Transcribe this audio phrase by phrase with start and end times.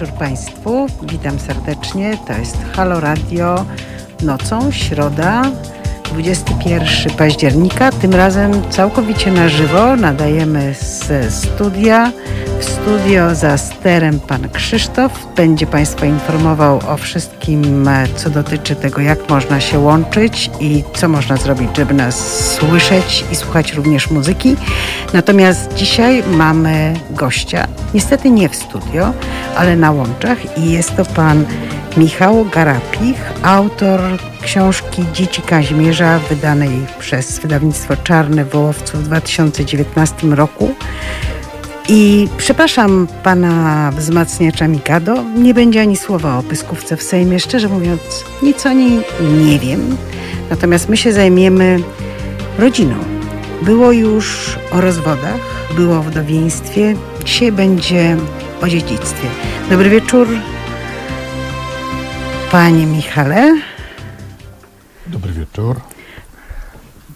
[0.00, 0.86] wieczór Państwu.
[1.02, 2.18] Witam serdecznie.
[2.26, 3.64] To jest Halo Radio
[4.22, 5.42] nocą, środa,
[6.16, 7.92] 21 października.
[7.92, 12.12] Tym razem całkowicie na żywo nadajemy z studia.
[12.60, 19.30] W studio za sterem pan Krzysztof będzie Państwa informował o wszystkim, co dotyczy tego, jak
[19.30, 24.56] można się łączyć i co można zrobić, żeby nas słyszeć i słuchać również muzyki.
[25.12, 29.12] Natomiast dzisiaj mamy gościa, niestety nie w studio,
[29.56, 31.44] ale na łączach i jest to pan
[31.96, 34.00] Michał Garapich, autor
[34.42, 40.74] książki Dzieci Kazimierza, wydanej przez wydawnictwo Czarne Wołowców w 2019 roku.
[41.88, 47.40] I przepraszam pana wzmacniacza Mikado, nie będzie ani słowa o pyskówce w Sejmie.
[47.40, 49.00] Szczerze mówiąc, nic o niej
[49.44, 49.96] nie wiem.
[50.50, 51.80] Natomiast my się zajmiemy
[52.58, 52.94] rodziną.
[53.62, 55.40] Było już o rozwodach,
[55.76, 58.16] było o wdowieństwie, dzisiaj będzie
[58.62, 59.28] o dziedzictwie.
[59.70, 60.28] Dobry wieczór,
[62.50, 63.60] panie Michale.
[65.06, 65.80] Dobry wieczór.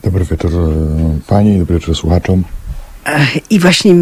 [0.02, 2.44] Dobry wieczór e, pani, dobry wieczór słuchaczom.
[3.50, 3.94] I właśnie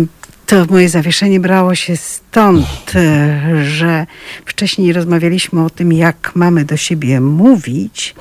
[0.47, 4.07] to moje zawieszenie brało się stąd, e, że
[4.45, 8.15] wcześniej rozmawialiśmy o tym, jak mamy do siebie mówić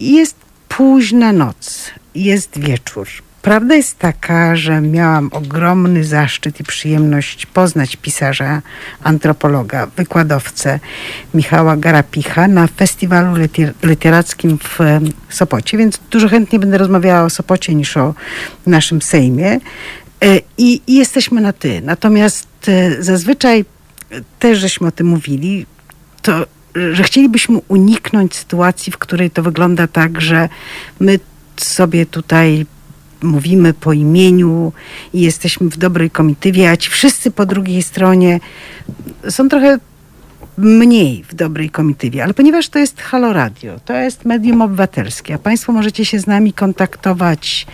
[0.00, 0.36] i jest
[0.68, 3.08] późna noc, jest wieczór.
[3.44, 8.62] Prawda jest taka, że miałam ogromny zaszczyt i przyjemność poznać pisarza,
[9.02, 10.80] antropologa, wykładowcę
[11.34, 13.34] Michała Garapicha na festiwalu
[13.82, 14.78] literackim w
[15.28, 18.14] Sopocie, więc dużo chętniej będę rozmawiała o Sopocie niż o
[18.66, 19.50] naszym Sejmie.
[19.50, 19.60] E,
[20.58, 21.80] I, i jesteśmy na ty.
[21.80, 23.64] Natomiast e, zazwyczaj
[24.38, 25.66] też żeśmy o tym mówili,
[26.22, 26.46] to
[26.92, 30.48] że chcielibyśmy uniknąć sytuacji, w której to wygląda tak, że
[31.00, 31.18] my
[31.56, 32.66] sobie tutaj
[33.24, 34.72] mówimy po imieniu
[35.12, 38.40] i jesteśmy w dobrej komitywie, a ci wszyscy po drugiej stronie
[39.28, 39.78] są trochę
[40.58, 45.38] mniej w dobrej komitywie, ale ponieważ to jest Halo Radio, to jest medium obywatelskie, a
[45.38, 47.66] Państwo możecie się z nami kontaktować,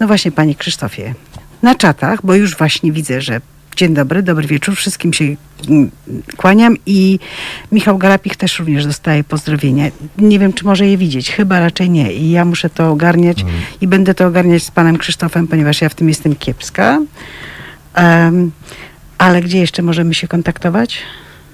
[0.00, 1.14] no właśnie Panie Krzysztofie,
[1.62, 3.40] na czatach, bo już właśnie widzę, że
[3.76, 4.76] Dzień dobry, dobry wieczór.
[4.76, 5.24] Wszystkim się
[5.68, 5.90] mm,
[6.36, 7.18] kłaniam i
[7.72, 9.90] Michał Garapich też również dostaje pozdrowienia.
[10.18, 11.30] Nie wiem, czy może je widzieć.
[11.30, 12.12] Chyba raczej nie.
[12.12, 13.54] I ja muszę to ogarniać mm.
[13.80, 17.00] i będę to ogarniać z panem Krzysztofem, ponieważ ja w tym jestem kiepska.
[17.96, 18.52] Um,
[19.18, 21.02] ale gdzie jeszcze możemy się kontaktować?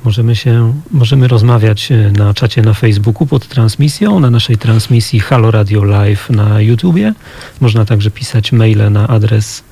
[0.05, 5.51] Możemy się, możemy rozmawiać e, na czacie na Facebooku pod transmisją, na naszej transmisji Halo
[5.51, 7.15] Radio Live na YouTubie.
[7.61, 9.65] Można także pisać maile na adres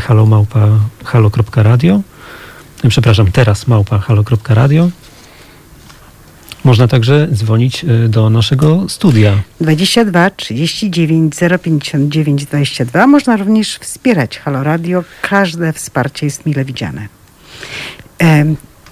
[0.00, 0.68] halo małpa
[1.04, 2.00] halo.radio.
[2.84, 4.88] E, przepraszam, teraz małpa halo.radio.
[6.64, 9.42] Można także dzwonić e, do naszego studia.
[9.60, 13.06] 22 39 059 22.
[13.06, 15.04] Można również wspierać Halo Radio.
[15.22, 17.08] Każde wsparcie jest mile widziane.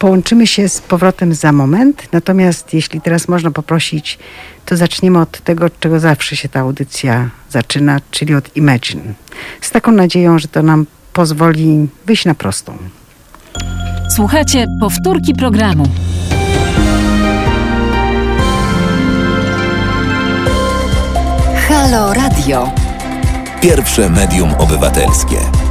[0.02, 4.18] Połączymy się z powrotem za moment, natomiast jeśli teraz można poprosić,
[4.66, 9.02] to zaczniemy od tego, od czego zawsze się ta audycja zaczyna, czyli od Imagine.
[9.60, 12.78] Z taką nadzieją, że to nam pozwoli wyjść na prostą.
[14.16, 15.88] Słuchajcie powtórki programu.
[21.68, 22.72] Halo Radio.
[23.60, 25.61] Pierwsze medium obywatelskie.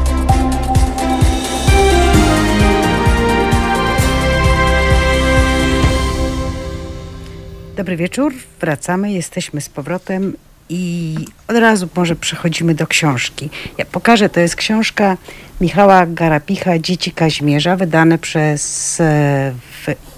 [7.82, 10.34] Dobry wieczór, wracamy, jesteśmy z powrotem
[10.70, 11.16] i
[11.48, 13.50] od razu może przechodzimy do książki.
[13.78, 15.18] Ja pokażę, to jest książka
[15.62, 19.54] Michała Garapicha Dzieci Kaźmierza, wydane przez e,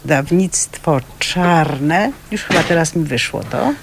[0.03, 2.12] wydawnictwo Czarne.
[2.31, 3.73] Już chyba teraz mi wyszło to.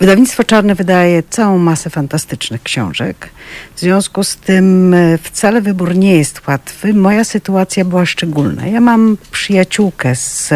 [0.00, 3.28] Wydawnictwo Czarne wydaje całą masę fantastycznych książek.
[3.76, 6.94] W związku z tym e, wcale wybór nie jest łatwy.
[6.94, 8.66] Moja sytuacja była szczególna.
[8.66, 10.52] Ja mam przyjaciółkę z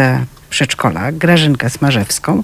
[0.51, 2.43] przedszkola, Grażynkę Smarzewską,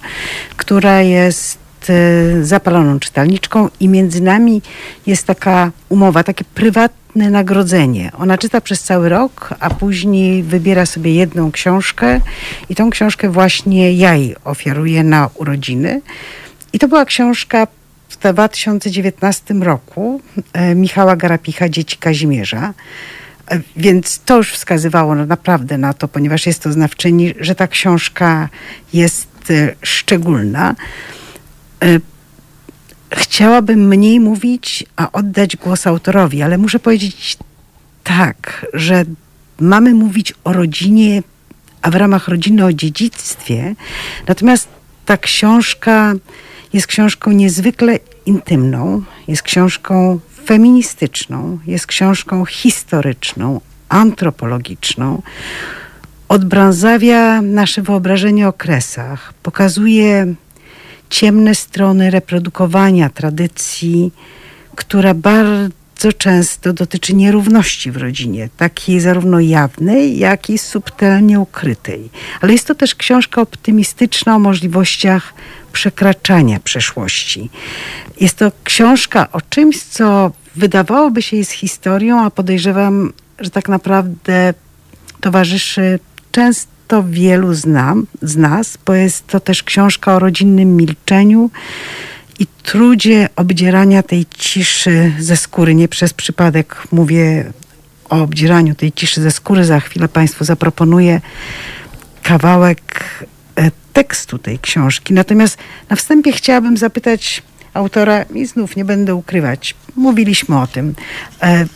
[0.57, 1.59] która jest
[1.91, 4.63] e, zapaloną czytelniczką i między nami
[5.07, 8.11] jest taka umowa, takie prywatne nagrodzenie.
[8.19, 12.21] Ona czyta przez cały rok, a później wybiera sobie jedną książkę
[12.69, 16.01] i tą książkę właśnie ja jej ofiaruję na urodziny.
[16.73, 17.67] I to była książka
[18.09, 20.21] w 2019 roku
[20.53, 22.75] e, Michała Garapicha, Dzieci Kazimierza.
[23.77, 28.49] Więc to już wskazywało naprawdę na to, ponieważ jest to znawczyni, że ta książka
[28.93, 30.75] jest e, szczególna.
[31.83, 32.01] E,
[33.13, 37.37] chciałabym mniej mówić, a oddać głos autorowi, ale muszę powiedzieć
[38.05, 39.05] tak, że
[39.61, 41.23] mamy mówić o rodzinie,
[41.83, 43.75] a w ramach rodziny o dziedzictwie.
[44.29, 44.69] Natomiast
[45.07, 46.15] ta książka
[46.73, 55.23] jest książką niezwykle intymną, jest książką feministyczną, jest książką historyczną, antropologiczną,
[56.29, 60.35] odbrązawia nasze wyobrażenie o kresach, pokazuje
[61.11, 64.13] ciemne strony reprodukowania tradycji,
[64.75, 72.11] która bardzo często dotyczy nierówności w rodzinie, takiej zarówno jawnej, jak i subtelnie ukrytej.
[72.41, 75.35] Ale jest to też książka optymistyczna o możliwościach
[75.73, 77.51] przekraczania przeszłości.
[78.21, 84.55] Jest to książka o czymś, co wydawałoby się jest historią, a podejrzewam, że tak naprawdę
[85.21, 85.99] towarzyszy
[86.31, 91.51] często wielu znam, z nas, bo jest to też książka o rodzinnym milczeniu
[92.39, 95.75] i trudzie obdzierania tej ciszy ze skóry.
[95.75, 97.53] Nie przez przypadek mówię
[98.09, 99.65] o obdzieraniu tej ciszy ze skóry.
[99.65, 101.21] Za chwilę Państwu zaproponuję
[102.23, 103.05] kawałek
[103.57, 105.15] e, tekstu tej książki.
[105.15, 105.59] Natomiast
[105.91, 107.43] na wstępie chciałabym zapytać
[107.75, 110.95] autora, i znów nie będę ukrywać, mówiliśmy o tym.
[111.43, 111.67] E,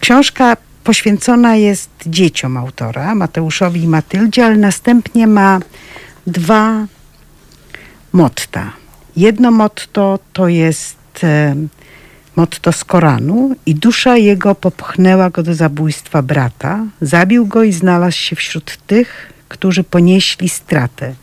[0.00, 5.60] książka poświęcona jest dzieciom autora, Mateuszowi i Matyldzie, ale następnie ma
[6.26, 6.86] dwa
[8.12, 8.81] motta.
[9.16, 11.54] Jedno motto to jest e,
[12.36, 18.18] motto z Koranu i dusza jego popchnęła go do zabójstwa brata, zabił go i znalazł
[18.18, 21.14] się wśród tych, którzy ponieśli stratę.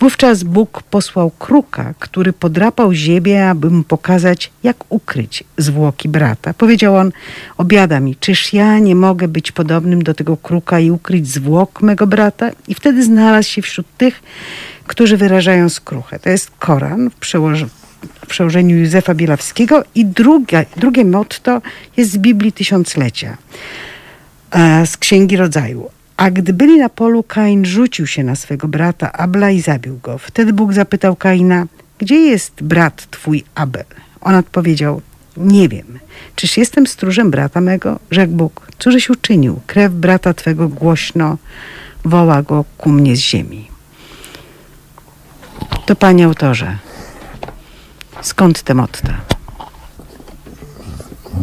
[0.00, 6.54] Wówczas Bóg posłał kruka, który podrapał ziemię, aby mu pokazać, jak ukryć zwłoki brata.
[6.54, 7.12] Powiedział on,
[7.56, 12.06] obiada mi, czyż ja nie mogę być podobnym do tego kruka i ukryć zwłok mego
[12.06, 12.50] brata?
[12.68, 14.22] I wtedy znalazł się wśród tych,
[14.86, 16.18] którzy wyrażają skruchę.
[16.18, 17.64] To jest Koran w, przełoż
[18.24, 21.62] w przełożeniu Józefa Bielawskiego i drugie, drugie motto
[21.96, 23.36] jest z Biblii Tysiąclecia,
[24.50, 25.95] e, z Księgi Rodzaju.
[26.16, 30.18] A gdy byli na polu, Kain rzucił się na swego brata Abla i zabił go.
[30.18, 31.66] Wtedy Bóg zapytał Kaina,
[31.98, 33.84] gdzie jest brat twój Abel?
[34.20, 35.00] On odpowiedział,
[35.36, 35.98] nie wiem.
[36.36, 37.98] Czyż jestem stróżem brata mego?
[38.10, 39.60] Rzekł Bóg, cóżeś uczynił?
[39.66, 41.36] Krew brata twego głośno
[42.04, 43.68] woła go ku mnie z ziemi.
[45.86, 46.78] To panie autorze,
[48.22, 49.14] skąd te motta?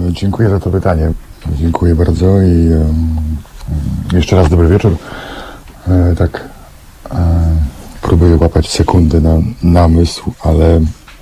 [0.09, 1.11] Dziękuję za to pytanie.
[1.51, 3.13] Dziękuję bardzo i um,
[4.13, 4.97] jeszcze raz dobry wieczór.
[5.87, 6.49] E, tak
[7.11, 7.55] e,
[8.01, 10.81] próbuję łapać sekundy na namysł, ale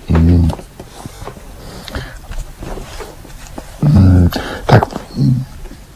[0.09, 0.49] mm,
[3.83, 4.29] mm,
[4.65, 4.85] tak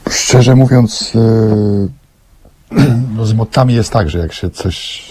[0.10, 2.06] szczerze mówiąc e,
[3.16, 5.04] no z motami jest tak, że jak się coś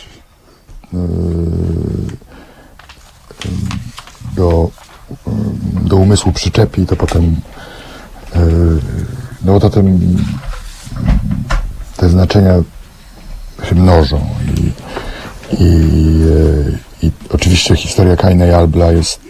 [0.95, 0.99] e,
[4.37, 4.71] do,
[5.83, 7.37] do umysłu przyczepi, to potem
[8.35, 8.41] e,
[9.45, 10.17] no to ten
[11.97, 12.55] te znaczenia
[13.63, 14.27] się mnożą
[14.57, 14.73] i,
[15.63, 16.23] i,
[17.03, 19.21] e, i oczywiście historia Kaina i Albla jest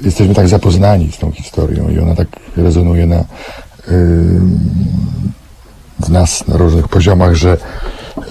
[0.00, 3.24] jesteśmy tak zapoznani z tą historią i ona tak rezonuje na,
[6.00, 7.56] w nas na różnych poziomach, że,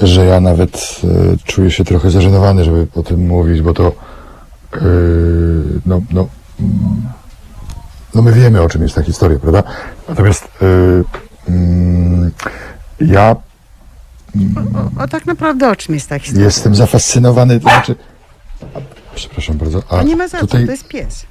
[0.01, 1.07] że ja nawet e,
[1.43, 3.91] czuję się trochę zażenowany, żeby o tym mówić, bo to
[4.73, 4.79] e,
[5.85, 6.27] no, no,
[8.15, 9.63] no my wiemy o czym jest ta historia, prawda?
[10.09, 11.03] Natomiast mm,
[13.01, 13.35] ja
[14.97, 16.45] O, o tak naprawdę o czym jest ta historia?
[16.45, 17.95] jestem zafascynowany, to znaczy...
[18.75, 18.79] A,
[19.15, 19.83] przepraszam bardzo.
[19.89, 21.25] A A nie ma za tutaj co, to jest pies.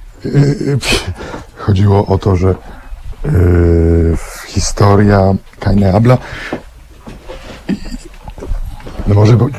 [1.65, 2.55] chodziło o to, że
[3.25, 6.17] y, historia Kaina Abla
[9.07, 9.53] no może być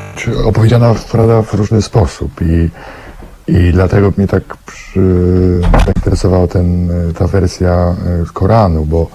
[0.45, 2.69] opowiedziana prawda, w różny sposób i,
[3.47, 5.01] i dlatego mnie tak przy,
[5.85, 9.07] zainteresowała ten, ta wersja y, z Koranu, bo,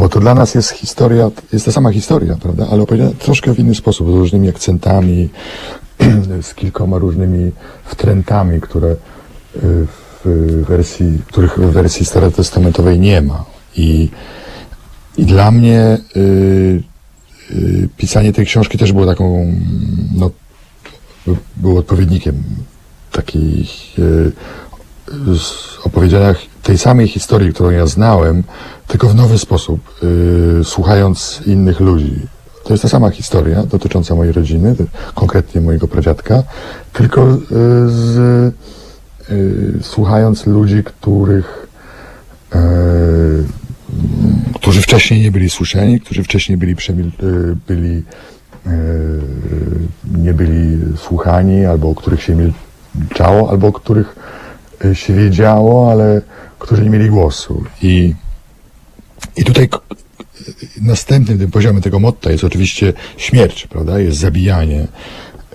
[0.00, 3.58] bo to dla nas jest historia, jest ta sama historia, prawda, ale opowiedziana troszkę w
[3.58, 5.28] inny sposób, z różnymi akcentami,
[6.48, 7.52] z kilkoma różnymi
[7.84, 8.96] wtrętami, które y,
[10.24, 13.44] w wersji, których w wersji starotestamentowej nie ma.
[13.76, 14.08] I,
[15.16, 16.82] i dla mnie y,
[17.50, 19.54] y, pisanie tej książki też było taką,
[20.14, 20.30] no,
[21.56, 22.42] było odpowiednikiem
[23.12, 24.32] takich y,
[25.38, 28.42] z opowiedzienia tej samej historii, którą ja znałem,
[28.86, 29.80] tylko w nowy sposób,
[30.60, 32.26] y, słuchając innych ludzi.
[32.64, 34.74] To jest ta sama historia dotycząca mojej rodziny,
[35.14, 36.42] konkretnie mojego pradziadka,
[36.92, 37.38] tylko y,
[37.88, 38.18] z,
[39.30, 41.66] y, słuchając ludzi, których
[42.50, 43.46] m,
[44.54, 48.02] którzy wcześniej nie byli słyszeni, którzy wcześniej byli, y, byli
[50.18, 52.52] nie byli słuchani, albo o których się
[52.94, 54.16] milczało, albo o których
[54.92, 56.20] się wiedziało, ale
[56.58, 57.64] którzy nie mieli głosu.
[57.82, 58.14] I,
[59.36, 59.68] i tutaj
[60.82, 63.98] następnym tym poziomem tego motta jest oczywiście śmierć, prawda?
[63.98, 64.86] Jest zabijanie.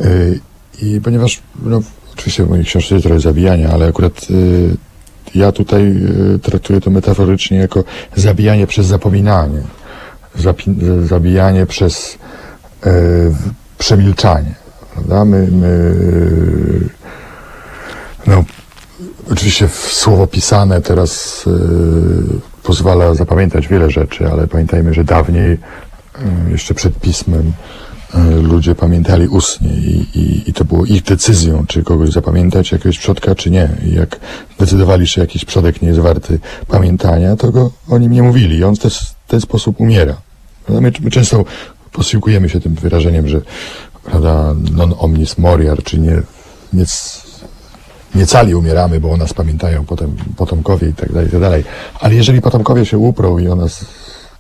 [0.02, 0.40] Y,
[0.82, 1.82] I ponieważ, no,
[2.14, 4.78] oczywiście w mojej książce jest trochę zabijania, ale akurat y,
[5.36, 5.82] ja tutaj
[6.36, 7.84] y, traktuję to metaforycznie jako
[8.16, 9.62] zabijanie przez zapominanie.
[10.40, 12.18] zapi- zabijanie przez
[13.78, 14.56] przemilczanie.
[14.94, 15.26] Prawda?
[15.26, 15.96] My, my,
[18.28, 18.44] no,
[19.32, 21.52] oczywiście słowo pisane teraz e,
[22.64, 27.54] pozwala zapamiętać wiele rzeczy, ale pamiętajmy, że dawniej, e, jeszcze przed pismem,
[28.14, 33.00] e, ludzie pamiętali ustnie i, i, i to było ich decyzją, czy kogoś zapamiętać, jakiegoś
[33.00, 33.70] przodka, czy nie.
[33.86, 34.20] I jak
[34.60, 38.64] decydowali, że jakiś przodek nie jest warty pamiętania, to go o nim nie mówili i
[38.64, 38.92] on w ten,
[39.28, 40.16] ten sposób umiera.
[40.66, 40.82] Prawda?
[40.82, 41.46] My, my często
[41.92, 43.42] posiłkujemy się tym wyrażeniem, że
[44.04, 46.22] prawda, non omnis moriar, czy nie,
[46.74, 46.86] nie,
[48.16, 51.64] nie cali umieramy, bo o nas pamiętają potem potomkowie tak i tak dalej.
[52.00, 53.86] Ale jeżeli potomkowie się uprą i o nas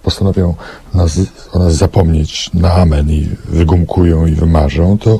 [0.03, 0.55] postanowią
[0.93, 1.19] nas,
[1.51, 5.19] o nas zapomnieć na amen i wygumkują i wymarzą, to,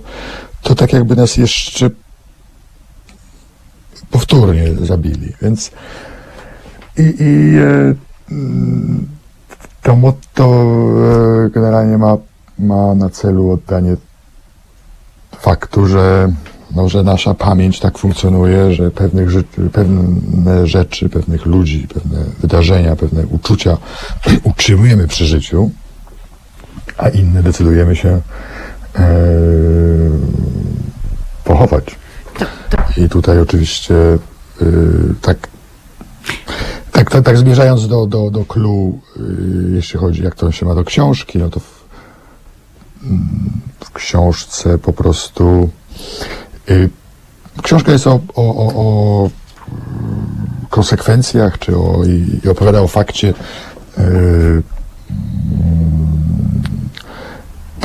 [0.62, 1.90] to tak jakby nas jeszcze
[4.12, 5.34] powtórnie zabili.
[5.42, 5.72] Więc
[6.98, 7.96] i, i e,
[9.82, 10.46] to motto
[11.46, 12.18] e, generalnie ma,
[12.60, 13.96] ma na celu oddanie
[15.32, 16.34] faktu, że,
[16.76, 22.96] no, że nasza pamięć tak funkcjonuje, że pewnych, ży- pewne rzeczy, pewnych ludzi, pewne wydarzenia,
[22.96, 23.78] pewne uczucia
[24.44, 25.72] utrzymujemy przy życiu,
[26.98, 28.22] a inne decydujemy się
[28.96, 29.02] e,
[31.44, 31.96] pochować.
[32.98, 33.94] I tutaj oczywiście
[34.62, 35.48] y, tak,
[36.92, 39.22] tak, tak, tak zmierzając do, do, do clue, y,
[39.76, 41.86] jeśli chodzi jak to się ma do książki, no to w,
[43.80, 45.70] w książce po prostu
[47.64, 49.30] książka jest o, o, o, o
[50.70, 53.34] konsekwencjach, czy o, i, opowiada o fakcie
[54.00, 54.64] y,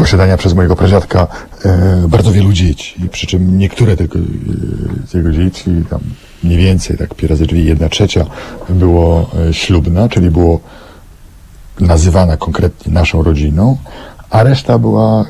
[0.01, 1.27] posiadania przez mojego pradziadka
[1.65, 3.09] e, bardzo wielu dzieci.
[3.11, 6.01] Przy czym niektóre tego, e, tego dzieci, tam
[6.45, 8.25] mniej więcej, tak pi razy drzwi, jedna trzecia,
[8.69, 10.61] było e, ślubna, czyli było
[11.81, 13.77] nazywana konkretnie naszą rodziną,
[14.31, 15.25] a reszta była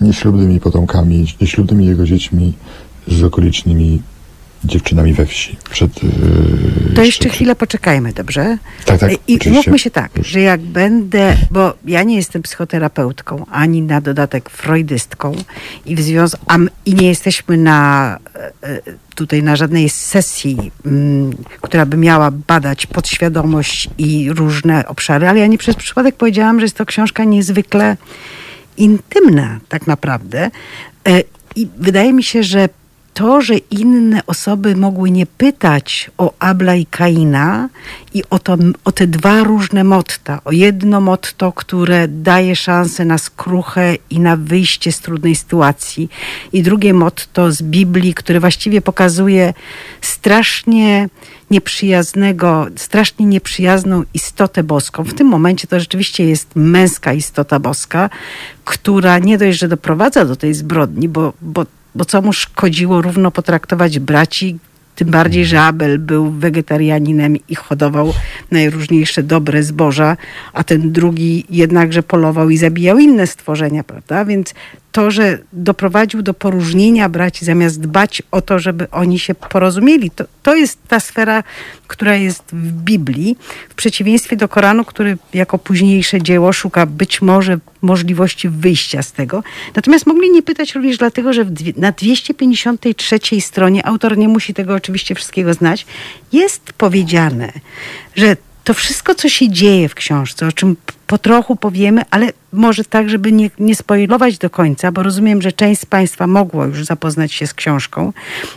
[0.00, 2.52] nieślubnymi potomkami, nieślubnymi jego dziećmi
[3.08, 4.02] z okolicznymi
[4.64, 5.56] dziewczynami we wsi.
[5.70, 5.90] Przed,
[6.92, 8.58] e, To jeszcze chwilę poczekajmy, dobrze?
[8.84, 9.50] Tak, tak, I oczywiście.
[9.50, 15.34] mówmy się tak, że jak będę, bo ja nie jestem psychoterapeutką, ani na dodatek freudystką
[15.86, 18.80] i w związku, a m- i nie jesteśmy na e, e,
[19.14, 25.46] tutaj na żadnej sesji, mm, która by miała badać podświadomość i różne obszary, ale ja
[25.46, 27.96] nie przez przypadek powiedziałam, że jest to książka niezwykle
[28.78, 30.50] intymna tak naprawdę.
[31.08, 31.22] E,
[31.56, 32.68] I wydaje mi się, że
[33.18, 37.68] to, że inne osoby mogły nie pytać o Abla i Kaina
[38.14, 40.40] i o, to, o te dwa różne motta.
[40.44, 46.08] O jedno motto, które daje szansę na skruchę i na wyjście z trudnej sytuacji.
[46.52, 49.54] I drugie motto z Biblii, które właściwie pokazuje
[50.00, 51.08] strasznie
[51.50, 55.04] nieprzyjaznego, strasznie nieprzyjazną istotę boską.
[55.04, 58.10] W tym momencie to rzeczywiście jest męska istota boska,
[58.64, 61.66] która nie dość, że doprowadza do tej zbrodni, bo, bo,
[61.98, 64.58] bo co mu szkodziło równo potraktować braci,
[64.94, 68.14] tym bardziej, że Abel był wegetarianinem i hodował
[68.50, 70.16] najróżniejsze dobre zboża,
[70.52, 74.24] a ten drugi jednakże polował i zabijał inne stworzenia, prawda?
[74.24, 74.54] Więc
[74.98, 80.24] to, że doprowadził do poróżnienia braci, zamiast dbać o to, żeby oni się porozumieli, to,
[80.42, 81.42] to jest ta sfera,
[81.86, 83.36] która jest w Biblii,
[83.68, 89.42] w przeciwieństwie do Koranu, który jako późniejsze dzieło szuka być może możliwości wyjścia z tego.
[89.76, 95.14] Natomiast mogli nie pytać również dlatego, że na 253 stronie, autor nie musi tego oczywiście
[95.14, 95.86] wszystkiego znać,
[96.32, 97.52] jest powiedziane,
[98.16, 98.36] że
[98.68, 103.10] to wszystko, co się dzieje w książce, o czym po trochu powiemy, ale może tak,
[103.10, 107.32] żeby nie, nie spoilować do końca, bo rozumiem, że część z Państwa mogło już zapoznać
[107.32, 108.12] się z książką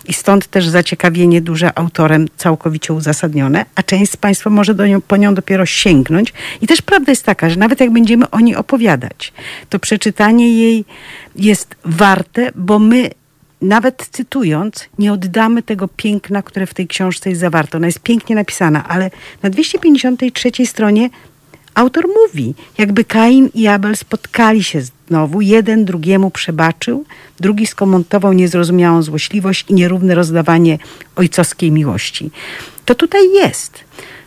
[0.05, 5.01] i stąd też zaciekawienie duże autorem całkowicie uzasadnione, a część z Państwa może do nią,
[5.01, 6.33] po nią dopiero sięgnąć.
[6.61, 9.33] I też prawda jest taka, że nawet jak będziemy o niej opowiadać,
[9.69, 10.85] to przeczytanie jej
[11.35, 13.09] jest warte, bo my
[13.61, 17.77] nawet cytując, nie oddamy tego piękna, które w tej książce jest zawarte.
[17.77, 19.11] Ona jest pięknie napisana, ale
[19.43, 21.09] na 253 stronie
[21.73, 27.05] autor mówi, jakby Kain i Abel spotkali się znowu, jeden drugiemu przebaczył,
[27.39, 30.77] drugi skomentował niezrozumiałą złośliwość i nierówne rozdawanie
[31.15, 32.31] ojcowskiej miłości.
[32.85, 33.83] To tutaj jest.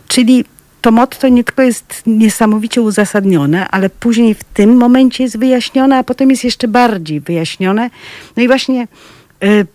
[0.08, 0.44] Czyli
[0.80, 6.04] to motto nie tylko jest niesamowicie uzasadnione, ale później w tym momencie jest wyjaśnione, a
[6.04, 7.90] potem jest jeszcze bardziej wyjaśnione.
[8.36, 8.88] No i właśnie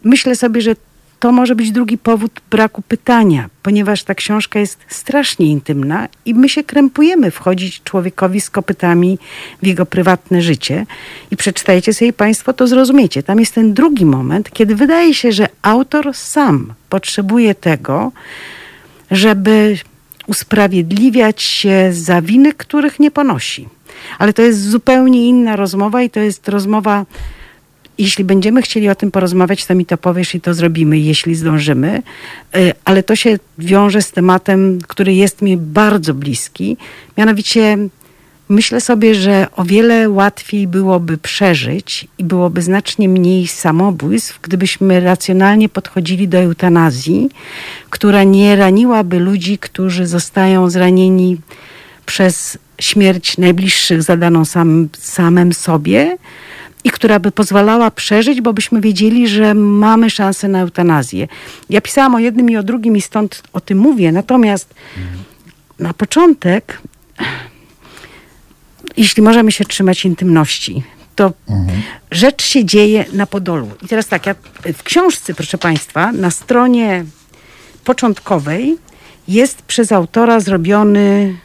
[0.03, 0.75] myślę sobie, że
[1.19, 6.49] to może być drugi powód braku pytania, ponieważ ta książka jest strasznie intymna i my
[6.49, 9.19] się krępujemy wchodzić człowiekowi z kopytami
[9.63, 10.85] w jego prywatne życie.
[11.31, 13.23] I przeczytajcie sobie Państwo, to zrozumiecie.
[13.23, 18.11] Tam jest ten drugi moment, kiedy wydaje się, że autor sam potrzebuje tego,
[19.11, 19.77] żeby
[20.27, 23.67] usprawiedliwiać się za winy, których nie ponosi.
[24.19, 27.05] Ale to jest zupełnie inna rozmowa i to jest rozmowa
[27.99, 32.01] jeśli będziemy chcieli o tym porozmawiać, to mi to powiesz i to zrobimy, jeśli zdążymy.
[32.55, 36.77] Y, Ale to się wiąże z tematem, który jest mi bardzo bliski.
[37.17, 37.77] Mianowicie
[38.49, 45.69] myślę sobie, że o wiele łatwiej byłoby przeżyć i byłoby znacznie mniej samobójstw, gdybyśmy racjonalnie
[45.69, 47.29] podchodzili do eutanazji,
[47.89, 51.37] która nie raniłaby ludzi, którzy zostają zranieni
[52.05, 56.17] przez śmierć najbliższych zadaną sam, samym sobie
[56.83, 61.27] i która by pozwalała przeżyć, bo byśmy wiedzieli, że mamy szansę na eutanazję.
[61.69, 64.11] Ja pisałam o jednym i o drugim i stąd o tym mówię.
[64.11, 64.73] Natomiast
[65.79, 66.81] na początek,
[68.97, 70.83] jeśli możemy się trzymać intymności,
[71.15, 71.33] to
[72.11, 73.69] rzecz się dzieje na Podolu.
[73.83, 74.35] I teraz tak, ja
[74.73, 77.05] w książce, proszę Państwa, na stronie
[77.83, 78.77] początkowej
[79.27, 81.37] jest przez autora zrobiony,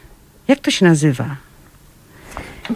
[0.47, 1.44] jak to się nazywa?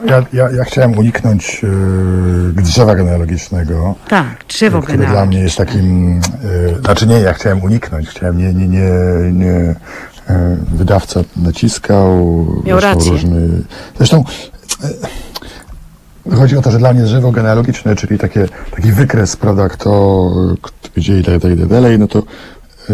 [0.06, 3.96] Ja, ja, ja chciałem uniknąć e, drzewa genealogicznego.
[4.08, 5.44] Tak, drzewo które dla mnie genealogiczne.
[5.44, 6.20] jest takim,
[6.78, 8.90] e, znaczy nie, ja chciałem uniknąć, chciałem nie, nie, nie,
[9.34, 9.76] nie
[10.30, 13.12] e, wydawca naciskał, Miał rację.
[13.12, 13.50] różny,
[13.98, 14.24] zresztą
[16.38, 20.32] chodzi o to, że dla mnie drzewo genealogiczne, czyli takie, taki wykres, prawda, kto,
[20.96, 22.94] gdzie i tak, tak, tak dalej, no to e,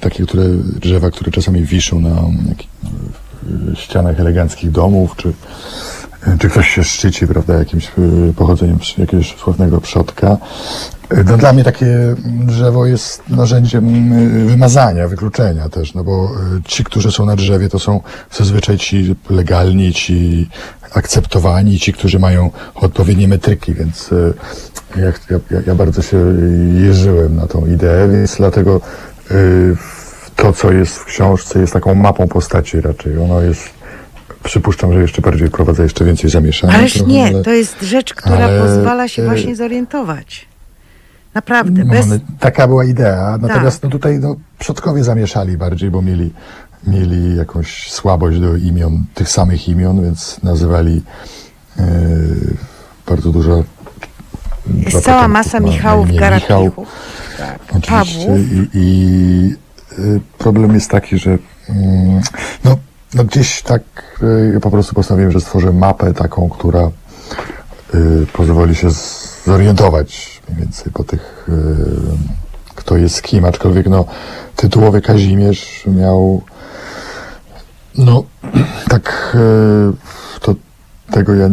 [0.00, 0.44] takie, które,
[0.80, 5.32] drzewa, które czasami wiszą na e, ścianach eleganckich domów, czy
[6.38, 10.36] czy ktoś się szczyci, prawda, jakimś y, pochodzeniem jakiegoś sławnego przodka.
[11.26, 16.84] No dla mnie takie drzewo jest narzędziem y, wymazania, wykluczenia też, no bo y, ci,
[16.84, 18.00] którzy są na drzewie, to są
[18.32, 20.48] zazwyczaj ci legalni, ci
[20.94, 24.10] akceptowani, ci, którzy mają odpowiednie metryki, więc
[24.96, 26.16] ja, ja, ja- bardzo się
[26.74, 28.80] jeżyłem na tą ideę, więc dlatego
[30.36, 33.18] to, co jest w książce, jest taką mapą postaci raczej.
[33.18, 33.77] Ono jest
[34.44, 36.74] Przypuszczam, że jeszcze bardziej wprowadza jeszcze więcej zamieszania.
[36.74, 40.48] Ależ trochę, nie, ale- to jest rzecz, która ale, pozwala się e, właśnie zorientować.
[41.34, 42.06] Naprawdę, No, bez...
[42.06, 43.38] ale taka była idea.
[43.40, 43.84] Natomiast Tak.
[43.84, 46.32] no, tutaj no, przodkowie zamieszali bardziej, bo mieli,
[46.86, 51.02] mieli jakąś słabość do imion, tych samych imion, więc nazywali
[51.78, 51.84] e,
[53.06, 53.64] bardzo dużo.
[54.74, 56.88] Jest cała masa ma na Michałów Garapichów.
[57.38, 57.58] Tak.
[57.76, 58.26] Oczywiście.
[58.26, 58.38] Pawłów.
[58.52, 59.54] I, i
[59.98, 62.20] y, problem jest taki, że mm,
[62.64, 62.78] no,
[63.14, 63.82] no gdzieś tak
[64.56, 66.90] y, po prostu postanowiłem, że stworzę mapę taką, która
[67.94, 68.88] y, pozwoli się
[69.46, 71.54] zorientować mniej więcej po tych, y,
[72.74, 74.04] kto jest kim, aczkolwiek no,
[74.56, 76.42] tytułowy Kazimierz miał
[77.98, 78.24] no,
[78.90, 80.54] tak y, to
[81.10, 81.48] tego ja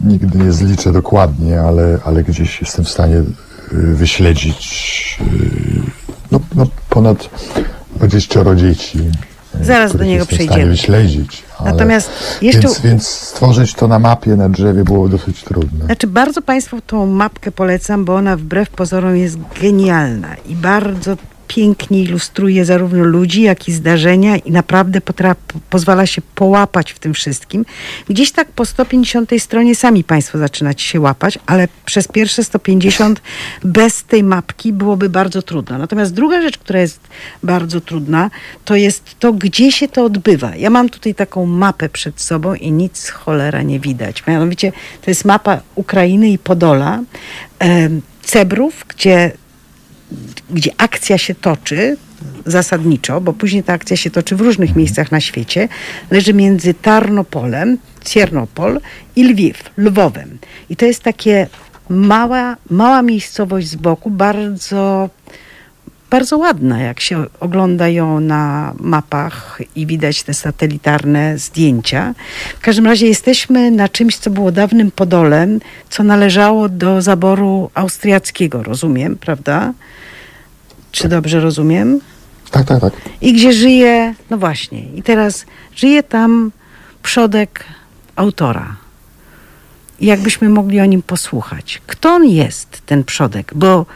[0.00, 3.22] nigdy nie zliczę dokładnie, ale, ale gdzieś jestem w stanie
[3.72, 5.18] wyśledzić
[6.32, 7.28] no, no ponad
[7.96, 8.98] 20 dzieci.
[9.62, 10.66] Zaraz do niego przejdziemy.
[10.66, 11.42] wyśledzić.
[11.58, 12.10] Ale, Natomiast
[12.42, 15.84] jeszcze- Więc, więc stworzyć to na mapie, na drzewie było dosyć trudne.
[15.84, 21.16] Znaczy bardzo Państwu tą mapkę polecam, bo ona wbrew pozorom jest genialna i bardzo
[21.48, 25.34] pięknie ilustruje zarówno ludzi, jak i zdarzenia i naprawdę potra-
[25.70, 27.64] pozwala się połapać w tym wszystkim.
[28.08, 33.22] Gdzieś tak po 150 stronie sami Państwo zaczynacie się łapać, ale przez pierwsze 150
[33.64, 35.78] bez tej mapki byłoby bardzo trudno.
[35.78, 37.00] Natomiast druga rzecz, która jest
[37.42, 38.30] bardzo trudna,
[38.64, 40.56] to jest to, gdzie się to odbywa.
[40.56, 44.26] Ja mam tutaj taką mapę przed sobą i nic cholera nie widać.
[44.26, 47.02] Mianowicie to jest mapa Ukrainy i Podola,
[48.22, 49.32] Cebrów, gdzie
[50.50, 51.96] gdzie akcja się toczy
[52.46, 55.68] zasadniczo, bo później ta akcja się toczy w różnych miejscach na świecie,
[56.10, 58.80] leży między Tarnopolem, Ciernopol
[59.16, 60.38] i Lwiw, Lwowem.
[60.70, 61.46] I to jest takie
[61.88, 65.10] mała, mała miejscowość z boku, bardzo
[66.10, 72.14] bardzo ładna, jak się ogląda ją na mapach i widać te satelitarne zdjęcia.
[72.58, 78.62] W każdym razie jesteśmy na czymś, co było dawnym Podolem, co należało do zaboru austriackiego,
[78.62, 79.72] rozumiem, prawda?
[80.92, 82.00] Czy dobrze rozumiem?
[82.50, 82.92] Tak, tak, tak.
[83.20, 86.52] I gdzie żyje, no właśnie, i teraz żyje tam
[87.02, 87.64] przodek
[88.16, 88.76] autora.
[90.00, 91.82] I jakbyśmy mogli o nim posłuchać.
[91.86, 93.52] Kto on jest, ten przodek?
[93.54, 93.86] Bo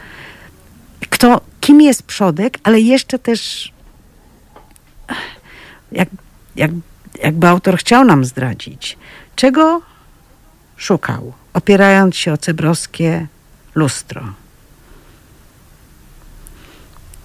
[1.21, 3.71] kto, kim jest przodek, ale jeszcze też
[5.91, 6.09] jak,
[6.55, 6.71] jak,
[7.23, 8.97] jakby autor chciał nam zdradzić,
[9.35, 9.81] czego
[10.77, 13.27] szukał, opierając się o cebrowskie
[13.75, 14.21] lustro.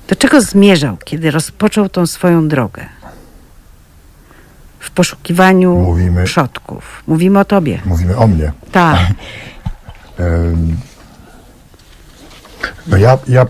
[0.08, 2.86] Do czego zmierzał, kiedy rozpoczął tą swoją drogę?
[4.80, 7.02] W poszukiwaniu Mówimy- przodków.
[7.06, 7.80] Mówimy o tobie.
[7.84, 8.52] Mówimy o mnie.
[8.72, 8.98] Tak.
[12.86, 13.46] No ja, ja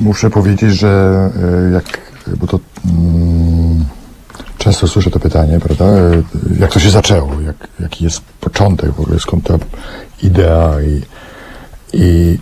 [0.00, 1.30] muszę powiedzieć, że
[1.68, 2.00] e, jak,
[2.36, 3.84] bo to mm,
[4.58, 5.84] często słyszę to pytanie, prawda?
[5.84, 6.22] e,
[6.60, 7.40] Jak to się zaczęło?
[7.40, 9.20] Jak, jaki jest początek w ogóle?
[9.20, 9.54] Skąd ta
[10.22, 10.80] idea?
[10.80, 11.02] I,
[11.92, 12.38] i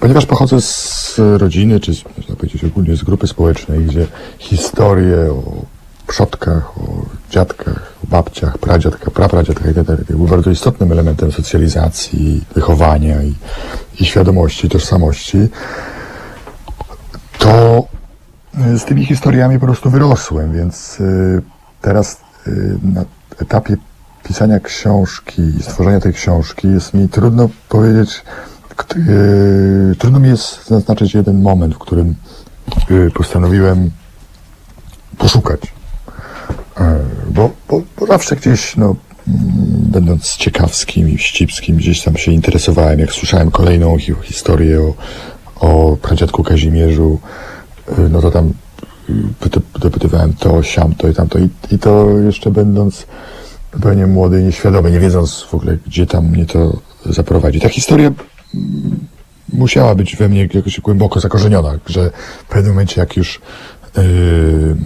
[0.00, 4.06] ponieważ pochodzę z rodziny, czy z, można powiedzieć ogólnie z grupy społecznej, gdzie
[4.38, 5.64] historie o
[6.06, 9.96] przodkach, o dziadkach, o babciach, pradziadkach, prapradziadkach itd.
[10.10, 13.34] były bardzo istotnym elementem socjalizacji, wychowania i,
[14.00, 15.38] i świadomości, tożsamości,
[17.40, 17.84] to
[18.74, 21.42] y, z tymi historiami po prostu wyrosłem, więc y,
[21.80, 23.04] teraz y, na
[23.42, 23.76] etapie
[24.24, 28.22] pisania książki i stworzenia tej książki jest mi trudno powiedzieć,
[29.98, 32.14] trudno mi jest zaznaczyć jeden moment, w którym
[33.14, 33.90] postanowiłem
[35.18, 35.60] poszukać.
[36.80, 36.98] E,
[37.30, 38.96] Bo, bo, bo zawsze gdzieś, no,
[39.92, 44.94] będąc ciekawskim i wścibskim, gdzieś tam się interesowałem, jak słyszałem kolejną hi historię o,
[45.60, 47.18] o pradziadku Kazimierzu,
[47.98, 48.52] y, no to tam
[49.10, 51.38] y, dopytywałem to, siam, to i tamto.
[51.38, 53.06] I, I to jeszcze będąc
[53.74, 57.60] zupełnie młody i nieświadomy, nie wiedząc w ogóle, gdzie tam mnie to zaprowadzi.
[57.60, 58.12] Ta historia
[59.52, 62.10] musiała być we mnie jakoś głęboko zakorzeniona, że
[62.44, 63.40] w pewnym momencie, jak już
[63.96, 64.76] yy,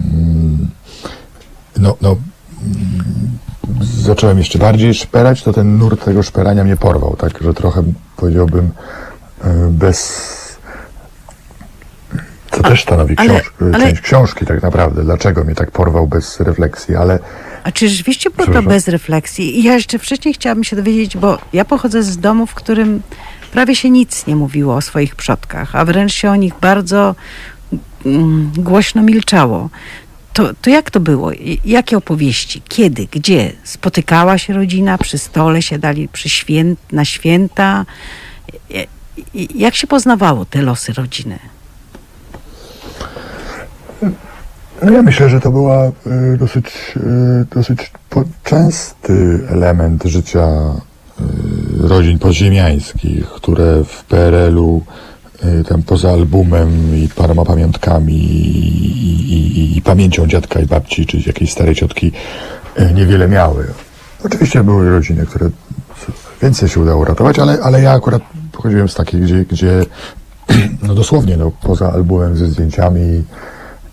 [1.77, 2.15] no, no,
[2.61, 3.37] mm,
[3.81, 7.83] zacząłem jeszcze bardziej szperać, to ten nurt tego szperania mnie porwał, tak, że trochę
[8.17, 8.69] powiedziałbym
[9.43, 10.44] yy, bez...
[12.55, 16.39] To też stanowi ale- książ- ale- część książki tak naprawdę, dlaczego mnie tak porwał bez
[16.39, 17.19] refleksji, ale
[17.63, 19.59] A czy rzeczywiście było to bez refleksji?
[19.59, 23.01] I ja jeszcze wcześniej chciałabym się dowiedzieć, bo ja pochodzę z domu, w którym
[23.51, 27.15] prawie się nic nie mówiło o swoich przodkach, a wręcz się o nich bardzo
[28.05, 29.69] mm, głośno milczało.
[30.33, 31.31] To, to jak to było?
[31.65, 32.61] Jakie opowieści?
[32.67, 33.07] Kiedy?
[33.11, 33.51] Gdzie?
[33.63, 34.97] Spotykała się rodzina?
[34.97, 37.85] Przy stole siadali przy święt, na święta?
[39.55, 41.39] Jak się poznawało te losy rodziny?
[44.83, 47.91] No ja myślę, że to była y, dosyć, y, dosyć
[48.43, 50.47] częsty element życia
[51.19, 54.81] y, rodzin podziemiańskich, które w PRL-u
[55.69, 61.51] tam poza albumem i paroma pamiątkami i, i, i, pamięcią dziadka i babci, czy jakiejś
[61.51, 62.11] starej ciotki
[62.95, 63.65] niewiele miały.
[64.23, 65.49] Oczywiście były rodziny, które
[66.41, 69.85] więcej się udało ratować, ale, ale ja akurat pochodziłem z takiej, gdzie, gdzie
[70.87, 73.23] no dosłownie, no, poza albumem ze zdjęciami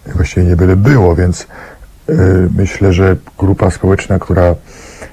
[0.07, 1.47] właściwie nie byle było, więc
[2.09, 4.55] y, myślę, że grupa społeczna, która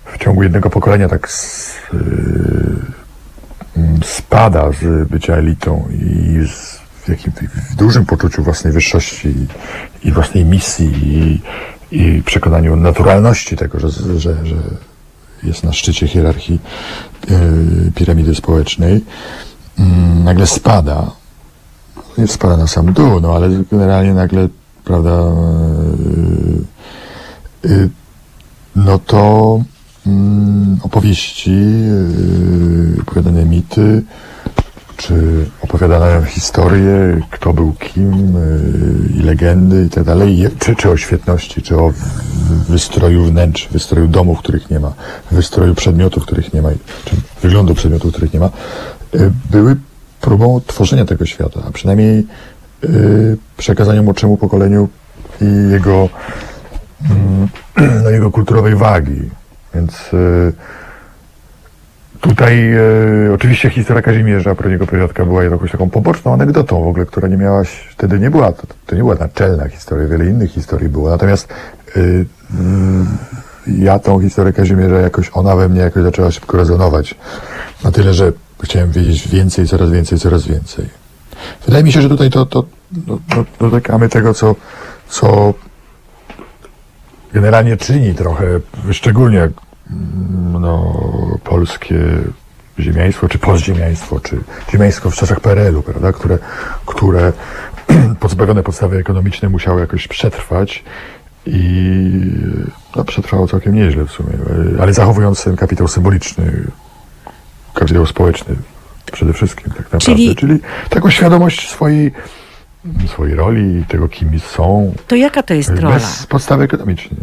[0.06, 1.98] w ciągu jednego pokolenia tak y,
[3.78, 7.34] mm, spada z bycia elitą i z, w, jakim,
[7.78, 9.48] dużym poczuciu własnej wyższości i,
[10.08, 11.42] i własnej misji i,
[11.92, 14.56] i przekonaniu naturalności tego, że, że, że
[15.44, 16.60] jest na szczycie hierarchii
[17.32, 19.06] y, piramidy społecznej,
[19.80, 21.12] mm, nagle spada.
[22.18, 24.48] Nie spada na sam dół, no ale generalnie nagle,
[24.90, 25.18] prawda,
[27.64, 27.90] yy, yy,
[28.76, 29.62] no to
[30.08, 34.04] mm, opowieści, yy, opowiadane mity,
[34.98, 38.38] czy opowiadane historie, kto był kim,
[39.20, 41.94] i legendy i tak dalej, czy, czy o świetności, czy o
[42.70, 44.94] wystroju wnętrz, wystroju domów, których nie ma,
[45.32, 46.70] wystroju przedmiotów, których nie ma,
[47.06, 48.50] czy wyglądu przedmiotów, których nie ma,
[49.52, 49.76] były
[50.22, 52.28] próbą tworzenia tego świata, a przynajmniej
[53.58, 54.90] przekazania młodszemu pokoleniu
[55.42, 56.10] i jego,
[57.10, 57.48] mm,
[58.04, 59.30] no, jego kulturowej wagi.
[59.76, 60.54] Więc yy,
[62.22, 67.28] tutaj yy, oczywiście historia Kazimierza, Proniego Pradziadka była jakąś taką poboczną anegdotą w ogóle, która
[67.28, 71.10] nie miała, wtedy nie była, to, to nie była naczelna historia, wiele innych historii było.
[71.10, 71.48] Natomiast
[71.96, 72.26] yy,
[73.68, 77.16] ja tą historię Kazimierza jakoś, ona we mnie jakoś zaczęła szybko rezonować.
[77.84, 78.32] Na tyle, że
[78.64, 80.99] chciałem wiedzieć więcej, coraz więcej, coraz więcej.
[81.66, 83.20] Wydaje mi się, że tutaj to, to do,
[83.60, 84.56] dotykamy tego, co,
[85.08, 85.54] co
[87.34, 88.46] generalnie czyni trochę,
[88.92, 90.94] szczególnie mm, no,
[91.44, 92.00] polskie
[92.80, 94.40] ziemiaństwo, czy postziemiaństwo, czy
[94.72, 96.38] ziemiaństwo w czasach PRL-u, prawda, które,
[96.86, 97.34] które
[98.20, 100.84] pozbawione podstawy ekonomiczne musiały jakoś przetrwać
[101.46, 102.02] i
[102.96, 104.34] no, przetrwało całkiem nieźle w sumie,
[104.82, 106.64] ale zachowując ten kapitał symboliczny,
[107.74, 108.56] kapitał społeczny
[109.12, 110.06] przede wszystkim tak naprawdę.
[110.06, 112.12] Czyli- Czyli, taką świadomość swojej,
[113.08, 115.94] swojej roli i tego, kim są, To jaka to jest rola?
[115.96, 117.20] bez podstawy ekonomicznej.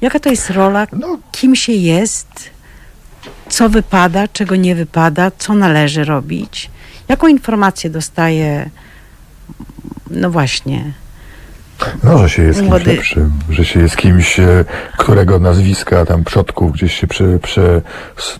[0.00, 0.86] Jaka to jest rola?
[0.92, 2.50] No, Kim się jest?
[3.48, 5.30] Co wypada, czego nie wypada?
[5.38, 6.70] Co należy robić?
[7.08, 8.70] Jaką informację dostaje?
[10.10, 10.92] No właśnie.
[12.04, 14.64] No, że się jest kimś Młody- lepszym, że się jest kimś, e,
[14.98, 17.82] którego nazwiska tam przodków gdzieś się prze, prze,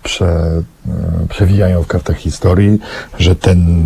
[0.02, 2.78] prze, e, przewijają w kartach historii,
[3.18, 3.84] że ten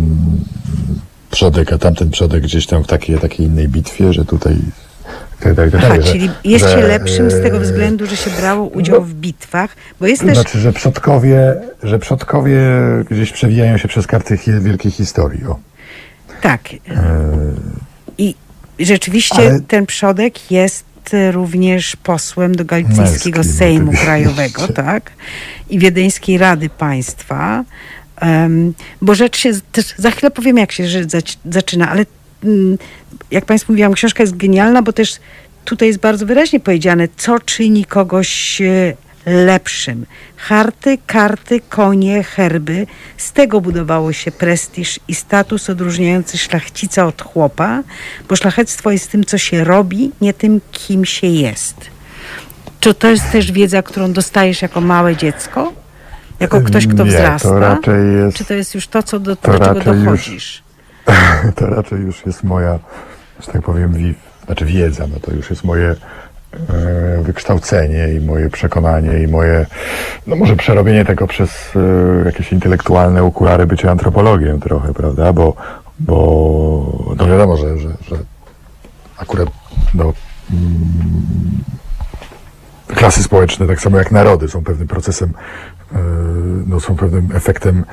[1.31, 4.57] przodek, a tamten przodek gdzieś tam w takiej, takiej innej bitwie, że tutaj
[5.43, 8.29] tak tak Aha, dalej, że- czyli jest się lepszym z tego e, względu, że się
[8.29, 10.33] brało udział w bitwach, bo jest też...
[10.33, 12.61] Znaczy, że przodkowie, że przodkowie
[13.09, 15.45] gdzieś przewijają się przez karty wielkiej historii.
[15.45, 15.59] O.
[16.41, 16.61] Tak.
[18.17, 18.35] I
[18.85, 24.05] rzeczywiście Ale- ten przodek jest e, również posłem do Galicyjskiego Męskim, Sejmu oczywiście.
[24.05, 25.11] Krajowego, tak?
[25.69, 27.63] I Wiedeńskiej Rady Państwa.
[28.21, 32.05] Em, bo rzecz się, też za chwilę powiem, jak się rzecz zac- zaczyna, ale
[32.43, 32.77] mm,
[33.31, 35.15] jak Państwu mówiłam, książka jest genialna, bo też
[35.65, 38.93] tutaj jest bardzo wyraźnie powiedziane, co czyni kogoś e,
[39.25, 40.05] lepszym.
[40.37, 42.87] Harty, karty, konie, herby.
[43.17, 47.83] Z tego budowało się prestiż i status odróżniający szlachcica od chłopa,
[48.29, 51.75] bo szlachectwo jest tym, co się robi, nie tym, kim się jest.
[52.79, 55.73] Czy to jest też wiedza, którą dostajesz jako małe dziecko?
[56.39, 57.49] Jako ktoś, kto Nie, wzrasta?
[57.49, 60.03] to raczej jest, Czy to jest już to, co do, to do czego raczej już-
[60.05, 60.63] dochodzisz?
[61.55, 62.79] to raczej już jest moja,
[63.39, 64.13] że tak powiem, wi,
[64.45, 65.95] znaczy wiedza, no to już jest moje
[67.21, 69.65] wykształcenie i moje przekonanie i moje,
[70.27, 75.55] no może przerobienie tego przez e, jakieś intelektualne okulary bycia antropologiem trochę, prawda, bo,
[75.99, 78.15] bo no wiadomo, że, że, że
[79.17, 79.49] akurat
[79.93, 80.13] no,
[80.51, 81.63] mm,
[82.87, 85.33] klasy społeczne, tak samo jak narody, są pewnym procesem,
[85.93, 85.97] e,
[86.67, 87.85] no, są pewnym efektem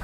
[0.00, 0.03] e,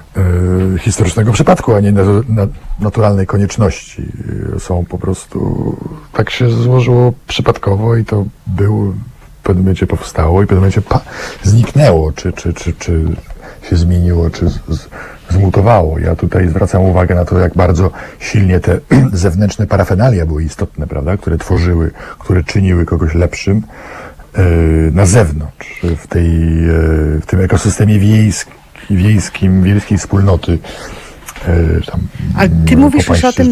[0.79, 2.47] historycznego przypadku, a nie na, na,
[2.79, 4.11] naturalnej konieczności.
[4.55, 5.77] E, Są po prostu,
[6.13, 8.93] tak się złożyło przypadkowo i to był,
[9.41, 10.81] w pewnym momencie powstało i w pewnym momencie
[11.43, 13.05] zniknęło, czy, czy, czy, czy
[13.69, 14.87] się zmieniło, czy z, z,
[15.29, 15.99] zmutowało.
[15.99, 18.79] Ja tutaj zwracam uwagę na to, jak bardzo silnie te
[19.13, 23.61] zewnętrzne parafenalia były istotne, prawda, które tworzyły, które czyniły kogoś lepszym
[24.33, 24.41] e,
[24.91, 26.29] na zewnątrz, w, tej,
[27.21, 28.60] w tym ekosystemie wiejskim,
[28.97, 30.59] wiejskim, wiejskiej wspólnoty.
[31.47, 31.99] e, Tam,
[32.37, 33.51] Ale ty mówisz już o tym,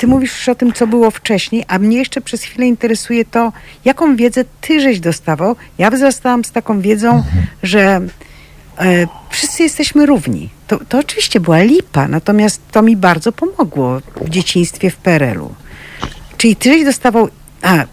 [0.00, 3.52] ty mówisz już o tym, co było wcześniej, a mnie jeszcze przez chwilę interesuje to,
[3.84, 5.56] jaką wiedzę ty żeś dostawał.
[5.78, 7.46] Ja wzrastałam z taką wiedzą, Mhm.
[7.62, 8.00] że
[8.78, 10.48] e, wszyscy jesteśmy równi.
[10.66, 15.54] To, to oczywiście była lipa, natomiast to mi bardzo pomogło w dzieciństwie w PRL-u.
[16.36, 17.28] Czyli ty żeś dostawał...
[17.62, 17.84] A,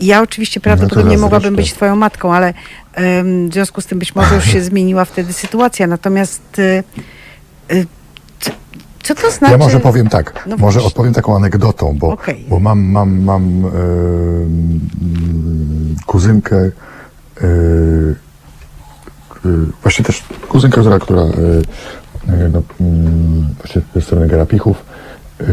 [0.00, 2.54] ja oczywiście prawdopodobnie raz mogłabym być twoją matką, ale
[2.96, 5.86] w związku z tym być może już się zmieniła wtedy sytuacja.
[5.86, 6.82] Natomiast e,
[7.70, 7.84] e,
[9.02, 9.52] co, to znaczy...
[9.52, 10.82] Ja może powiem tak, No może właśnie.
[10.82, 12.44] odpowiem taką anegdotą, bo, Okej.
[12.48, 13.62] bo mam, mam, mam
[16.06, 16.70] kuzynkę,
[17.42, 18.26] e,
[19.82, 21.26] właśnie też kuzynkę, która, która e,
[22.28, 24.84] e, no, mm, właśnie ze strony Garapichów,
[25.40, 25.44] e,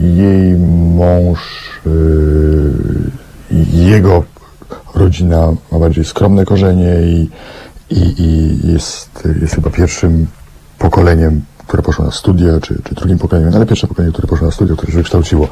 [0.00, 0.58] jej
[0.96, 1.40] mąż
[3.50, 4.24] i jego
[4.94, 7.30] rodzina ma bardziej skromne korzenie i,
[7.90, 10.26] i, i jest, jest chyba pierwszym
[10.78, 14.52] pokoleniem, które poszło na studia, czy, czy drugim pokoleniem, ale pierwsze pokolenie, które poszło na
[14.52, 15.48] studia, które się wykształciło.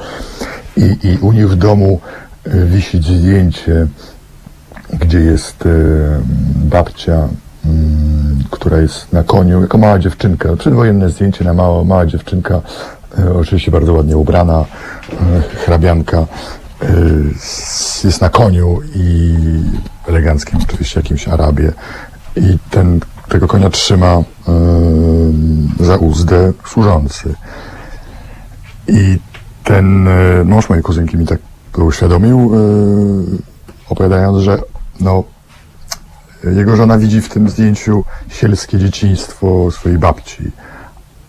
[0.77, 2.01] I, i u nich w domu
[2.47, 3.87] y, wisi zdjęcie,
[4.93, 6.09] gdzie jest y,
[6.57, 7.29] babcia,
[7.67, 12.61] mm, która jest na koniu, jako mała dziewczynka, przedwojenne zdjęcie na mała, mała dziewczynka,
[13.19, 14.65] y, oczywiście bardzo ładnie ubrana,
[15.65, 16.27] hrabianka,
[18.05, 19.35] jest na koniu i
[20.07, 21.73] eleganckim oczywiście jakimś Arabie
[22.37, 24.19] i ten, tego konia trzyma
[25.81, 27.35] y, za uzdę służący.
[28.89, 29.19] I
[29.65, 31.39] ten y, mąż mojej kuzynki mi tak
[31.73, 34.59] to uświadomił, y, opowiadając, że
[35.01, 35.25] no,
[36.45, 40.51] jego żona widzi w tym zdjęciu sielskie dzieciństwo swojej babci,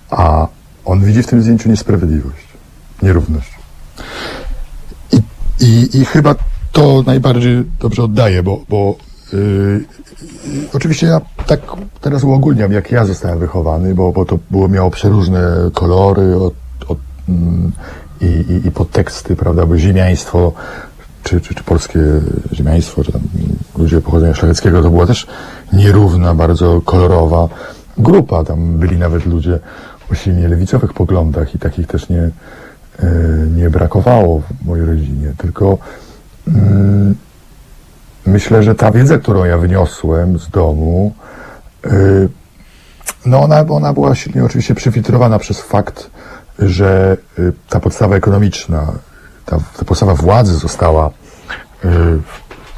[0.09, 0.47] a
[0.85, 2.47] on widzi w tym zdjęciu niesprawiedliwość,
[3.01, 3.53] nierówność.
[5.63, 6.35] I, i, chyba
[6.71, 8.95] to najbardziej dobrze oddaje, bo, bo
[9.33, 9.85] yy,
[10.73, 11.59] Oczywiście ja tak
[12.01, 16.53] teraz uogólniam, jak ja zostałem wychowany, bo, bo to było, miało przeróżne kolory od,
[16.87, 16.97] od,
[17.29, 17.71] mm,
[18.21, 20.53] i, i, podteksty, prawda, bo ziemiaństwo,
[21.23, 21.99] czy, czy, czy polskie
[22.53, 23.21] ziemiaństwo, czy tam
[23.77, 25.27] ludzie pochodzenia szlacheckiego, to była też
[25.73, 27.49] nierówna, bardzo kolorowa
[27.97, 28.43] grupa.
[28.43, 29.59] Tam byli nawet ludzie
[30.11, 32.29] o silnie lewicowych poglądach i takich też nie,
[33.55, 35.33] nie brakowało w mojej rodzinie.
[35.37, 35.77] Tylko
[36.47, 37.15] mm,
[38.25, 41.13] myślę, że ta wiedza, którą ja wyniosłem z domu,
[41.85, 42.29] y,
[43.25, 46.09] no ona, ona była silnie oczywiście przefiltrowana przez fakt,
[46.59, 48.93] że y, ta podstawa ekonomiczna,
[49.45, 51.11] ta, ta podstawa władzy została y,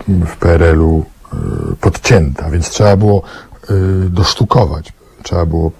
[0.08, 3.22] w, PRL-u y, podcięta, więc trzeba było
[3.70, 5.72] y, dosztukować, trzeba było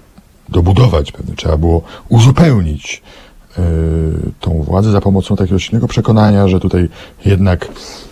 [0.48, 3.25] dobudować trzeba było uzupełnić y,
[4.40, 6.88] tą władzę za pomocą takiego silnego przekonania, że tutaj
[7.24, 7.66] jednak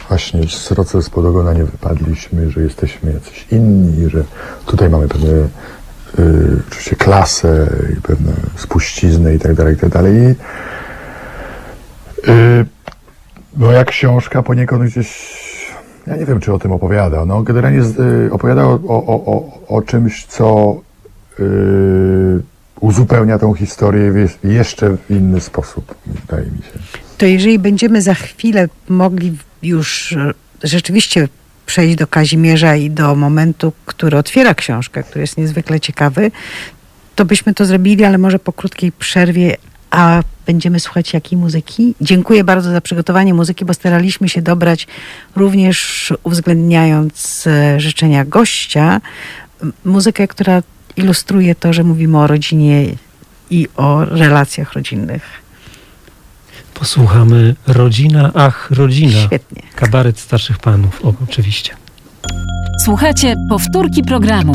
[0.08, 4.24] właśnie z roce spod ogona nie wypadliśmy, że jesteśmy jacyś inni, że
[4.66, 7.66] tutaj mamy pewne y, oczywiście klasę
[7.98, 10.34] i pewne spuścizny i tak dalej, i tak dalej.
[12.28, 12.66] Y,
[13.72, 15.34] jak książka poniekąd gdzieś,
[16.06, 19.32] ja nie wiem czy o tym opowiada, no generalnie z, y, opowiada o, o, o,
[19.32, 20.76] o, o czymś, co
[21.40, 22.42] y,
[22.84, 26.98] uzupełnia tą historię w jeszcze w inny sposób, wydaje mi się.
[27.18, 31.28] To jeżeli będziemy za chwilę mogli już e, rzeczywiście
[31.66, 36.30] przejść do Kazimierza i do momentu, który otwiera książkę, który jest niezwykle ciekawy,
[37.14, 39.56] to byśmy to zrobili, ale może po krótkiej przerwie,
[39.90, 41.94] a będziemy słuchać jakiej muzyki?
[42.00, 44.86] Dziękuję bardzo za przygotowanie muzyki, bo staraliśmy się dobrać
[45.36, 49.00] również uwzględniając e, życzenia gościa,
[49.84, 50.62] muzykę, która
[50.96, 52.86] ilustruje to, że mówimy o rodzinie
[53.50, 55.44] i o relacjach rodzinnych.
[56.74, 59.20] Posłuchamy Rodzina, ach, rodzina.
[59.26, 59.62] Świetnie.
[59.74, 61.76] Kabaret starszych panów, o, oczywiście.
[62.84, 64.52] Słuchacie powtórki programu.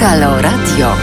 [0.00, 0.96] Halo Radio.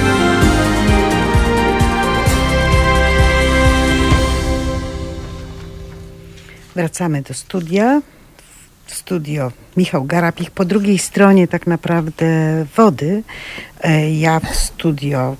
[6.75, 8.01] Wracamy do studia.
[8.87, 10.51] Studio Michał Garapich.
[10.51, 12.25] Po drugiej stronie tak naprawdę
[12.75, 13.23] wody.
[13.83, 15.35] E, Ja w studio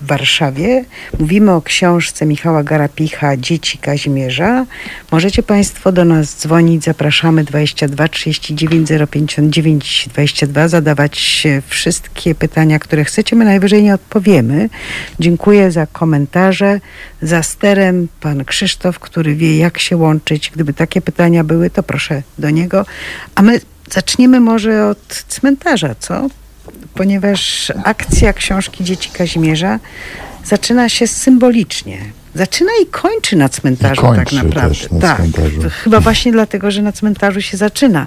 [0.00, 0.84] w Warszawie.
[1.18, 4.66] Mówimy o książce Michała Garapicha Dzieci Kazimierza.
[5.12, 6.84] Możecie Państwo do nas dzwonić.
[6.84, 10.68] Zapraszamy 22 39 059 22.
[10.68, 13.36] Zadawać wszystkie pytania, które chcecie.
[13.36, 14.68] My najwyżej nie odpowiemy.
[15.20, 16.80] Dziękuję za komentarze.
[17.22, 20.50] Za sterem pan Krzysztof, który wie jak się łączyć.
[20.54, 22.86] Gdyby takie pytania były, to proszę do niego.
[23.34, 23.60] A my
[23.90, 26.28] zaczniemy może od cmentarza, co?
[26.94, 29.78] Ponieważ akcja książki Dzieci Kazimierza
[30.44, 31.98] zaczyna się symbolicznie.
[32.34, 34.88] Zaczyna i kończy na cmentarzu I kończy tak naprawdę.
[34.92, 35.60] na tak, cmentarzu.
[35.84, 38.06] Chyba właśnie dlatego, że na cmentarzu się zaczyna.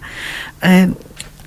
[0.63, 0.87] E,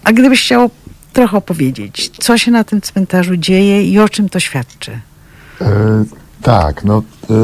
[0.05, 0.70] A gdybyś chciał
[1.12, 5.01] trochę opowiedzieć, co się na tym cmentarzu dzieje i o czym to świadczy?
[5.61, 6.05] E,
[6.42, 7.03] tak, no.
[7.31, 7.35] E,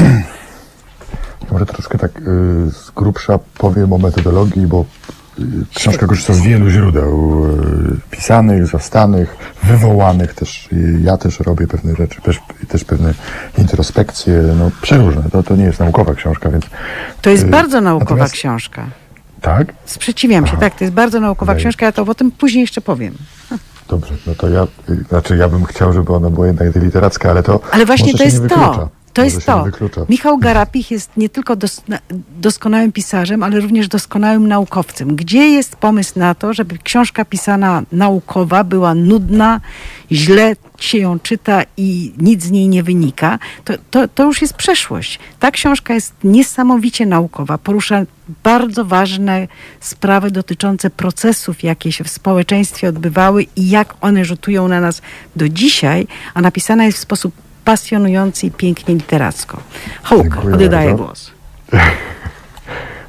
[1.52, 2.20] może troszkę tak e,
[2.70, 4.84] z grubsza powiem o metodologii, bo
[5.74, 10.68] książka korzysta z wielu źródeł e, pisanych, zastanych, wywołanych też.
[11.02, 13.14] Ja też robię pewne rzeczy, też, też pewne
[13.58, 15.22] introspekcje, no przeróżne.
[15.32, 16.64] To, to nie jest naukowa książka, więc
[17.22, 18.86] To jest E, bardzo naukowa natomiast- książka.
[19.40, 19.72] tak.
[19.84, 20.60] Sprzeciwiam się, Aha.
[20.60, 21.62] tak, to jest bardzo naukowa Okej.
[21.62, 23.14] książka, ja to o tym później jeszcze powiem.
[23.88, 27.42] Dobrze, no to ja, y, znaczy ja bym chciał, żeby ona była jednak literacka, ale
[27.42, 28.88] to Ale właśnie to się jest to.
[29.12, 29.64] To jest to.
[29.64, 30.00] wyklucza.
[30.08, 31.98] Michał Garapich jest nie tylko dosna-
[32.40, 35.16] doskonałym pisarzem, ale również doskonałym naukowcem.
[35.16, 39.60] Gdzie jest pomysł na to, żeby książka pisana naukowa była nudna,
[40.12, 43.38] źle się ją czyta i nic z niej nie wynika?
[43.64, 45.18] To, to, to już jest przeszłość.
[45.40, 47.58] Ta książka jest niesamowicie naukowa.
[47.58, 48.02] Porusza
[48.42, 49.48] bardzo ważne
[49.80, 55.02] sprawy dotyczące procesów, jakie się w społeczeństwie odbywały i jak one rzutują na nas
[55.36, 59.60] do dzisiaj, a napisana jest w sposób pasjonujący i pięknie literacko.
[60.02, 61.04] Hołk, Dziękuję oddaję bardzo.
[61.04, 61.30] głos.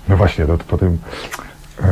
[0.10, 0.98] No właśnie, to, to po tym,
[1.82, 1.86] e,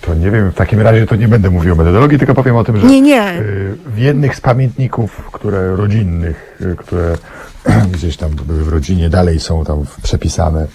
[0.00, 2.64] to nie wiem, w takim razie to nie będę mówił o metodologii, tylko powiem o
[2.64, 3.22] tym, że Nie, nie.
[3.22, 3.42] e,
[3.86, 7.16] w jednych z pamiętników, które rodzinnych, e, które
[7.94, 10.66] gdzieś tam były w rodzinie, dalej są tam przepisane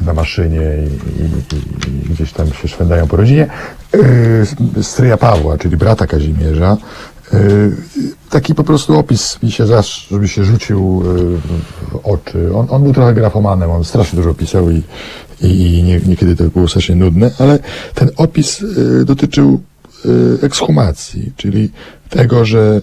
[0.00, 3.46] na maszynie i, i, i gdzieś tam się szwędają po rodzinie,
[4.82, 6.76] stryja Pawła, czyli brata Kazimierza,
[8.30, 11.14] taki po prostu opis mi się zasz, żeby się rzucił e,
[11.90, 12.50] w oczy.
[12.54, 14.82] On, on był trochę grafomanem, on strasznie dużo pisał i,
[15.40, 17.58] i, nie, niekiedy to było strasznie nudne, ale
[17.94, 19.62] ten opis e, dotyczył
[20.04, 21.70] e, ekshumacji, czyli
[22.10, 22.82] tego, że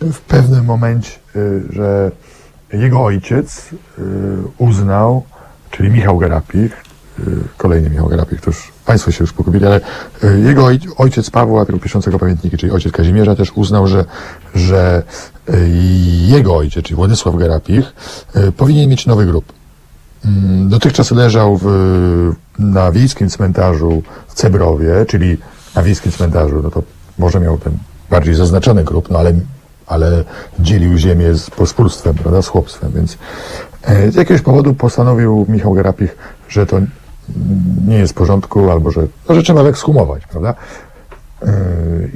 [0.00, 1.40] w pewnym momencie, e,
[1.72, 2.10] że
[2.72, 4.02] jego ojciec e,
[4.58, 5.24] uznał,
[5.70, 6.84] czyli Michał Garapich,
[7.56, 9.80] kolejny Michał Garapich, to już Państwo się już pogubili, ale
[10.24, 14.04] y, jego oj- ojciec Pawła, tego piszącego pamiętniki, czyli ojciec Kazimierza też uznał, że,
[14.54, 15.02] że
[15.50, 15.68] y,
[16.26, 17.92] jego ojciec, czyli Władysław Garapich,
[18.36, 19.52] y, powinien mieć nowy grób.
[20.24, 25.36] Mm, Dotychczas leżał w, na wiejskim cmentarzu w Cebrowie, czyli
[25.76, 26.82] na wiejskim cmentarzu, no to
[27.18, 27.72] może miał ten
[28.10, 29.32] bardziej zaznaczony grób, no ale,
[29.86, 30.24] ale
[30.60, 33.18] dzielił ziemię z pospólstwem, prawda, z chłopstwem, więc
[34.10, 36.16] z jakiegoś powodu postanowił Michał Garapich,
[36.48, 36.80] że to
[37.86, 40.54] nie jest w porządku, albo że, no, że trzeba go ekshumować, prawda?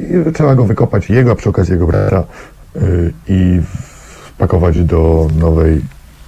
[0.00, 2.24] Yy, trzeba go wykopać, jego, a przy okazji jego brata,
[2.74, 3.61] yy, i
[4.34, 5.82] wpakować do nowej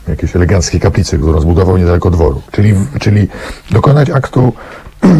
[0.08, 2.42] jakiejś eleganckiej kaplicy, którą zbudował niedaleko dworu.
[2.50, 3.28] Czyli, czyli
[3.70, 4.52] dokonać aktu.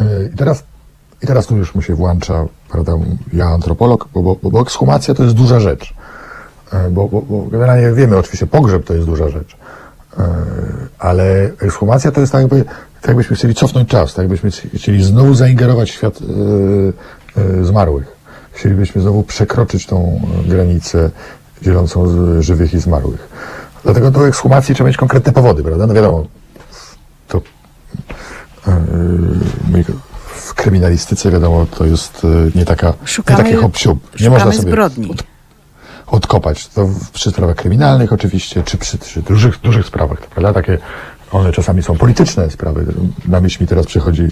[0.00, 0.64] Yy, I teraz,
[1.22, 2.92] I teraz tu już mu się włącza, prawda,
[3.32, 5.94] ja antropolog, bo, bo, bo ekshumacja to jest duża rzecz.
[6.72, 9.56] Yy, Bo, bo, bo generalnie wiemy, oczywiście pogrzeb to jest duża rzecz.
[10.18, 10.24] Yy,
[10.98, 12.64] Ale ekshumacja to jest tak jakby,
[13.00, 16.92] tak jakbyśmy chcieli cofnąć czas, tak jakbyśmy chcieli znowu zaingerować w świat yy,
[17.36, 18.06] yy, zmarłych.
[18.52, 21.10] Chcielibyśmy znowu przekroczyć tą granicę
[21.62, 23.28] dzielącą z żywych i zmarłych.
[23.84, 25.86] Dlatego do ekshumacji trzeba mieć konkretne powody, prawda?
[25.86, 26.26] No wiadomo,
[27.28, 27.42] to
[28.66, 29.84] yy,
[30.26, 33.72] w kryminalistyce wiadomo, to jest nie taka, Szukamy- nie takie hop.
[34.20, 35.14] Nie można sobie zbrodni.
[36.10, 36.68] Od, odkopać.
[36.68, 40.52] To przy sprawach kryminalnych oczywiście, czy przy, przy dużych, dużych sprawach, prawda?
[40.52, 40.78] Takie,
[41.32, 42.86] one czasami są polityczne sprawy.
[43.28, 44.28] Na myśl mi teraz przychodzi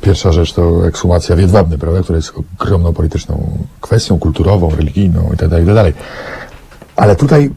[0.00, 2.02] pierwsza rzecz, to ekshumacja w Jedwabnym, prawda?
[2.02, 5.92] Która jest ogromną polityczną kwestią, kulturową, religijną itd., itd.
[6.96, 7.50] Ale tutaj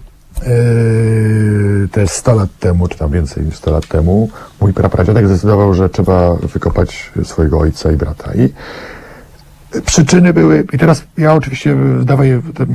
[0.47, 4.30] yy, te 100 lat temu, czy tam więcej niż 100 lat temu,
[4.61, 8.36] mój prapradziadek zdecydował, że trzeba wykopać swojego ojca i brata.
[8.36, 8.49] I
[9.86, 12.69] przyczyny były, i teraz ja oczywiście daję w, tym,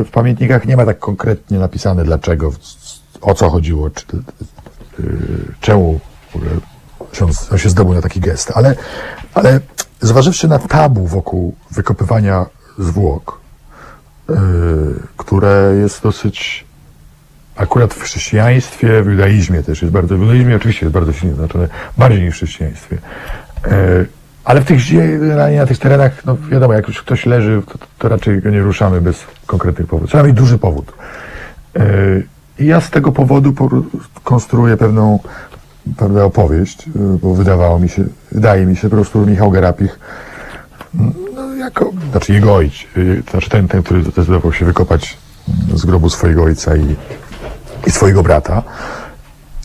[0.00, 2.52] e, w pamiętnikach, nie ma tak konkretnie napisane dlaczego,
[3.20, 4.04] o co chodziło, czy,
[4.98, 5.08] yy,
[5.60, 6.00] czemu
[7.12, 8.74] się on się zdobył na taki gest, ale,
[9.34, 9.60] ale
[10.00, 12.46] zważywszy na tabu wokół wykopywania
[12.78, 13.40] zwłok,
[14.28, 14.36] yy,
[15.16, 16.64] które jest dosyć
[17.56, 21.68] akurat w chrześcijaństwie, w judaizmie też jest bardzo, w judaizmie oczywiście jest bardzo silnie znaczone,
[21.98, 22.98] bardziej niż w chrześcijaństwie.
[23.64, 24.06] Yy,
[24.46, 24.80] ale w tych
[25.56, 29.00] na tych terenach, no wiadomo, jak już ktoś leży, to, to raczej go nie ruszamy
[29.00, 30.08] bez konkretnych powodów.
[30.10, 30.92] Trzeba mieć duży powód.
[31.74, 32.26] Yy,
[32.58, 33.82] I ja z tego powodu po-
[34.24, 35.18] konstruuję pewną,
[35.96, 36.92] pewną opowieść, yy,
[37.22, 39.98] bo wydawało mi się, wydaje mi się po prostu Michał Gerapich,
[41.34, 45.16] no, jako, znaczy jego ojciec, yy, znaczy ten, ten, który zdecydował się wykopać
[45.74, 46.96] z grobu swojego ojca i,
[47.86, 48.62] i swojego brata,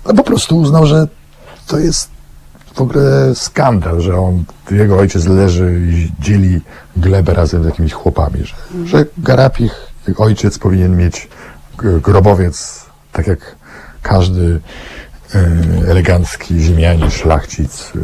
[0.06, 1.08] no po prostu uznał, że
[1.68, 2.21] to jest
[2.74, 6.62] w ogóle skandal, że on, jego ojciec leży i dzieli
[6.98, 8.56] glebę razem z jakimiś chłopami, że,
[8.86, 9.76] że Garapich,
[10.18, 11.30] ówczesny powinien mieć
[11.78, 13.56] grobowiec, tak jak
[14.02, 14.60] każdy
[15.36, 15.40] e,
[15.88, 18.00] elegancki ziemianin, szlachcic e,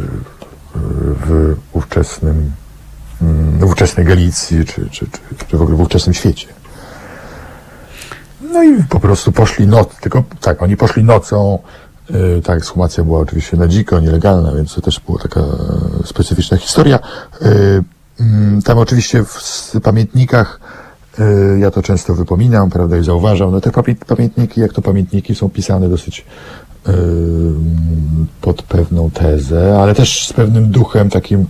[1.26, 2.52] w ówczesnym,
[3.22, 6.46] mm, w ówczesnej Galicji, czy, czy, czy, czy w ogóle w ówczesnym świecie.
[8.40, 11.58] No i po prostu poszli noc, tylko tak, oni poszli nocą.
[12.10, 15.46] Yy, ta ekshumacja była oczywiście na dziko, nielegalna, więc to też była taka e,
[16.04, 16.98] specyficzna historia.
[17.40, 17.84] Yy,
[18.20, 20.60] mm, tam oczywiście w pamiętnikach,
[21.18, 25.34] yy, ja to często wypominam, prawda, i zauważam, no te pamię- pamiętniki, jak to pamiętniki,
[25.34, 26.24] są pisane dosyć
[28.40, 31.46] pod pewną tezę, ale też z pewnym duchem takim,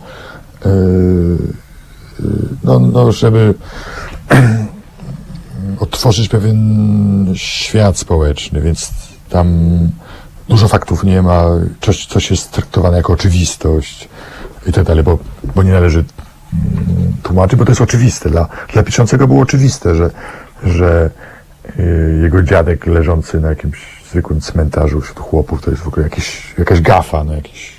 [2.65, 3.55] no, no, żeby
[5.81, 8.91] otworzyć pewien świat społeczny, więc
[9.29, 9.57] tam
[10.49, 11.45] dużo faktów nie ma,
[11.81, 14.09] coś, coś jest traktowane jako oczywistość
[14.67, 15.19] i tak dalej, bo,
[15.55, 16.05] bo nie należy
[17.23, 18.31] tłumaczyć, bo to jest oczywiste.
[18.31, 20.11] Dla, dla piszącego było oczywiste, że,
[20.65, 21.11] że
[21.79, 26.55] y, jego dziadek leżący na jakimś zwykłym cmentarzu wśród chłopów to jest w ogóle jakiś,
[26.59, 27.73] jakaś gafa, no jakiś...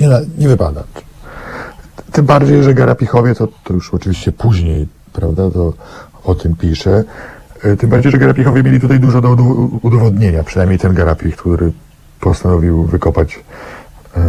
[0.00, 0.82] Nie, na- nie wypada.
[2.12, 5.72] Tym bardziej, że Garapichowie to, to już oczywiście później, prawda, to
[6.24, 7.04] o tym pisze.
[7.64, 11.72] E, Tym bardziej, że Garapichowie mieli tutaj dużo do udo- udowodnienia, przynajmniej ten Garapich, który
[12.20, 13.40] postanowił wykopać
[14.16, 14.20] e,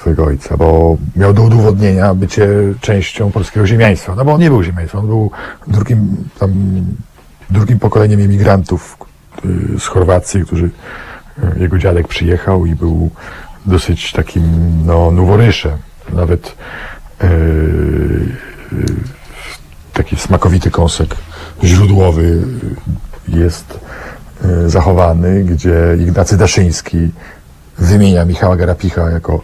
[0.00, 2.48] swojego ojca, bo miał do udowodnienia bycie
[2.80, 4.14] częścią polskiego ziemiaństwa.
[4.14, 5.30] No bo on nie był ziemiaństwem, on był
[5.66, 6.52] drugim, tam,
[7.50, 8.96] drugim pokoleniem imigrantów
[9.76, 10.70] e, z Chorwacji, którzy
[11.42, 13.10] e, jego dziadek przyjechał i był
[13.66, 14.42] dosyć takim
[14.86, 15.78] no, noworyszem.
[16.12, 16.56] Nawet
[17.20, 17.28] e,
[19.92, 21.16] taki smakowity kąsek
[21.62, 22.42] źródłowy
[23.28, 23.78] jest
[24.44, 27.10] e, zachowany, gdzie Ignacy Daszyński
[27.78, 29.40] wymienia Michała Garapicha jako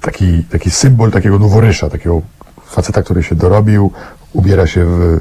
[0.00, 2.22] taki, taki symbol takiego noworysza, takiego
[2.66, 3.92] faceta, który się dorobił,
[4.32, 5.20] ubiera się w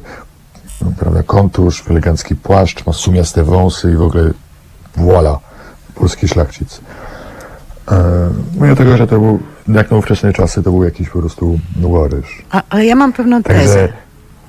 [0.82, 4.32] no, prawda, kontusz, w elegancki płaszcz, ma sumiaste wąsy i w ogóle
[4.98, 5.40] voila,
[5.96, 6.82] polski szlachcic.
[7.92, 8.30] E,
[8.62, 12.44] Mimo tego, że to był, jak na ówczesne czasy, to był jakiś po prostu noworyż.
[12.52, 13.60] A, ale ja mam pewną tezę.
[13.60, 13.94] Także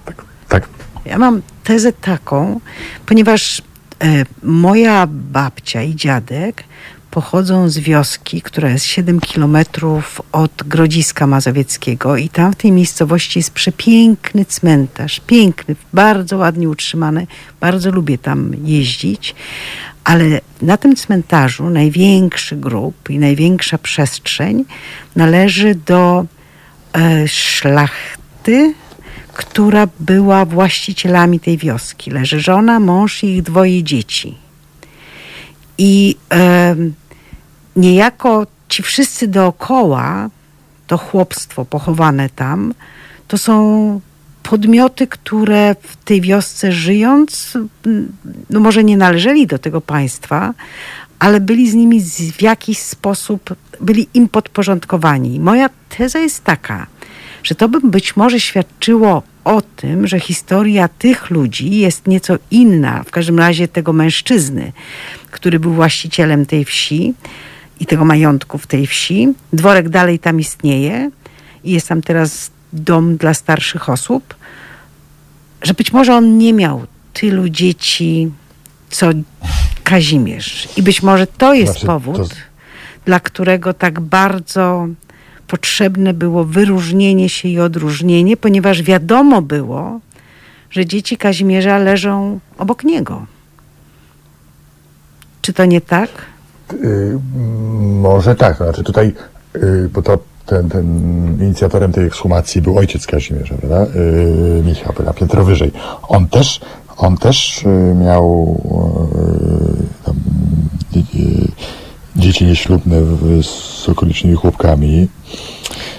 [0.04, 0.68] tak, tak
[1.04, 2.60] Ja mam tezę taką,
[3.06, 3.62] ponieważ
[4.04, 6.64] e, moja babcia i dziadek
[7.10, 13.38] pochodzą z wioski, która jest 7 kilometrów od Grodziska Mazowieckiego i tam w tej miejscowości
[13.38, 17.26] jest przepiękny cmentarz, piękny, bardzo ładnie utrzymany,
[17.60, 19.34] bardzo lubię tam jeździć,
[20.04, 24.64] ale na tym cmentarzu największy grób i największa przestrzeń
[25.16, 26.26] należy do
[26.92, 28.74] e, szlachty,
[29.36, 32.10] która była właścicielami tej wioski.
[32.10, 34.34] Leży żona, mąż i ich dwoje dzieci.
[35.78, 36.94] I em,
[37.76, 40.30] niejako ci wszyscy dookoła,
[40.86, 42.74] to chłopstwo pochowane tam,
[43.28, 44.00] to są
[44.42, 47.58] podmioty, które w tej wiosce żyjąc,
[48.50, 50.54] no może nie należeli do tego państwa,
[51.18, 55.40] ale byli z nimi w jakiś sposób, byli im podporządkowani.
[55.40, 56.86] Moja teza jest taka,
[57.46, 63.02] że to by być może świadczyło o tym, że historia tych ludzi jest nieco inna,
[63.02, 64.72] w każdym razie tego mężczyzny,
[65.30, 67.14] który był właścicielem tej wsi
[67.80, 69.28] i tego majątku w tej wsi.
[69.52, 71.10] Dworek dalej tam istnieje
[71.64, 74.34] i jest tam teraz dom dla starszych osób,
[75.62, 78.30] że być może on nie miał tylu dzieci,
[78.90, 79.10] co
[79.84, 80.68] Kazimierz.
[80.76, 82.34] I być może to jest Znaczy, powód, to-
[83.04, 84.88] dla którego tak bardzo
[85.46, 90.00] potrzebne było wyróżnienie się i odróżnienie, ponieważ wiadomo było,
[90.70, 93.26] że dzieci Kazimierza leżą obok niego.
[95.42, 96.10] Czy to nie tak?
[96.72, 97.18] Y,
[98.00, 99.12] może tak, znaczy tutaj,
[99.56, 100.86] y, bo to ten, ten
[101.40, 103.86] inicjatorem tej ekshumacji był ojciec Kazimierza, prawda?
[104.00, 105.12] Y, Michał, prawda?
[105.12, 105.72] Piętro wyżej.
[106.08, 106.60] On też,
[106.96, 108.56] on też y, miał
[110.02, 110.16] y, tam,
[110.96, 112.96] y, dzieci nieślubne
[113.42, 115.08] z okolicznymi chłopkami.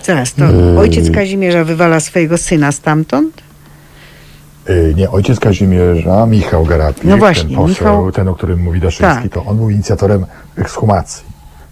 [0.04, 0.80] Zaraz, to Yy.
[0.80, 3.42] ojciec Kazimierza wywala swojego syna stamtąd?
[4.70, 8.80] Y, Nie, ojciec Kazimierza, Michał Garapik, No właśnie, ten poseł, Michał- ten, o którym mówi
[8.80, 9.32] Daszyński, Tak.
[9.34, 10.26] to on był inicjatorem
[10.58, 11.24] ekshumacji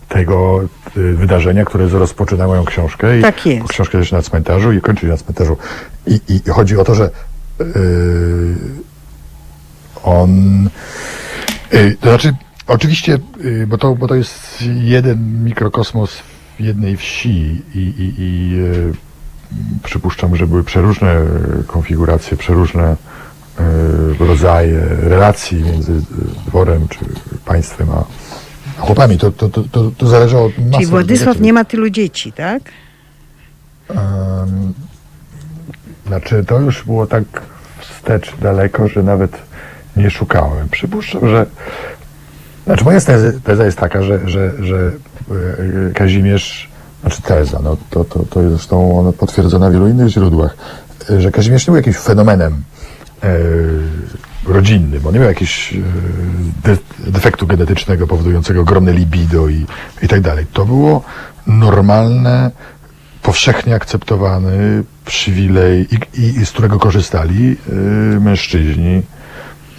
[0.10, 0.62] tego
[0.98, 3.20] y, wydarzenia, które rozpoczyna moją książkę.
[3.20, 3.62] I Tak jest.
[3.62, 5.58] bo Książka jest na cmentarzu i kończy się na cmentarzu.
[6.08, 7.10] I, i chodzi o to, że
[7.62, 8.56] y,
[10.04, 10.70] on...
[11.74, 12.34] y, to znaczy,
[12.68, 13.20] oczywiście,
[13.68, 16.12] bo, to, bo to jest jeden mikrokosmos
[16.60, 18.94] jednej wsi i, i, i y,
[19.84, 21.24] przypuszczam, że były przeróżne e,
[21.68, 22.96] konfiguracje, przeróżne e,
[24.20, 27.00] rodzaje relacji między e, dworem czy
[27.46, 28.04] państwem a
[28.78, 29.18] chłopami.
[29.18, 32.32] To, to, to, to, to zależy od masy Czyli Władysław różnych nie ma tylu dzieci,
[32.32, 32.64] tak?
[33.90, 34.74] Em,
[36.08, 37.24] Znaczy, to już było tak
[37.80, 39.42] wstecz daleko, że nawet
[39.98, 40.70] nie szukałem.
[40.70, 41.46] Przypuszczam, że.
[42.66, 43.00] Znaczy, moja
[43.44, 45.15] teza, jest taka, że, że, że e,
[45.94, 46.70] Kazimierz.
[47.02, 50.58] Znaczy, teza, no to, to, to jest zresztą ona potwierdzona w wielu innych źródłach,
[51.10, 52.64] e, że Kazimierz nie był jakimś fenomenem
[53.24, 53.38] e,
[54.46, 55.08] rodzinnym.
[55.08, 55.78] On nie miał jakiegoś e,
[56.64, 56.78] de,
[57.12, 59.66] defektu genetycznego powodującego ogromne libido i,
[60.02, 60.46] i tak dalej.
[60.54, 61.04] To było
[61.48, 62.52] normalne,
[63.22, 67.72] powszechnie akceptowany przywilej, i, i, i z którego korzystali y,
[68.20, 69.02] mężczyźni,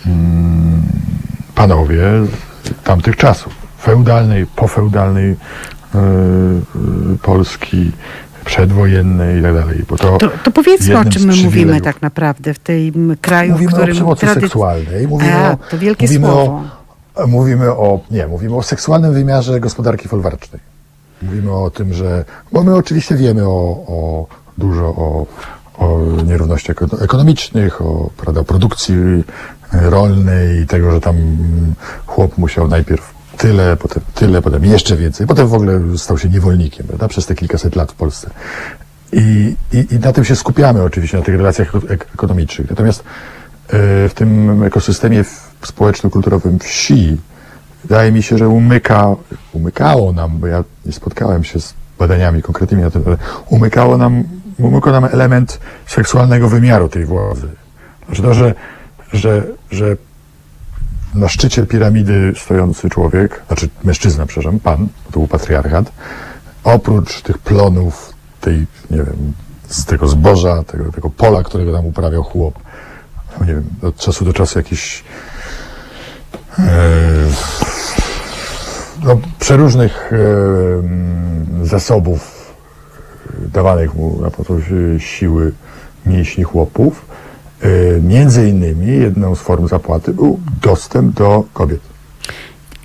[0.06, 0.82] mm,
[1.54, 2.02] panowie
[2.84, 3.65] tamtych czasów.
[3.86, 5.98] Feudalnej, pofeudalnej y,
[7.14, 7.92] y, Polski,
[8.44, 9.84] przedwojennej i tak dalej.
[9.88, 13.70] Bo to, To, to powiedzmy, o czym my mówimy tak naprawdę w tym kraju, Mówimy
[13.70, 15.08] w którym o przemocy tradyc- seksualnej.
[15.08, 16.62] Mówimy A, o, to wielkie mówimy słowo.
[17.14, 20.60] O, mówimy o, nie, mówimy o seksualnym wymiarze gospodarki folwarcznej.
[21.22, 24.26] Mówimy o tym, że, bo my oczywiście wiemy o, o
[24.58, 25.26] dużo o,
[25.78, 28.94] o nierównościach eko- ekonomicznych, o prawda, produkcji
[29.74, 31.16] e, rolnej i tego, że tam
[32.06, 36.86] chłop musiał najpierw tyle, potem tyle, potem jeszcze więcej, potem w ogóle stał się niewolnikiem,
[36.86, 38.30] prawda, przez te kilkaset lat w Polsce.
[39.12, 42.70] I, i, I na tym się skupiamy oczywiście, na tych relacjach ek- ek- ekonomicznych.
[42.70, 43.04] Natomiast e,
[44.08, 45.24] w tym ekosystemie
[45.62, 47.16] społeczno-kulturowym wsi
[47.82, 49.16] wydaje mi się, że umyka,
[49.52, 53.16] umykało nam, bo ja nie spotkałem się z badaniami konkretnymi na tym, ale
[53.46, 54.24] umykało nam,
[54.58, 57.48] umykał nam element seksualnego wymiaru tej władzy.
[58.06, 58.54] Znaczy to, że,
[59.12, 59.96] że, że
[61.16, 65.92] na szczycie piramidy stojący człowiek, znaczy mężczyzna, przepraszam, pan, to był patriarchat,
[66.64, 69.32] oprócz tych plonów, tej, nie wiem,
[69.68, 72.54] z tego zboża, tego, tego pola, którego tam uprawiał chłop,
[73.40, 75.04] no nie wiem, od czasu do czasu jakiś
[76.58, 76.62] e,
[79.04, 80.16] no, przeróżnych e,
[81.66, 82.54] zasobów
[83.44, 84.64] e, dawanych mu na podstawie
[84.98, 85.52] siły
[86.06, 87.06] mięśni chłopów.
[87.62, 91.80] E, między innymi jedną z form zapłaty był dostęp do kobiet.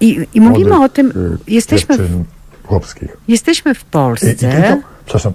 [0.02, 2.24] I, I mówimy młodych, o tym, e, jesteśmy w,
[2.68, 3.18] chłopskich.
[3.28, 4.34] jesteśmy w I, i Polsce.
[4.36, 5.34] tylko, przepraszam,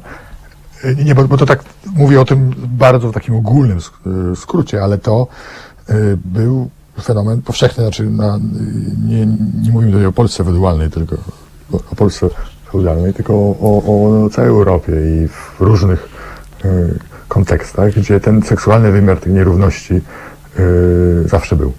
[0.84, 1.64] y, nie, bo, bo to tak
[1.96, 5.26] mówię o tym bardzo w takim ogólnym sk- skrócie, ale to
[6.24, 6.70] był
[7.02, 8.38] fenomen powszechny, znaczy na,
[9.06, 9.26] nie,
[9.62, 11.16] nie mówimy tutaj o Polsce feudalnej, tylko
[11.72, 12.28] o, Polsce
[12.72, 16.08] feudalnej, tylko o, o, o całej Europie i w różnych
[17.28, 21.72] kontekstach, gdzie ten seksualny wymiar tych nierówności y, zawsze był.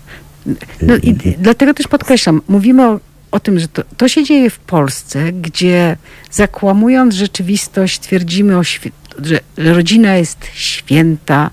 [0.81, 2.99] No i dlatego też podkreślam, mówimy o,
[3.31, 5.97] o tym, że to, to się dzieje w Polsce, gdzie
[6.31, 8.63] zakłamując rzeczywistość twierdzimy, o
[9.23, 11.49] że, rodzina jest święta,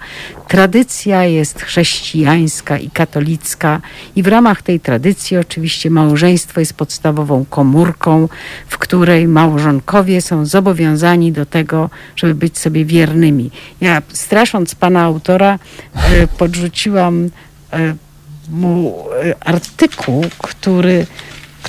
[0.49, 3.81] tradycja jest chrześcijańska i katolicka
[4.17, 8.29] i w ramach tej tradycji oczywiście małżeństwo jest podstawową komórką,
[8.69, 13.51] w której małżonkowie są zobowiązani do tego, żeby być sobie wiernymi.
[13.81, 15.59] Ja strasząc pana autora
[15.95, 17.31] e, podrzuciłam
[17.73, 17.95] e,
[18.49, 21.07] mu e, artykuł, który,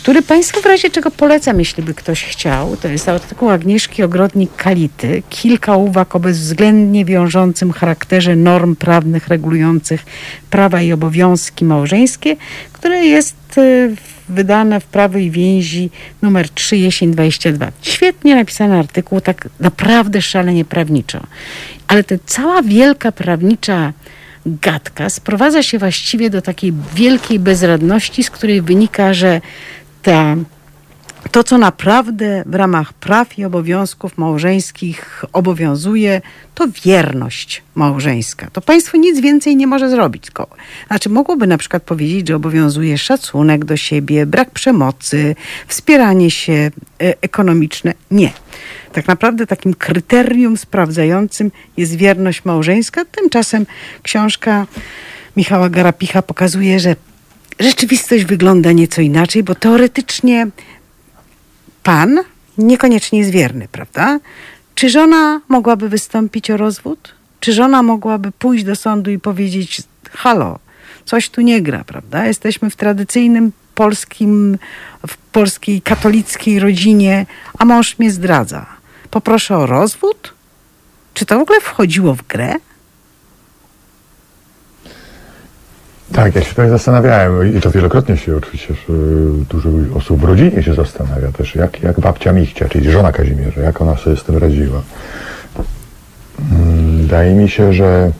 [0.05, 2.77] który Państwu w razie czego polecam, jeśli by ktoś chciał.
[2.77, 5.21] To jest artykuł Agnieszki Ogrodnik-Kality.
[5.29, 10.05] Kilka uwag o bezwzględnie wiążącym charakterze norm prawnych regulujących
[10.49, 12.35] prawa i obowiązki małżeńskie,
[12.73, 13.95] które jest y,
[14.29, 15.89] wydane w Prawo i Więzi
[16.21, 17.71] numer 3 jesień 22.
[17.81, 21.19] Świetnie napisany artykuł, tak naprawdę szalenie prawniczo.
[21.87, 23.93] Ale ta cała wielka prawnicza
[24.45, 29.41] gadka sprowadza się właściwie do takiej wielkiej bezradności, z której wynika, że
[30.05, 30.35] ta,
[31.31, 36.21] to, co naprawdę w ramach praw i obowiązków małżeńskich obowiązuje,
[36.55, 38.49] to wierność małżeńska.
[38.53, 40.31] To państwo nic więcej nie może zrobić.
[40.87, 45.35] Znaczy, mogłoby na przykład powiedzieć, że obowiązuje szacunek do siebie, brak przemocy,
[45.67, 46.71] wspieranie się e,
[47.21, 47.93] ekonomiczne.
[48.11, 48.31] Nie.
[48.93, 53.05] Tak naprawdę takim kryterium sprawdzającym jest wierność małżeńska.
[53.05, 53.65] Tymczasem
[54.03, 54.67] książka
[55.37, 56.95] Michała Garapicha pokazuje, że
[57.59, 60.47] rzeczywistość wygląda nieco inaczej, bo teoretycznie
[61.83, 62.19] pan
[62.57, 64.19] niekoniecznie jest wierny, prawda?
[64.75, 67.15] Czy żona mogłaby wystąpić o rozwód?
[67.39, 70.59] Czy żona mogłaby pójść do sądu i powiedzieć: Halo,
[71.05, 72.25] coś tu nie gra, prawda?
[72.25, 74.57] Jesteśmy w tradycyjnym polskim,
[75.07, 77.25] w polskiej katolickiej rodzinie,
[77.59, 78.65] a mąż mnie zdradza.
[79.11, 80.33] Poproszę o rozwód?
[81.13, 82.55] Czy to w ogóle wchodziło w grę?
[86.13, 88.93] Tak, ja się tak zastanawiałem i to wielokrotnie się oczywiście że
[89.49, 93.81] dużo osób w rodzinie się zastanawia też, jak, jak babcia Michcia, czyli żona Kazimierza, jak
[93.81, 94.81] ona sobie z tym radziła.
[96.51, 98.11] Mm, Wydaje mi się, że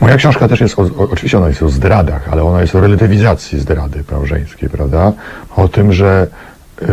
[0.00, 3.60] moja książka też jest, o, oczywiście ona jest o zdradach, ale ona jest o relatywizacji
[3.60, 5.12] zdrady małżeńskiej, prawda?
[5.56, 6.26] O tym, że
[6.80, 6.88] yy,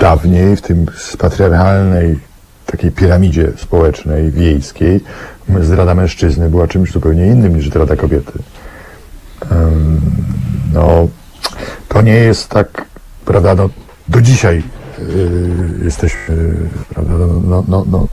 [0.00, 0.86] dawniej w tym
[1.18, 2.18] patriarchalnej
[2.72, 5.00] takiej piramidzie społecznej, wiejskiej,
[5.60, 8.32] zdrada mężczyzny była czymś zupełnie innym niż zdrada kobiety.
[10.72, 11.08] No,
[11.88, 12.84] to nie jest tak,
[13.24, 13.68] prawda, no,
[14.08, 14.62] do dzisiaj
[14.98, 16.54] yy, jesteśmy,
[16.94, 18.08] prawda, no, no, no, no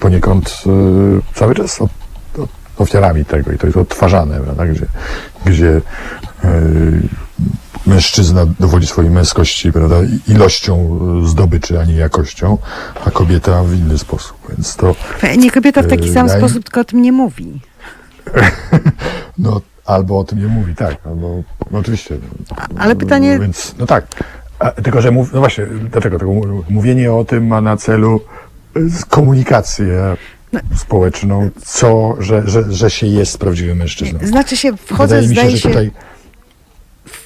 [0.00, 1.84] poniekąd yy, cały czas o,
[2.38, 2.46] o,
[2.76, 4.86] ofiarami tego i to jest odtwarzane, prawda, gdzie,
[5.44, 5.80] gdzie
[6.44, 7.02] yy,
[7.86, 9.96] mężczyzna dowodzi swojej męskości, prawda,
[10.28, 12.58] ilością zdobyczy, a nie jakością,
[13.04, 14.36] a kobieta w inny sposób.
[14.48, 14.94] Więc to.
[15.38, 17.60] Nie kobieta w taki Yy, sam ja- sposób, tylko o tym nie mówi.
[19.38, 22.18] No, albo o tym nie mówi, tak, albo no, oczywiście.
[22.50, 24.06] No, ale pytanie- No, więc, no tak.
[24.58, 26.32] A, tylko, że mów, no właśnie, dlatego tego
[26.70, 28.20] mówienie o tym ma na celu
[28.76, 30.16] y, komunikację
[30.52, 30.60] No.
[30.76, 34.18] społeczną, co, że, że, że się jest prawdziwym mężczyzną.
[34.22, 35.90] Znaczy się, wchodzę, Wydaje mi się, że się, tutaj.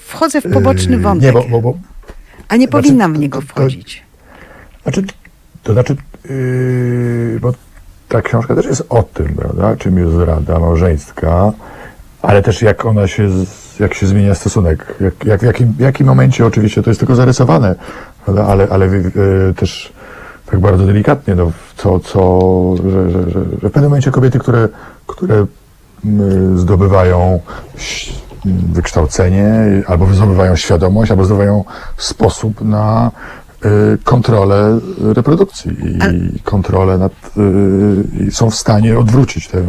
[0.09, 1.75] Wchodzę w poboczny yy, wątek, Nie, bo, bo, bo
[2.49, 4.03] a nie znaczy, powinnam w to- niego to- to- wchodzić.
[4.83, 5.03] Znaczy,
[5.63, 5.97] to znaczy,
[6.31, 7.53] yy, bo
[8.09, 11.53] ta książka też jest o tym, prawda, czym jest zdrada małżeńska,
[12.23, 13.29] ale też jak ona się,
[13.81, 17.75] jak się zmienia stosunek, jak, jak w, jakim, jakim momencie oczywiście to jest tylko zarysowane,
[18.25, 19.93] prawda, ale, ale yy, też
[20.51, 22.41] tak bardzo delikatnie, no, co, co,
[22.91, 23.31] że, że, że,
[23.63, 24.69] że w pewnym momencie kobiety, które,
[25.07, 25.47] które
[26.05, 27.41] mm, zdobywają
[28.73, 29.53] wykształcenie,
[29.87, 31.65] albo zdobywają świadomość, albo zdobywają
[31.97, 33.11] sposób na
[33.65, 35.77] y, kontrolę reprodukcji
[36.37, 39.63] i kontrolę nad, y, i są w stanie odwrócić tę,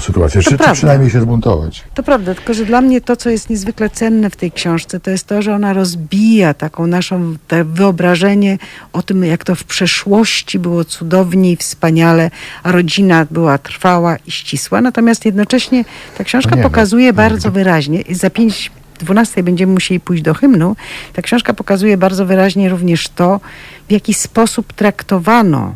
[0.00, 0.74] sytuację, czy, czy prawda.
[0.74, 1.84] przynajmniej się zbuntować.
[1.94, 5.10] To prawda, tylko że dla mnie to, co jest niezwykle cenne w tej książce, to
[5.10, 8.58] jest to, że ona rozbija taką naszą te wyobrażenie
[8.92, 12.30] o tym, jak to w przeszłości było cudownie i wspaniale,
[12.62, 14.80] a rodzina była trwała i ścisła.
[14.80, 15.84] Natomiast jednocześnie
[16.18, 16.68] ta książka No nie, no.
[16.70, 20.76] pokazuje bardzo wyraźnie, i za pięć 12 będziemy musieli pójść do hymnu.
[21.12, 23.40] Ta książka pokazuje bardzo wyraźnie również to,
[23.88, 25.74] w jaki sposób traktowano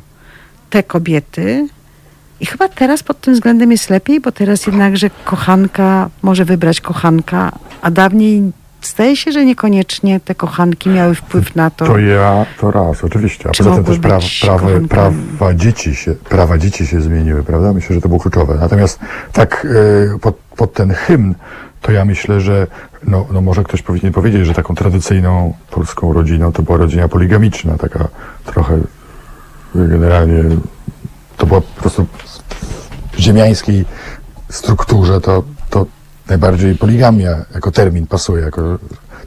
[0.70, 1.68] te kobiety,
[2.40, 7.52] i chyba teraz pod tym względem jest lepiej, bo teraz jednakże kochanka może wybrać kochanka,
[7.82, 11.86] a dawniej zdaje się, że niekoniecznie te kochanki miały wpływ na to.
[11.86, 13.48] To ja, to raz, oczywiście.
[13.48, 17.72] A Czy poza tym też prawa, prawa, prawa, dzieci się, prawa dzieci się zmieniły, prawda?
[17.72, 18.56] Myślę, że to było kluczowe.
[18.60, 18.98] Natomiast
[19.32, 19.66] tak
[20.14, 21.34] e, pod, pod ten hymn,
[21.82, 22.66] to ja myślę, że
[23.06, 27.78] no, no może ktoś powinien powiedzieć, że taką tradycyjną polską rodziną to była rodzina poligamiczna,
[27.78, 28.08] taka
[28.44, 28.78] trochę
[29.74, 30.44] generalnie
[31.36, 32.06] to była po prostu
[33.12, 33.84] w ziemiańskiej
[34.50, 35.86] strukturze to, to
[36.28, 38.78] najbardziej poligamia jako termin pasuje, jako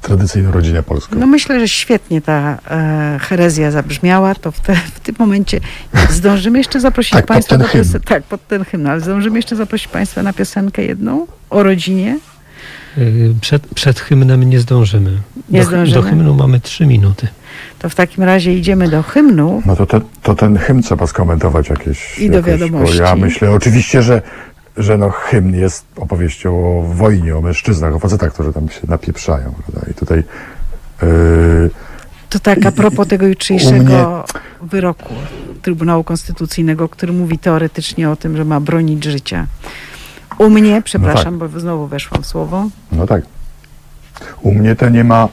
[0.02, 1.16] tradycyjną rodzinę polską.
[1.20, 5.60] No myślę, że świetnie ta e, herezja zabrzmiała, to w, te, w tym momencie
[6.10, 7.84] zdążymy jeszcze zaprosić Tak, pod Państwa ten do hymn.
[7.84, 12.20] piosen- Tak, pod ten hymn, ale zdążymy jeszcze zaprosić Państwa na piosenkę jedną o rodzinie.
[12.98, 15.12] Y, Przed, przed hymnem nie zdążymy.
[15.50, 16.02] Nie do, zdążymy.
[16.02, 17.28] Do hymnu mamy trzy minuty.
[17.80, 19.62] To w takim razie idziemy do hymnu.
[19.66, 22.20] No to, te, to ten hymn trzeba skomentować jakieś.
[22.20, 22.98] I do jakoś, wiadomości.
[22.98, 24.22] Bo ja myślę oczywiście, że
[24.78, 29.54] że no, hymn jest opowieścią o wojnie, o mężczyznach, o facetach, którzy tam się napieprzają.
[29.54, 29.92] Prawda?
[29.92, 30.24] I tutaj
[31.02, 31.70] yy,
[32.30, 34.26] To tak a propos tego jutrzejszego
[34.62, 35.14] wyroku
[35.62, 39.48] Trybunału Konstytucyjnego, który mówi teoretycznie o tym, że ma bronić życia.
[40.38, 43.22] U mnie, przepraszam, bo znowu weszłam w słowo, No tak.
[44.42, 45.30] U mnie to nie ma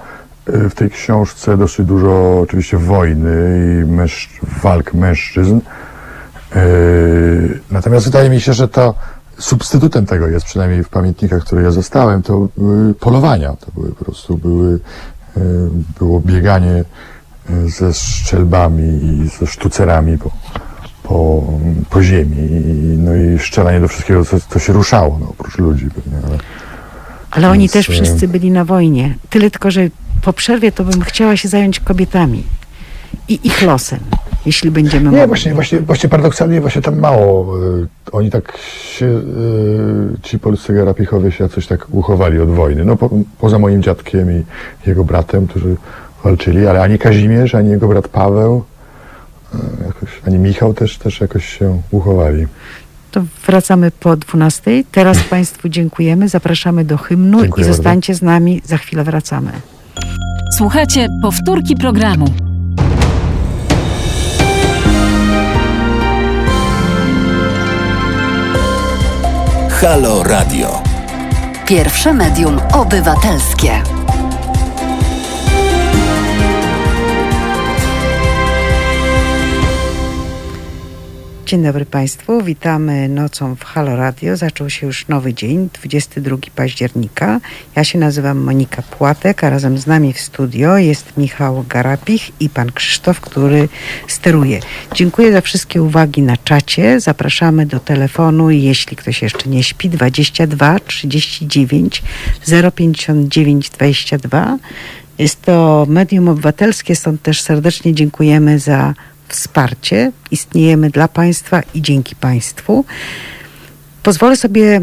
[0.47, 4.30] w tej książce dosyć dużo oczywiście wojny i męż,
[4.62, 5.61] walk mężczyzn.
[6.55, 8.95] Yy, natomiast wydaje mi się, że to
[9.38, 12.49] substytutem tego jest, przynajmniej w pamiętnikach, które ja zostałem, to
[13.01, 13.57] polowania.
[13.57, 14.80] To były po prostu były,
[15.36, 15.42] yy,
[15.99, 16.84] było bieganie
[17.51, 20.30] yy, ze strzelbami i ze sztucerami po,
[21.03, 21.45] po,
[21.90, 22.36] po ziemi.
[22.99, 26.18] No i strzelanie do wszystkiego, co, co się ruszało, no, oprócz ludzi pewnie.
[26.26, 26.38] Ale...
[27.35, 29.14] ale oni Więc, też e, wszyscy byli na wojnie.
[29.30, 29.89] Tyle tylko, że
[30.22, 32.43] po przerwie to bym chciała się zająć kobietami
[33.28, 34.01] i ich losem,
[34.47, 35.26] jeśli będziemy Nie, mogli.
[35.26, 37.59] właśnie, właśnie, właśnie paradoksalnie właśnie tam mało.
[37.59, 38.59] y, oni tak
[38.97, 39.22] się, y,
[40.22, 42.85] ci polscy garapichowie się coś tak uchowali od wojny.
[42.85, 44.45] No po, poza moim dziadkiem i
[44.87, 45.76] jego bratem, którzy
[46.24, 48.64] walczyli, ale ani Kazimierz, ani jego brat Paweł,
[49.55, 52.47] y, jakoś, ani Michał też, też jakoś się uchowali.
[53.15, 54.85] To wracamy po 12.
[54.93, 57.75] Teraz Państwu dziękujemy, zapraszamy do hymnu Dziękuję i bardzo.
[57.75, 59.53] zostańcie z nami, za chwilę wracamy.
[60.57, 62.27] Słuchajcie powtórki programu.
[69.71, 70.83] Halo Radio.
[71.67, 73.93] Pierwsze medium obywatelskie.
[81.47, 84.36] Dzień dobry Państwu, witamy nocą w Halo Radio.
[84.36, 87.40] Zaczął się już nowy dzień, 22 października.
[87.76, 92.49] Ja się nazywam Monika Płatek, a razem z nami w studio jest Michał Garapich i
[92.49, 93.68] pan Krzysztof, który
[94.09, 94.61] steruje.
[94.95, 97.01] Dziękuję za wszystkie uwagi na czacie.
[97.01, 102.03] Zapraszamy do telefonu, jeśli ktoś jeszcze nie śpi, 22 39
[102.74, 104.59] 059 22.
[105.18, 108.95] Jest to medium obywatelskie, stąd też serdecznie dziękujemy za
[109.29, 110.12] wsparcie.
[110.31, 112.85] Istniejemy dla Państwa i dzięki Państwu.
[114.03, 114.81] Pozwolę sobie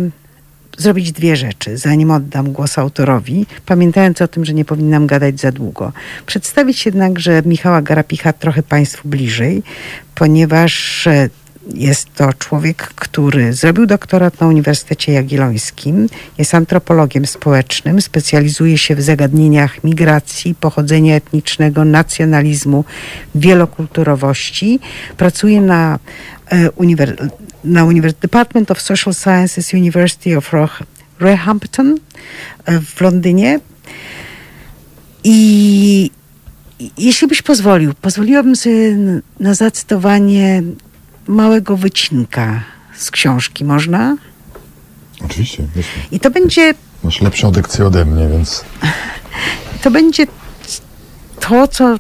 [0.78, 5.52] zrobić dwie rzeczy, zanim oddam głos autorowi, pamiętając o tym, że nie powinnam gadać za
[5.52, 5.92] długo.
[6.26, 9.64] Przedstawić jednakże Michała Garapicha trochę Państwu bliżej,
[10.16, 11.30] ponieważ e,
[11.76, 16.08] jest to człowiek, który zrobił doktorat na Uniwersytecie Jagiellońskim,
[16.38, 22.86] jest antropologiem społecznym, specjalizuje się w zagadnieniach migracji, pochodzenia etnicznego, nacjonalizmu,
[23.36, 24.80] wielokulturowości.
[25.18, 26.00] Pracuje na,
[26.50, 27.30] e, uniwer-
[27.64, 30.84] na uniwer- Department of Social Sciences University of Roch-
[31.20, 31.98] Roehampton
[32.66, 33.60] e, w Londynie.
[35.24, 36.12] I
[36.98, 38.98] jeśli byś pozwolił, pozwoliłabym sobie
[39.40, 40.64] na zacytowanie
[41.32, 42.64] małego wycinka
[42.96, 44.18] z książki, można?
[45.26, 45.64] Oczywiście,
[46.12, 46.74] I to będzie,
[47.04, 48.66] masz lepszą dykcję ode mnie, więc
[49.82, 50.28] to będzie
[51.40, 52.00] to, co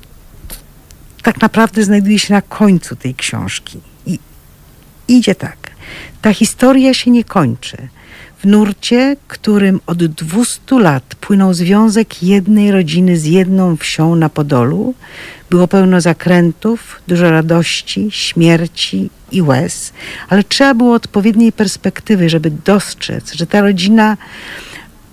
[1.23, 3.79] tak naprawdę znajduje się na końcu tej książki.
[4.05, 4.19] I
[5.07, 5.57] idzie tak.
[6.21, 7.77] Ta historia się nie kończy.
[8.41, 14.93] W nurcie, którym od 200 lat płynął związek jednej rodziny z jedną wsią na Podolu,
[15.49, 19.93] było pełno zakrętów, dużo radości, śmierci i łez,
[20.29, 24.17] ale trzeba było odpowiedniej perspektywy, żeby dostrzec, że ta rodzina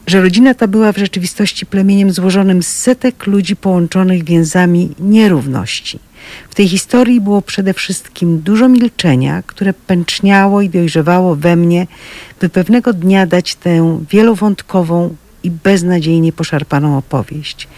[0.06, 5.98] że rodzina ta była w rzeczywistości plemieniem złożonym z setek ludzi połączonych więzami nierówności.
[6.50, 11.86] W tej historii było przede wszystkim dużo milczenia, które pęczniało i dojrzewało we mnie,
[12.40, 17.68] by pewnego dnia dać tę wielowątkową i beznadziejnie poszarpaną opowieść.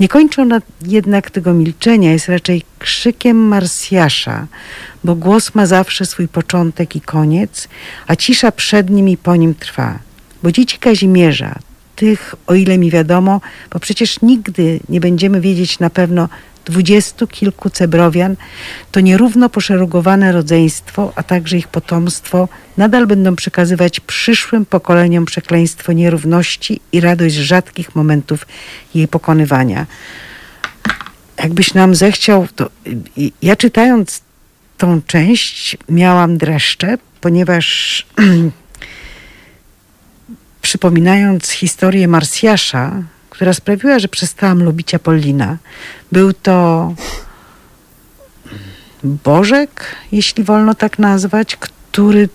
[0.00, 4.46] Nie kończy ona jednak tego milczenia, jest raczej krzykiem Marsjasza,
[5.04, 7.68] bo głos ma zawsze swój początek i koniec,
[8.06, 9.98] a cisza przed nim i po nim trwa.
[10.42, 11.54] Bo dzieci Kazimierza,
[11.96, 13.40] tych, o ile mi wiadomo,
[13.72, 16.28] bo przecież nigdy nie będziemy wiedzieć na pewno
[16.68, 18.36] dwudziestu kilku cebrowian,
[18.92, 26.80] to nierówno poszerugowane rodzeństwo, a także ich potomstwo nadal będą przekazywać przyszłym pokoleniom przekleństwo nierówności
[26.92, 28.46] i radość rzadkich momentów
[28.94, 29.86] jej pokonywania.
[31.38, 32.70] Jakbyś nam zechciał, to
[33.42, 34.22] ja czytając
[34.78, 38.06] tą część miałam dreszcze, ponieważ
[40.62, 43.02] przypominając historię Marsjasza,
[43.38, 45.56] która sprawiła, że przestałam lubić Apollina.
[46.12, 46.94] Był to
[49.04, 52.28] Bożek, jeśli wolno tak nazwać, który,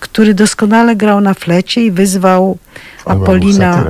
[0.00, 2.58] który doskonale grał na flecie i wyzwał
[3.04, 3.84] on Apolina.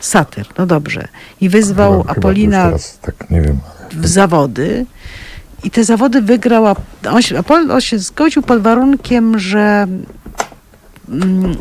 [0.00, 1.08] Satyr, no dobrze.
[1.40, 3.58] I wyzwał Chyba- Apolina Teraz, tak, wiem.
[3.90, 4.86] w zawody.
[5.64, 6.76] I te zawody wygrał.
[7.10, 9.86] On się, on się zgodził pod warunkiem, że
[11.08, 11.56] mm,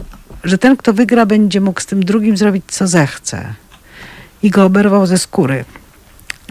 [0.45, 3.53] że ten, kto wygra, będzie mógł z tym drugim zrobić, co zechce.
[4.43, 5.65] I go oberwał ze skóry,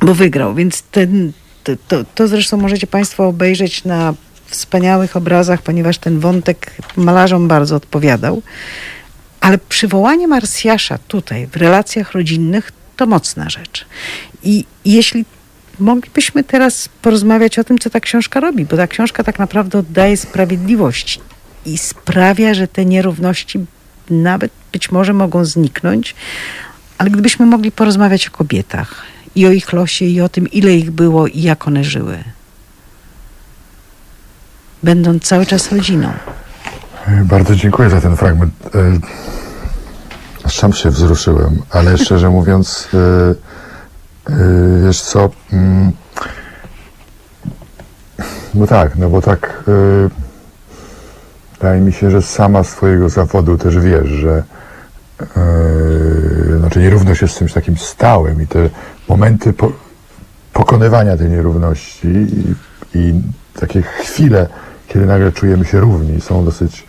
[0.02, 0.54] bo wygrał.
[0.54, 1.32] Więc ten,
[1.64, 4.14] to, to, to zresztą możecie Państwo obejrzeć na
[4.46, 8.42] wspaniałych obrazach, ponieważ ten wątek malarzom bardzo odpowiadał.
[9.40, 13.86] Ale przywołanie Marsjasza tutaj w relacjach rodzinnych to mocna rzecz.
[14.42, 15.24] I jeśli
[15.78, 20.16] moglibyśmy teraz porozmawiać o tym, co ta książka robi, bo ta książka tak naprawdę oddaje
[20.16, 21.20] sprawiedliwość
[21.66, 23.64] i sprawia, że te nierówności
[24.10, 26.14] nawet być może mogą zniknąć,
[26.98, 29.02] ale gdybyśmy mogli porozmawiać o kobietach
[29.34, 32.18] i o ich losie i o tym, ile ich było i jak one żyły.
[34.82, 36.12] Będąc cały czas rodziną.
[37.24, 38.54] Bardzo dziękuję za ten fragment.
[38.74, 42.98] E, Sam się wzruszyłem, ale szczerze mówiąc, e,
[44.32, 44.36] e,
[44.86, 45.92] wiesz co, mm,
[48.54, 49.64] no tak, no bo tak
[51.54, 54.42] wydaje mi się, że sama swojego zawodu też wiesz, że
[56.58, 58.70] znaczy nierówność jest czymś takim stałym i te
[59.08, 59.72] momenty po,
[60.52, 62.54] pokonywania tej nierówności i,
[62.98, 63.14] i
[63.60, 64.48] takie chwile,
[64.88, 66.86] kiedy nagle czujemy się równi, są dosyć,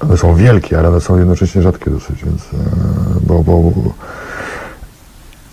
[0.00, 2.56] one są wielkie, ale one są jednocześnie rzadkie dosyć, więc, e,
[3.20, 3.72] bo, bo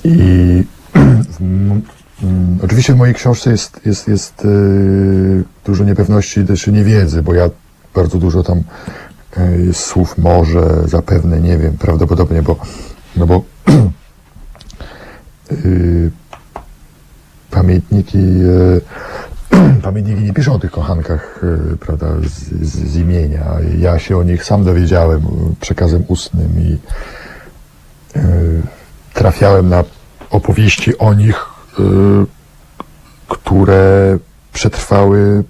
[0.04, 0.64] i
[1.42, 1.82] mm,
[2.64, 7.50] oczywiście w mojej książce jest, jest, jest yy, dużo niepewności też niewiedzy, bo ja
[7.98, 8.64] bardzo dużo tam
[9.38, 12.56] yy, jest słów może, zapewne, nie wiem, prawdopodobnie, bo,
[13.16, 13.44] no bo
[15.52, 16.12] yy,
[17.58, 18.18] pamiętniki
[19.88, 23.46] pamiętniki nie piszą o tych kochankach, e, prawda, z, z, z, imienia.
[23.78, 25.22] Ja się o nich sam dowiedziałem
[25.60, 26.78] przekazem ustnym i
[29.14, 29.84] trafiałem na
[30.30, 31.46] opowieści o nich,
[33.28, 34.18] które
[34.54, 35.44] przetrwały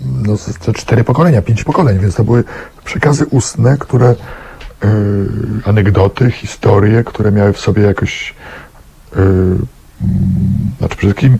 [0.00, 2.44] no, te cztery pokolenia, pięć pokoleń, więc to były
[2.84, 4.16] przekazy ustne, które y,
[5.64, 8.34] anegdoty, historie, które miały w sobie jakoś
[10.78, 11.38] znaczy przede wszystkim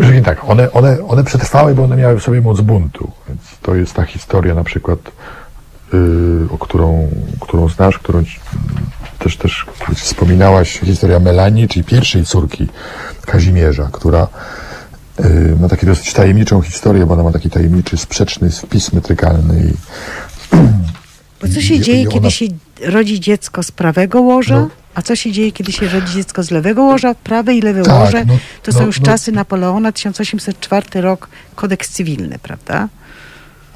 [0.00, 3.10] Przede tak, one, one, one przetrwały, bo one miały w sobie moc buntu.
[3.28, 4.98] Więc to jest ta historia na przykład,
[5.92, 7.08] yy, o którą,
[7.40, 8.22] którą znasz, którą
[9.18, 12.68] też, też wspominałaś, historia Melanii, czyli pierwszej córki
[13.26, 14.69] Kazimierza, która yy,
[15.60, 19.64] ma taką dosyć tajemniczą historię, bo ona ma taki tajemniczy, sprzeczny wpis metrykalny.
[19.64, 19.72] I,
[21.40, 22.10] bo co się dzieje, ona...
[22.10, 22.46] kiedy się
[22.84, 24.60] rodzi dziecko z prawego łoża?
[24.60, 27.14] No a co się dzieje, kiedy się rodzi dziecko z lewego łoża?
[27.14, 31.28] Prawe i lewe tak, łoże no, to no, są już no, czasy Napoleona, 1804 rok,
[31.54, 32.88] kodeks cywilny, prawda?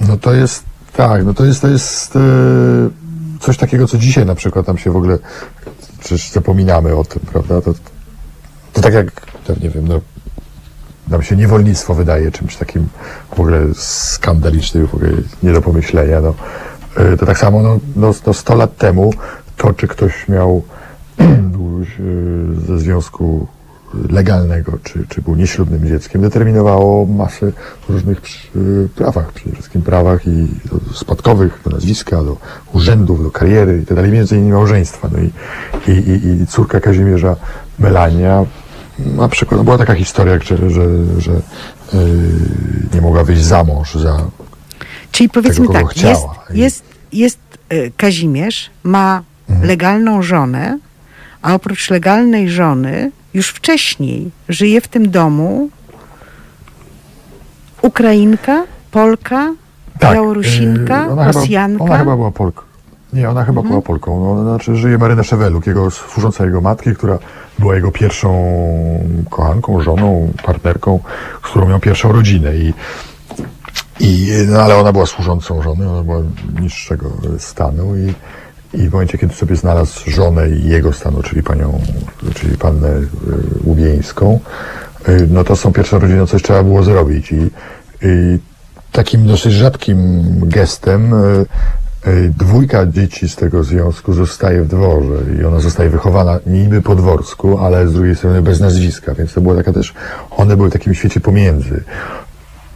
[0.01, 0.65] No to jest,
[0.97, 2.21] tak, no to jest, to jest e,
[3.41, 5.19] coś takiego, co dzisiaj na przykład tam się w ogóle,
[6.01, 7.61] przecież zapominamy o tym, prawda?
[7.61, 7.75] To,
[8.73, 10.01] to tak jak, to nie wiem, no,
[11.09, 12.89] nam się niewolnictwo wydaje czymś takim
[13.37, 15.11] w ogóle skandalicznym, w ogóle
[15.43, 16.35] nie do pomyślenia, no.
[16.97, 19.15] E, to tak samo, no, no, no 100 lat temu
[19.57, 20.63] to, czy ktoś miał
[22.67, 23.47] ze związku
[24.11, 27.53] legalnego, czy, czy był nieślubnym dzieckiem, determinowało masę
[27.89, 28.21] różnych
[28.95, 30.49] prawach, przede wszystkim prawach i
[30.95, 32.37] spadkowych, do nazwiska, do
[32.73, 35.09] urzędów, do kariery i tak między innymi małżeństwa.
[35.13, 35.31] No i,
[35.93, 37.37] i, i, i córka Kazimierza
[37.79, 38.45] Melania,
[38.99, 40.85] na przykład, była taka historia, że, że,
[41.19, 41.41] że yy,
[42.95, 44.25] nie mogła wyjść za mąż za
[45.11, 46.13] Czyli powiedzmy tego, tak, chciała.
[46.13, 47.39] jest, jest, jest
[47.73, 49.69] y, Kazimierz, ma mhm.
[49.69, 50.79] legalną żonę,
[51.43, 55.69] a oprócz legalnej żony już wcześniej żyje w tym domu
[57.83, 59.55] Ukrainka, Polka,
[59.99, 61.85] tak, Białorusinka, ona Rosjanka.
[61.85, 62.63] Chyba, ona chyba była Polką.
[63.13, 63.69] Nie, ona chyba mhm.
[63.69, 64.21] była Polką.
[64.21, 67.19] No, znaczy żyje Maryna Szeweluk, jego, służąca jego matki, która
[67.59, 68.55] była jego pierwszą
[69.31, 71.01] kochanką, żoną, partnerką,
[71.45, 72.57] z którą miał pierwszą rodzinę.
[72.57, 72.75] I,
[74.01, 76.23] i, no, ale ona była służącą żony, ona była
[76.61, 78.15] niższego stanu i
[78.75, 81.81] i w momencie, kiedy sobie znalazł żonę i jego stanu, czyli panią,
[82.35, 83.09] czyli pannę y,
[83.65, 84.41] Łubieńską,
[85.09, 87.33] y, no to są pierwszą rodziną, coś trzeba było zrobić.
[87.33, 87.51] I,
[88.03, 88.39] i
[88.93, 91.47] takim dosyć rzadkim gestem y,
[92.31, 97.59] dwójka dzieci z tego związku zostaje w dworze i ona zostaje wychowana niby po dworsku,
[97.59, 99.95] ale z drugiej strony bez nazwiska, więc to była taka też,
[100.31, 101.85] one były w takim świecie pomiędzy.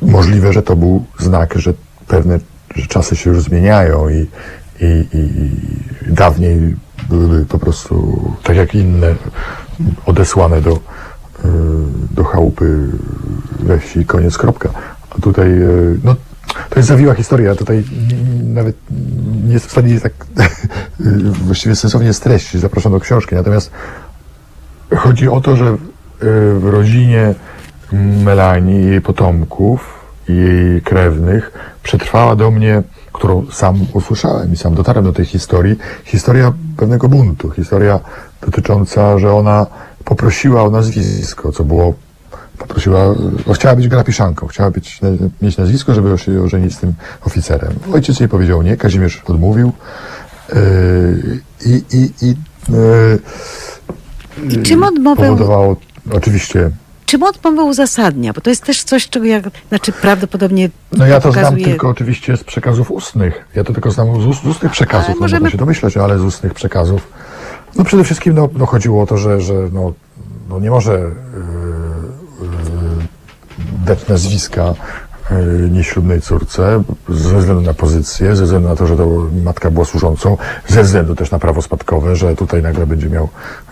[0.02, 1.74] Możliwe, że to był znak, że
[2.06, 2.38] pewne
[2.74, 4.26] że czasy się już zmieniają i,
[4.80, 5.50] i, i
[6.12, 6.76] dawniej
[7.08, 9.14] były po prostu, tak jak inne,
[10.06, 10.78] odesłane do, e,
[12.10, 12.88] do chałupy
[13.60, 14.70] we wsi, koniec, kropka.
[15.10, 15.68] A tutaj, e,
[16.04, 16.16] no,
[16.70, 17.84] to jest zawiła historia, tutaj
[18.44, 18.76] nawet
[19.46, 20.12] nie jest w stanie tak
[21.46, 23.70] właściwie sensownie streścić, zapraszam do książki, natomiast
[24.96, 25.76] chodzi o to, że e,
[26.58, 27.34] w rodzinie
[28.24, 32.82] Melanii i jej potomków, i jej krewnych, przetrwała do mnie
[33.18, 38.00] którą sam usłyszałem i sam dotarłem do tej historii, historia pewnego buntu, historia
[38.40, 39.66] dotycząca, że ona
[40.04, 41.94] poprosiła o nazwisko, co było,
[42.58, 43.14] poprosiła,
[43.46, 45.00] bo chciała być grapiszanką, chciała być,
[45.42, 46.94] mieć nazwisko, żeby się ożenić z tym
[47.26, 47.72] oficerem.
[47.92, 49.72] Ojciec jej powiedział nie, Kazimierz odmówił
[50.48, 52.34] yy, i, i, i,
[52.68, 53.18] yy,
[54.50, 55.76] I czym odmowę, powodowało
[56.12, 56.70] oczywiście
[57.08, 58.32] czym odmowę uzasadnia?
[58.32, 61.88] Bo to jest też coś, czego ja, znaczy prawdopodobnie No ja to znam pokazuje- tylko
[61.88, 63.48] oczywiście z przekazów ustnych.
[63.54, 66.18] Ja to tylko znam z, ust, z ustnych przekazów, Ale no możemy- się domyślać, ale
[66.18, 67.08] z ustnych przekazów.
[67.76, 69.92] No przede wszystkim no, no chodziło o to, że, że no,
[70.48, 71.08] no nie może yy,
[73.88, 74.74] dać nazwiska
[75.30, 79.84] yy, nieślubnej córce ze względu na pozycję, ze względu na to, że to matka była
[79.84, 80.36] służącą,
[80.68, 83.28] ze względu też na prawo spadkowe, że tutaj nagle będzie miał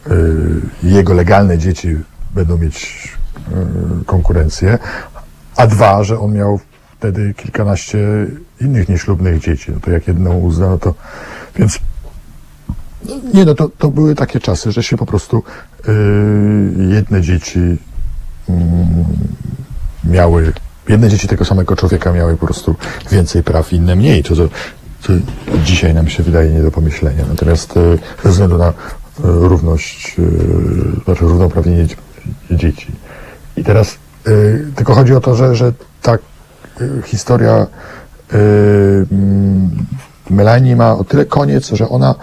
[0.07, 1.97] yy, jego legalne dzieci
[2.35, 3.09] będą mieć
[3.51, 4.79] yy, konkurencję,
[5.57, 6.61] a dwa, że on miał
[6.99, 7.99] wtedy kilkanaście
[8.61, 9.73] innych nieślubnych dzieci.
[9.73, 10.95] No to jak jedną uzna, no to...
[11.57, 11.79] Więc
[13.35, 15.43] nie, no to, to były takie czasy, że się po prostu
[15.89, 17.61] yy, jedne dzieci
[18.49, 19.05] mm,
[20.07, 20.53] miały,
[20.89, 22.75] jedne dzieci tego samego człowieka miały po prostu
[23.11, 25.13] więcej praw, inne mniej, co, co,
[25.65, 27.25] dzisiaj nam się wydaje nie do pomyślenia.
[27.29, 28.73] Natomiast yy, ze względu na yy,
[29.25, 31.97] równość, yy, znaczy równouprawnienie dzie-
[32.51, 32.87] dzieci.
[33.57, 33.99] I teraz
[34.77, 36.19] tylko chodzi o to, że, że ta
[37.05, 37.67] historia
[38.33, 39.71] mm,
[40.31, 42.15] Melanii ma o tyle koniec, że ona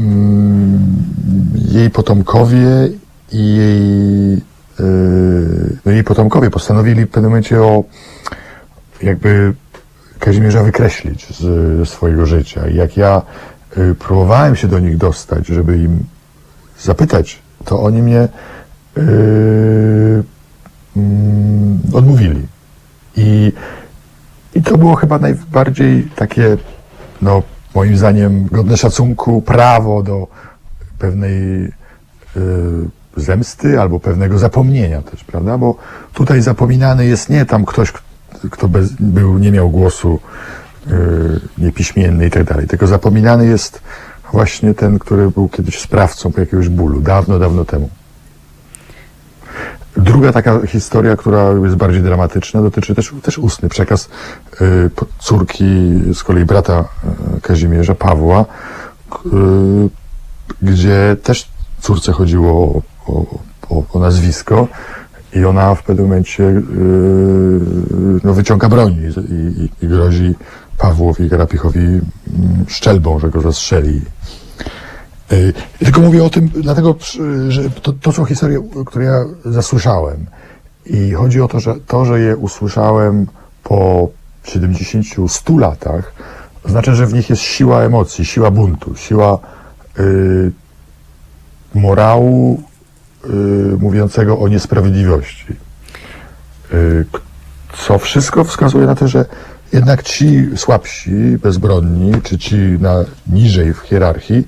[0.00, 0.96] mm,
[1.54, 2.68] jej potomkowie
[3.32, 4.42] i jej,
[5.84, 7.84] no jej potomkowie postanowili w pewnym momencie o
[9.02, 9.54] jakby
[10.22, 12.68] Kazimierza wykreślić z, ze swojego życia.
[12.68, 13.22] I jak ja
[13.78, 16.04] y, próbowałem się do nich dostać, żeby im
[16.80, 18.28] zapytać, to oni mnie
[18.98, 20.22] y,
[20.96, 22.46] mm, odmówili.
[23.16, 23.52] I,
[24.54, 26.56] I to było chyba najbardziej takie,
[27.22, 27.42] no
[27.74, 30.26] moim zdaniem, godne szacunku prawo do
[30.98, 31.64] pewnej
[32.36, 35.58] y, zemsty albo pewnego zapomnienia też, prawda?
[35.58, 35.76] Bo
[36.14, 37.92] tutaj zapominany jest nie tam ktoś,
[38.50, 40.20] kto bez, był, nie miał głosu
[40.90, 40.90] y,
[41.58, 43.82] niepiśmienny i tak dalej, tylko zapominany jest
[44.32, 47.88] właśnie ten, który był kiedyś sprawcą jakiegoś bólu, dawno, dawno temu.
[49.96, 54.08] Druga taka historia, która jest bardziej dramatyczna, dotyczy też, też ustny przekaz
[54.86, 55.64] y, po- córki,
[56.14, 56.84] z kolei brata
[57.36, 58.44] y, Kazimierza, Pawła,
[59.10, 59.88] k- y,
[60.62, 61.48] gdzie też
[61.80, 63.24] córce chodziło o, o,
[63.92, 64.68] o, nazwisko
[65.34, 66.62] i ona w pewnym momencie y,
[68.24, 70.34] no, wyciąga broń i, i, i grozi
[70.78, 72.02] Pawłowi Garapichowi mm,
[72.68, 74.00] szczelbą, że go zastrzeli.
[75.32, 76.96] Y, Tylko mówię o tym, dlatego,
[77.48, 80.26] że to, to są historie, które ja zasłyszałem.
[80.86, 83.26] I chodzi o to, że to, że je usłyszałem
[83.62, 84.08] po
[84.44, 86.12] 70, 100 latach,
[86.64, 89.38] znaczy, że w nich jest siła emocji, siła buntu, siła
[89.98, 90.52] y,
[91.74, 92.62] morału
[93.78, 95.46] mówiącego o niesprawiedliwości.
[96.72, 97.04] Y,
[97.78, 99.24] co wszystko wskazuje na to, że
[99.72, 101.10] jednak ci słabsi,
[101.42, 104.46] bezbronni, czy ci na niżej w hierarchii,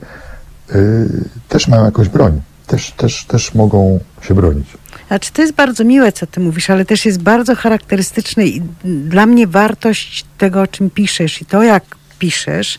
[0.75, 1.07] y,
[1.49, 2.41] też mają jakąś broń.
[2.67, 4.67] Też, też, też mogą się bronić.
[5.09, 9.27] Znaczy, to jest bardzo miłe, co ty mówisz, ale też jest bardzo charakterystyczne i dla
[9.27, 11.85] mnie wartość tego, o czym piszesz i to, jak
[12.19, 12.79] piszesz,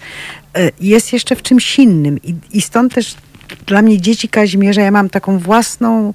[0.82, 2.22] jest jeszcze w czymś innym.
[2.24, 3.16] I, i stąd też
[3.66, 6.14] dla mnie dzieci Kazimierza, ja mam taką własną,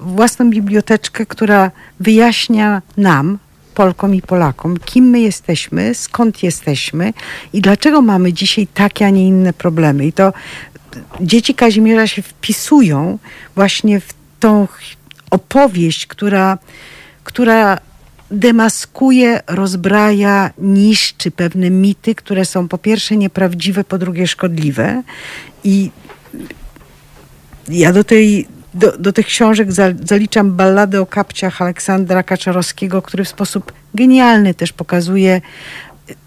[0.00, 1.70] własną biblioteczkę, która
[2.00, 3.38] wyjaśnia nam,
[3.74, 7.12] Polkom i Polakom, kim my jesteśmy, skąd jesteśmy
[7.52, 10.06] i dlaczego mamy dzisiaj takie, a nie inne problemy.
[10.06, 10.32] I to
[11.20, 13.18] dzieci Kazimierza się wpisują
[13.54, 14.68] właśnie w tą
[15.30, 16.58] opowieść, która,
[17.24, 17.78] która
[18.30, 25.02] demaskuje, rozbraja, niszczy pewne mity, które są po pierwsze nieprawdziwe, po drugie szkodliwe.
[25.64, 25.90] I
[27.68, 33.24] ja do tej do, do tych książek za, zaliczam balladę o kapciach Aleksandra Kaczorowskiego, który
[33.24, 35.40] w sposób genialny też pokazuje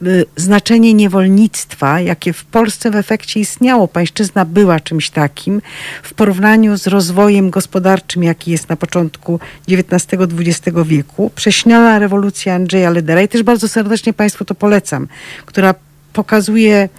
[0.03, 3.87] y, znaczenie niewolnictwa, jakie w Polsce w efekcie istniało.
[3.87, 5.61] Pańszczyzna była czymś takim
[6.03, 9.39] w porównaniu z rozwojem gospodarczym, jaki jest na początku
[9.69, 11.31] XIX-XX wieku.
[11.35, 15.07] Prześniona rewolucja Andrzeja Ledera i też bardzo serdecznie Państwu to polecam,
[15.45, 15.75] która
[16.13, 16.89] pokazuje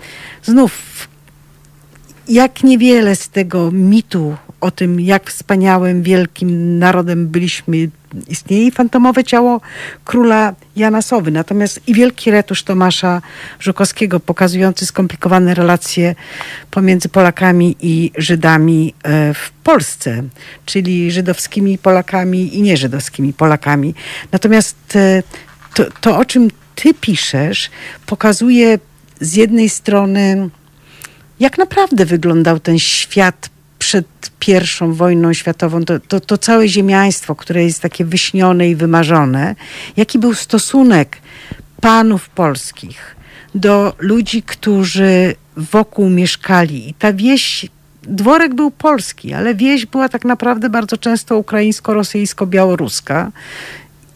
[0.43, 0.73] znów
[2.29, 7.77] jak niewiele z tego mitu o tym, jak wspaniałym, wielkim narodem byliśmy,
[8.29, 9.61] istnieje fantomowe ciało
[10.05, 11.31] króla Jana Sowy.
[11.31, 13.23] Natomiast i wielki retusz Tomasza
[13.61, 16.15] Żukowskiego pokazujący skomplikowane relacje
[16.71, 20.23] pomiędzy Polakami i Żydami e, w Polsce,
[20.67, 23.95] czyli żydowskimi Polakami i nieżydowskimi Polakami.
[24.33, 25.23] Natomiast e,
[25.75, 27.71] to, to o czym ty piszesz,
[28.07, 28.79] pokazuje
[29.21, 30.51] z jednej strony,
[31.43, 34.07] jak naprawdę wyglądał ten świat przed
[34.39, 39.55] pierwszą wojną światową, to, to, to całe ziemiaństwo, które jest takie wyśnione i wymarzone,
[39.97, 41.19] jaki był stosunek
[41.81, 43.17] panów polskich
[43.55, 46.89] do ludzi, którzy wokół mieszkali.
[46.89, 47.67] I ta wieś,
[48.03, 53.31] dworek był polski, ale wieś była tak naprawdę bardzo często ukraińsko-rosyjsko-białoruska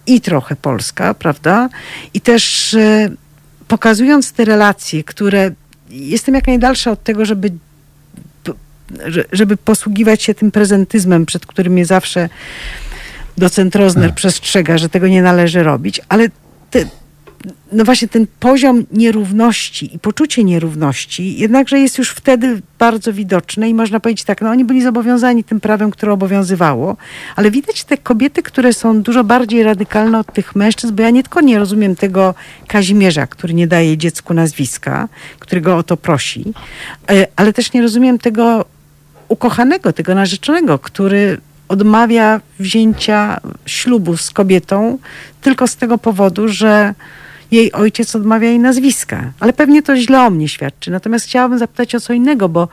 [0.07, 1.69] i trochę polska, prawda?
[2.15, 3.11] I też e,
[3.69, 5.51] pokazując te relacje, które
[5.91, 7.53] jestem jak najdalsza od tego, żeby
[9.07, 12.29] że- żeby posługiwać się tym prezentyzmem, przed którym mnie zawsze
[13.39, 16.29] docent Rozner przestrzega, że tego nie należy robić, ale
[16.71, 16.85] te,
[17.73, 23.75] no właśnie ten poziom nierówności i poczucie nierówności jednakże jest już wtedy bardzo widoczne i
[23.75, 26.97] można powiedzieć tak, no oni byli zobowiązani tym prawem, które obowiązywało,
[27.37, 31.23] ale widać te kobiety, które są dużo bardziej radykalne od tych mężczyzn, bo ja nie
[31.23, 32.35] tylko nie rozumiem tego
[32.67, 36.55] Kazimierza, który nie daje dziecku nazwiska, którego o to prosi,
[37.11, 38.65] e, ale też nie rozumiem tego
[39.29, 44.99] ukochanego, tego narzeczonego, który odmawia wzięcia ślubu z kobietą
[45.41, 46.95] tylko z tego powodu, że
[47.51, 49.33] jej ojciec odmawia jej nazwiska.
[49.41, 50.91] Ale pewnie to źle o mnie świadczy.
[50.91, 52.69] Natomiast chciałabym zapytać o co innego, bo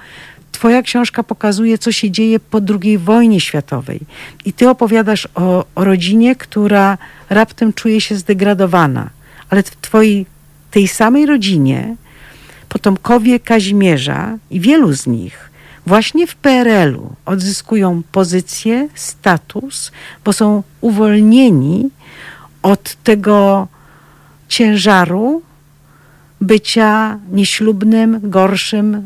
[0.51, 3.99] Twoja książka pokazuje, co się dzieje po II wojnie światowej.
[4.45, 6.97] I ty opowiadasz o, o rodzinie, która
[7.29, 9.09] raptem czuje się zdegradowana.
[9.49, 10.25] Ale w twojej,
[10.71, 11.95] tej samej rodzinie
[12.69, 15.49] potomkowie Kazimierza i wielu z nich
[15.85, 19.91] właśnie w PRL-u odzyskują pozycję, status,
[20.25, 21.89] bo są uwolnieni
[22.61, 23.67] od tego
[24.53, 25.41] ciężaru
[26.41, 29.03] bycia nieślubnym, gorszym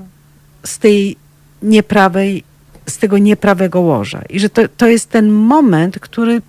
[0.66, 1.16] z tej
[1.62, 2.44] nieprawej,
[2.86, 4.22] z tego nieprawego łoża.
[4.30, 6.42] I że to, to jest ten moment, który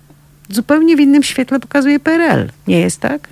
[0.49, 2.49] zupełnie w innym świetle pokazuje PRL.
[2.67, 3.27] Nie jest tak?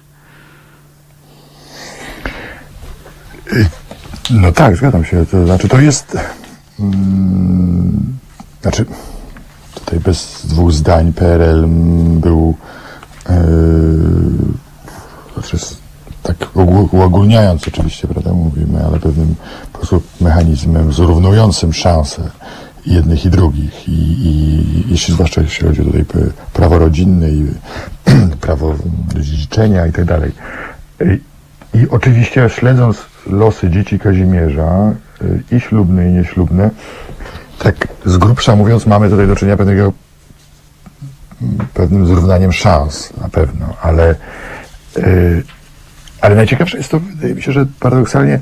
[4.30, 5.26] No tak, zgadzam się.
[5.26, 6.18] To znaczy, to jest.
[6.80, 8.18] Mm,
[8.62, 8.86] znaczy,
[9.74, 11.66] tutaj bez dwóch zdań PRL
[12.20, 12.56] był.
[13.30, 14.67] Yy,
[15.58, 15.78] s-
[16.24, 19.36] tak ogó- uogólniając oczywiście, prawda, mówimy, ale pewnym
[19.74, 22.30] po prostu mechanizmem zrównującym szanse
[22.86, 23.90] jednych i drugich.
[23.90, 26.06] I, i jeśli zwłaszcza jeśli chodzi tutaj
[26.54, 27.48] prawo rodzinne i
[28.42, 28.76] prawo
[29.16, 30.32] dziedziczenia i tak dalej.
[31.74, 36.70] I oczywiście śledząc losy dzieci Kazimierza, y, i ślubne, i nieślubne,
[37.60, 39.94] tak z grubsza mówiąc, mamy tutaj do czynienia pewnego
[41.42, 44.16] mm, pewnym zrównaniem szans na pewno, ale
[46.22, 48.40] ale najciekawsze jest to, wydaje mi się, że paradoksalnie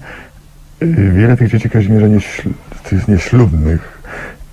[0.83, 2.49] y, wiele tych dzieci Kazimierza nieśl,
[2.83, 4.01] tych nieślubnych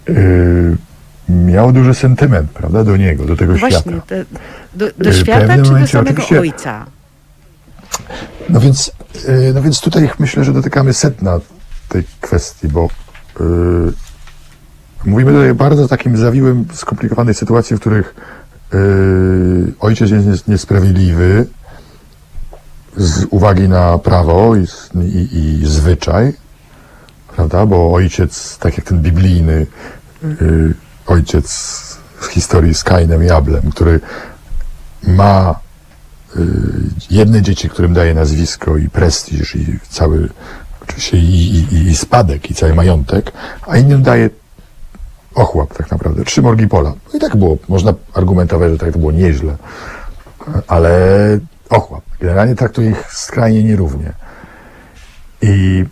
[0.08, 0.76] y,
[1.28, 3.74] miało duży sentyment, prawda, do niego, do tego świata.
[3.74, 4.24] Właśnie, te,
[4.74, 6.86] do, do świata czy do samego ojca?
[8.48, 8.92] No więc,
[9.54, 11.40] no więc tutaj myślę, że dotykamy sedna
[11.88, 12.88] tej kwestii, bo
[13.40, 13.44] y,
[15.04, 18.14] mówimy tutaj o bardzo takim zawiłym, skomplikowanej sytuacji, w których
[18.74, 18.78] y,
[19.80, 21.46] ojciec jest nies- niesprawiedliwy
[22.96, 24.66] z uwagi na prawo i,
[25.04, 26.32] i, i zwyczaj,
[27.36, 27.66] prawda?
[27.66, 29.66] Bo ojciec, tak jak ten biblijny
[30.24, 30.74] y,
[31.06, 31.48] ojciec
[32.20, 34.00] w historii z Kainem i Ablem, który
[35.06, 35.54] ma
[36.36, 36.40] y,
[37.10, 40.28] jedne dzieci, którym daje nazwisko i prestiż i cały,
[40.82, 43.32] oczywiście i, i, i- i spadek i cały majątek,
[43.66, 44.30] a innym daje
[45.34, 46.90] ochłap tak naprawdę, trzy morgi pola.
[46.90, 49.56] No i tak było, można argumentować, że tak to było nieźle,
[50.68, 50.90] ale
[51.72, 52.04] ochłap.
[52.20, 54.12] Generalnie traktuje ich skrajnie nierównie.
[55.42, 55.84] I,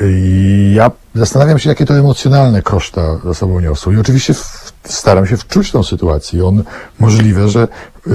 [0.00, 3.92] I ja zastanawiam się, jakie to emocjonalne koszta za sobą niosło.
[3.92, 6.46] I oczywiście w, staram się wczuć tą sytuację.
[6.46, 6.64] On
[6.98, 7.68] możliwe, że
[8.06, 8.10] y,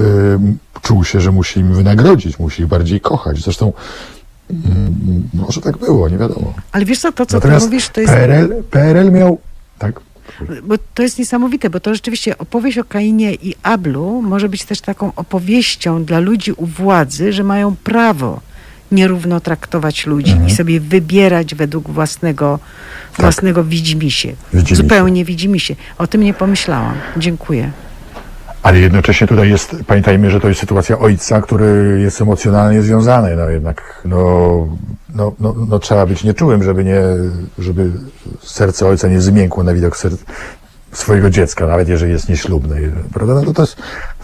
[0.82, 3.38] czuł się, że musi im wynagrodzić, musi ich bardziej kochać.
[3.38, 3.72] Zresztą
[4.50, 6.54] mm, może tak było, nie wiadomo.
[6.72, 8.12] Ale wiesz co, to co ty Natomiast mówisz, to jest...
[8.12, 9.38] PRL, PRL miał...
[9.78, 10.00] Tak?
[10.62, 14.80] Bo to jest niesamowite, bo to rzeczywiście opowieść o Kainie i Ablu może być też
[14.80, 18.40] taką opowieścią dla ludzi u władzy, że mają prawo
[18.92, 20.48] nierówno traktować ludzi Mhm.
[20.48, 22.58] i sobie wybierać według własnego,
[23.18, 24.34] własnego widzimisię.
[24.52, 24.76] Widzimisię.
[24.76, 25.76] Zupełnie widzimisię.
[25.98, 26.94] O tym nie pomyślałam.
[27.16, 27.70] Dziękuję.
[28.64, 33.36] Ale jednocześnie tutaj jest, pamiętajmy, że to jest sytuacja ojca, który jest emocjonalnie związany.
[33.36, 34.18] No jednak, no,
[35.14, 37.00] no, no, no trzeba być nieczułym, żeby nie,
[37.58, 37.90] żeby
[38.42, 40.16] serce ojca nie zmiękło na widok ser-
[40.92, 43.34] swojego dziecka, nawet jeżeli jest nieślubny, prawda?
[43.34, 43.76] No to, to jest,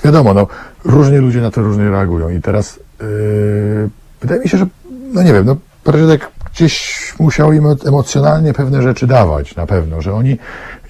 [0.05, 0.47] wiadomo, no,
[0.85, 3.91] różnie ludzie na to różnie reagują i teraz, yy,
[4.21, 4.67] wydaje mi się, że,
[5.13, 6.23] no nie wiem, no, prezydent
[6.55, 10.39] gdzieś musiał im emocjonalnie pewne rzeczy dawać, na pewno, że oni,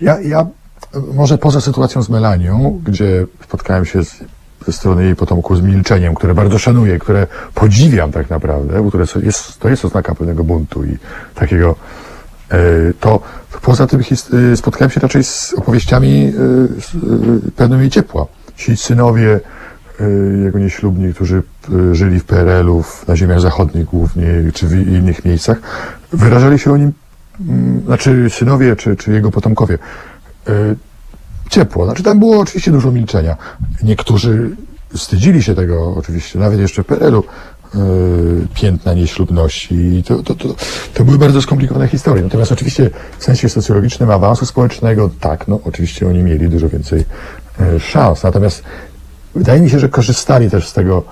[0.01, 0.47] ja, ja
[1.15, 4.25] może poza sytuacją z Melanią, gdzie spotkałem się z
[4.67, 9.05] ze strony jej potomków z milczeniem, które bardzo szanuję, które podziwiam tak naprawdę, bo które
[9.23, 10.99] jest, to jest oznaka pewnego buntu i
[11.35, 11.77] takiego,
[12.51, 12.59] e,
[13.01, 13.21] to
[13.63, 18.27] poza tym e, spotkałem się raczej z opowieściami e, e, pełnymi ciepła.
[18.57, 19.41] Ci synowie
[20.45, 21.43] jego nieślubni, którzy
[21.93, 25.61] żyli w PRL-u, na ziemiach zachodnich głównie, czy w innych miejscach,
[26.13, 26.93] wyrażali się o nim,
[27.41, 29.79] mm, znaczy synowie, czy, czy jego potomkowie,
[31.51, 31.85] ciepło.
[31.85, 33.37] Znaczy tam było oczywiście dużo milczenia.
[33.83, 34.57] Niektórzy
[34.95, 37.25] wstydzili się tego oczywiście, nawet jeszcze w PRL-u,
[37.75, 37.79] e,
[38.55, 40.03] piętna nieślubności.
[40.07, 40.49] To, to, to,
[40.95, 42.23] to były bardzo skomplikowane historie.
[42.23, 47.05] Natomiast oczywiście w sensie socjologicznym awansu społecznego, tak, no oczywiście oni mieli dużo więcej
[47.61, 48.23] e, szans.
[48.23, 48.63] Natomiast
[49.35, 51.03] wydaje mi się, że korzystali też z tego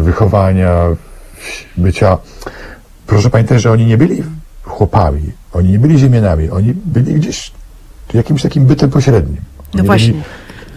[0.00, 0.84] wychowania,
[1.76, 2.18] bycia.
[3.06, 4.22] Proszę pamiętać, że oni nie byli
[4.62, 7.52] chłopami, oni nie byli ziemianami, oni byli gdzieś
[8.14, 9.40] jakimś takim bytem pośrednim.
[9.74, 10.22] No Oni właśnie.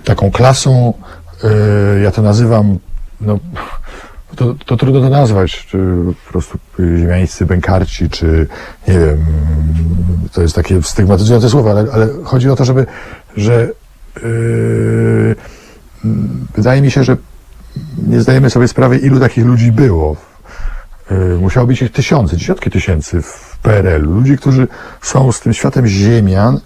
[0.04, 0.94] taką klasą,
[1.44, 2.80] e, ja to nazywam,
[3.22, 3.40] no,
[4.36, 5.78] to, to trudno to nazwać, czy
[6.26, 8.48] po prostu ziemiańscy bękarci, czy
[8.88, 9.26] nie wiem,
[10.34, 12.86] to jest takie stygmatyzujące słowo, ale, ale chodzi o to, żeby,
[13.38, 13.70] że
[14.24, 15.36] yy,
[16.06, 17.18] mm, wydaje mi się, że
[18.08, 20.16] nie zdajemy sobie sprawy, ilu takich ludzi było.
[21.12, 24.12] Yy, Musiało być ich tysiące, dziesiątki tysięcy w PRL-u.
[24.12, 24.68] Ludzi, którzy
[25.02, 26.60] są z tym światem ziemian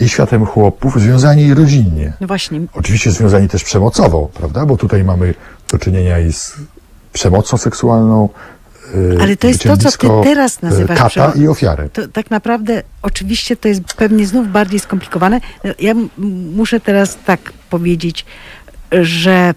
[0.00, 2.12] i światem chłopów związani rodzinnie.
[2.20, 4.66] No właśnie, Oczywiście związani też przemocowo, prawda?
[4.66, 5.34] Bo tutaj mamy
[5.72, 6.56] do czynienia i z
[7.12, 8.28] przemocą seksualną.
[8.94, 11.88] yy, Ale to jest to, co ty teraz yy, nazywasz Kata i ofiarę.
[11.88, 15.40] to tak naprawdę oczywiście to jest pewnie znów bardziej skomplikowane.
[15.78, 15.94] Ja
[16.56, 18.24] muszę teraz tak powiedzieć,
[19.02, 19.54] że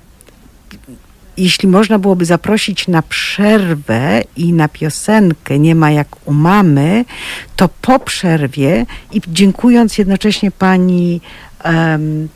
[1.37, 7.05] jeśli można byłoby zaprosić na przerwę i na piosenkę Nie ma jak u mamy,
[7.55, 11.21] to po przerwie i dziękując jednocześnie pani
[11.63, 12.29] em,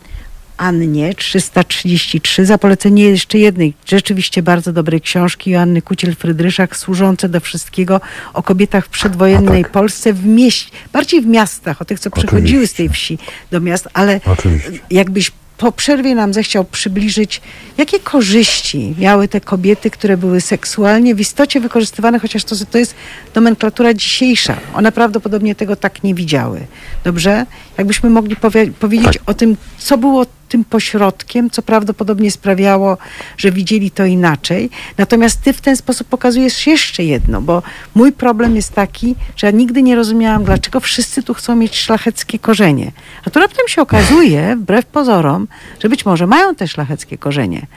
[0.58, 8.02] Annie 333 za polecenie jeszcze jednej rzeczywiście bardzo dobrej książki Joanny Kuciel-Frydryszak służące do wszystkiego
[8.34, 9.72] o kobietach w przedwojennej tak.
[9.72, 13.18] Polsce w mieście, bardziej w miastach, o tych, co przychodziły z tej Oczywiście.
[13.18, 14.80] wsi do miast, ale Oczywiście.
[14.90, 17.42] jakbyś po przerwie nam zechciał przybliżyć,
[17.78, 22.96] jakie korzyści miały te kobiety, które były seksualnie w istocie wykorzystywane, chociaż to, to jest
[23.36, 24.58] nomenklatura dzisiejsza.
[24.74, 26.60] One prawdopodobnie tego tak nie widziały.
[27.04, 27.46] Dobrze?
[27.78, 29.22] Jakbyśmy mogli powie- powiedzieć Tak.
[29.26, 32.98] o tym, co było tym pośrodkiem, co prawdopodobnie sprawiało,
[33.38, 34.70] że widzieli to inaczej.
[34.98, 37.64] Natomiast ty w ten sposób pokazujesz jeszcze jedno, bo
[37.96, 42.40] mój problem jest taki, że ja nigdy nie rozumiałam, dlaczego wszyscy tu chcą mieć szlacheckie
[42.40, 42.92] korzenie.
[43.26, 45.48] A tu raptem się okazuje, wbrew pozorom,
[45.80, 47.68] że być może mają te szlacheckie korzenie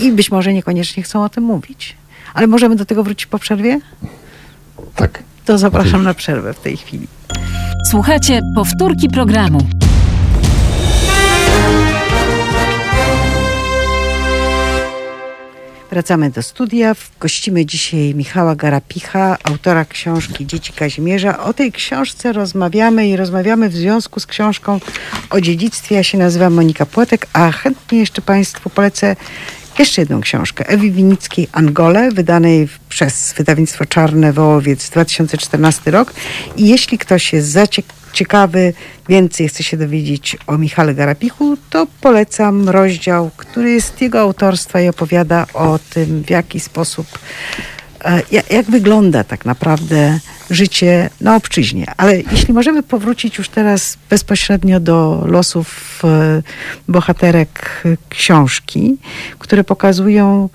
[0.00, 1.96] i być może niekoniecznie chcą o tym mówić.
[2.34, 3.80] Ale możemy do tego wrócić po przerwie?
[4.96, 5.22] Tak.
[5.44, 7.06] To zapraszam na przerwę w tej chwili.
[7.90, 9.58] Słuchajcie powtórki programu.
[15.90, 16.94] Wracamy do studia.
[17.20, 21.44] Gościmy dzisiaj Michała Garapicha, autora książki Dzieci Kazimierza.
[21.44, 24.80] O tej książce rozmawiamy i rozmawiamy w związku z książką
[25.30, 25.94] o dziedzictwie.
[25.94, 29.16] Ja się nazywam Monika Płotek, a chętnie jeszcze Państwu polecę
[29.78, 36.12] jeszcze jedną książkę Ewi Winickiej Angole, wydanej przez wydawnictwo Czarne Wołowiec 2014 rok.
[36.56, 38.72] I jeśli ktoś jest zaciek- ciekawy,
[39.08, 44.88] więcej chce się dowiedzieć o Michale Garapichu, to polecam rozdział, który jest jego autorstwa i
[44.88, 47.06] opowiada o tym, w jaki sposób,
[48.32, 50.18] jak, jak wygląda tak naprawdę
[50.50, 51.86] życie na obczyźnie.
[51.96, 56.42] Ale jeśli możemy powrócić już teraz bezpośrednio do losów e,
[56.88, 58.96] bohaterek e, książki,
[59.38, 60.48] które pokazują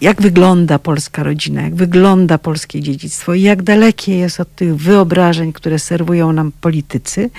[0.00, 5.52] jak wygląda polska rodzina, jak wygląda polskie dziedzictwo i jak dalekie jest od tych wyobrażeń,
[5.52, 7.30] które serwują nam politycy,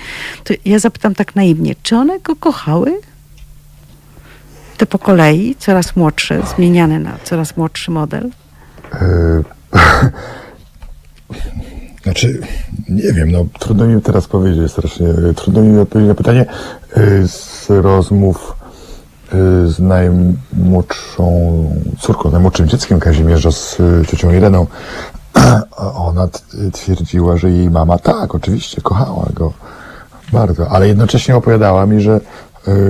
[0.44, 3.00] to ja zapytam tak naiwnie, czy one go kochały?
[4.80, 8.30] Te po kolei, coraz młodsze, zmieniane na coraz młodszy model?
[8.92, 9.44] Yy,
[12.02, 12.40] Znaczy,
[12.88, 16.46] nie wiem, no trudno mi teraz powiedzieć, strasznie trudno mi odpowiedzieć na pytanie.
[16.96, 18.56] Yy, Z rozmów
[19.32, 21.26] yy, z najmłodszą
[22.00, 23.78] córką, najmłodszym dzieckiem Kazimierza, z
[24.08, 24.66] ciocią Ireną,
[25.94, 26.28] ona
[26.72, 29.52] twierdziła, że jej mama tak, oczywiście, kochała go
[30.32, 32.20] bardzo, ale jednocześnie opowiadała mi, że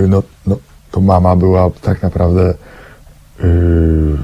[0.09, 0.57] no, no,
[0.91, 2.55] to mama była tak naprawdę
[3.43, 4.17] yy,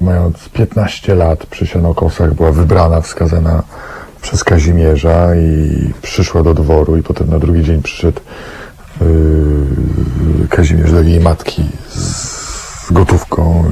[0.00, 3.62] mając 15 lat przy Sianokosach była wybrana, wskazana
[4.22, 8.20] przez Kazimierza i przyszła do dworu i potem na drugi dzień przyszedł
[9.00, 13.64] yy, Kazimierz do jej matki z gotówką.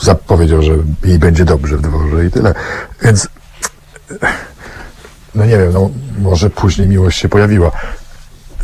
[0.00, 0.72] Zapowiedział, że
[1.04, 2.54] jej będzie dobrze w dworze i tyle.
[3.02, 3.28] Więc
[5.34, 7.70] no nie wiem, no może później miłość się pojawiła.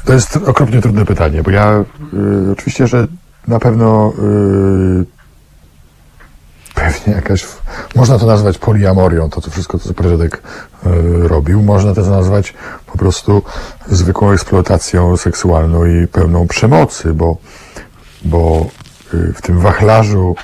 [0.05, 1.85] To jest okropnie trudne pytanie, bo ja
[2.49, 3.07] y, oczywiście, że
[3.49, 5.05] na pewno y,
[6.75, 7.47] pewnie jakaś,
[7.95, 10.43] można to nazwać poliamorią, to, to wszystko, to co Preżedek
[10.87, 11.63] y, robił.
[11.63, 12.55] Można to nazwać
[12.87, 13.43] po prostu
[13.87, 17.37] zwykłą eksploatacją seksualną i pełną przemocy, bo,
[18.25, 18.67] bo
[19.15, 20.37] y, w tym wachlarzu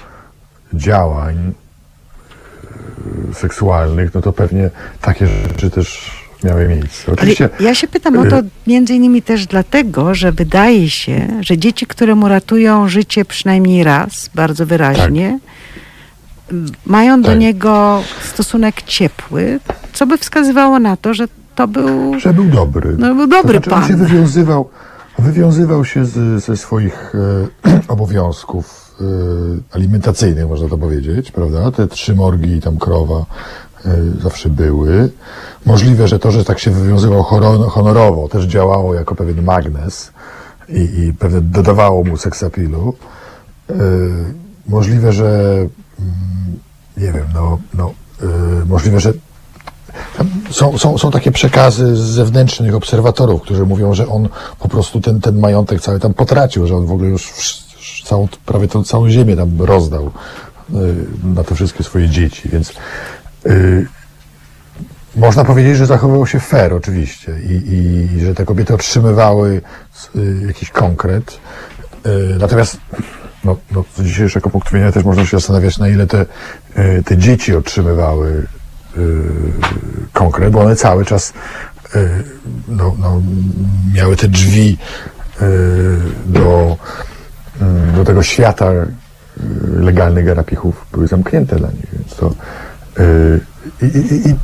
[0.75, 1.53] działań
[3.31, 4.71] y, seksualnych, no to pewnie
[5.01, 7.03] takie rzeczy też miały miejsce.
[7.07, 8.37] Ale Oczywiście ja się pytam o to
[8.67, 14.31] między innymi też dlatego, że wydaje się, że dzieci, które mu ratują życie przynajmniej raz,
[14.35, 15.39] bardzo wyraźnie,
[16.53, 17.39] m, mają do Tak.
[17.39, 18.03] niego
[18.33, 19.61] stosunek ciepły,
[19.93, 22.21] co by wskazywało na to, że to był...
[22.21, 22.97] że był dobry.
[22.99, 24.07] No, był dobry to znaczy, On się pan.
[24.07, 24.71] wywiązywał,
[25.19, 27.13] wywiązywał się z, ze swoich
[27.65, 29.05] e, obowiązków e,
[29.77, 31.71] alimentacyjnych, można to powiedzieć, prawda?
[31.73, 33.25] Te trzy morgi i tam krowa
[34.23, 35.11] zawsze były.
[35.67, 37.23] Możliwe, że to, że tak się wywiązywał
[37.69, 40.13] honorowo, też działało jako pewien magnes
[40.69, 42.95] i, i dodawało mu seksapilu.
[43.71, 43.75] E,
[44.69, 46.59] możliwe, że mm,
[46.97, 47.93] nie wiem, no, no
[48.23, 48.27] e,
[48.67, 49.13] możliwe, że
[50.51, 54.29] są, są, są takie przekazy z zewnętrznych obserwatorów, którzy mówią, że on
[54.59, 57.33] po prostu ten, ten majątek cały tam potracił, że on w ogóle już
[58.05, 60.11] całą, prawie tą całą ziemię tam rozdał
[61.25, 62.73] na te wszystkie swoje dzieci, więc
[63.47, 63.87] y,
[65.17, 69.63] można powiedzieć, że zachowywał się fair oczywiście i, i, i że te kobiety otrzymywały
[70.17, 71.41] y, jakiś konkret.
[72.07, 72.79] Y, natomiast
[73.45, 76.27] no, no, z dzisiejszego punktu widzenia też można się zastanawiać, na ile te,
[77.05, 78.47] te dzieci otrzymywały
[80.13, 81.33] konkret, bo one cały czas
[82.69, 83.23] no, no,
[83.95, 84.79] miały te drzwi
[86.27, 86.77] do,
[87.97, 88.73] do tego świata
[89.77, 92.35] legalnych garapichów były zamknięte dla nich, więc to
[93.83, 94.35] i, i, i,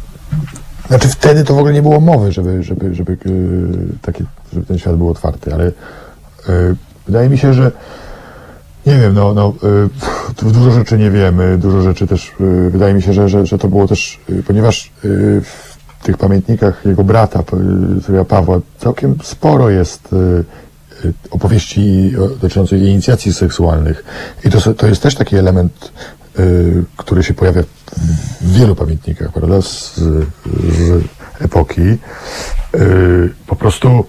[0.89, 3.18] znaczy wtedy to w ogóle nie było mowy, żeby, żeby, żeby, y,
[4.02, 5.73] taki, żeby ten świat był otwarty, ale y,
[7.06, 7.73] wydaje mi się, że
[8.86, 9.55] nie wiem, no, no
[10.44, 13.59] y, dużo rzeczy nie wiemy, dużo rzeczy też, y, wydaje mi się, że, że, że
[13.59, 17.43] to było też, y, ponieważ y, w tych pamiętnikach jego brata,
[18.20, 20.16] y, Pawła, całkiem sporo jest y,
[21.05, 24.05] y, opowieści dotyczących inicjacji seksualnych.
[24.44, 25.93] I to, to jest też taki element,
[26.39, 27.62] y, który się pojawia
[28.40, 31.04] w wielu pamiętnikach, prawda, z, z
[31.40, 31.98] epoki.
[32.74, 34.04] Y, po prostu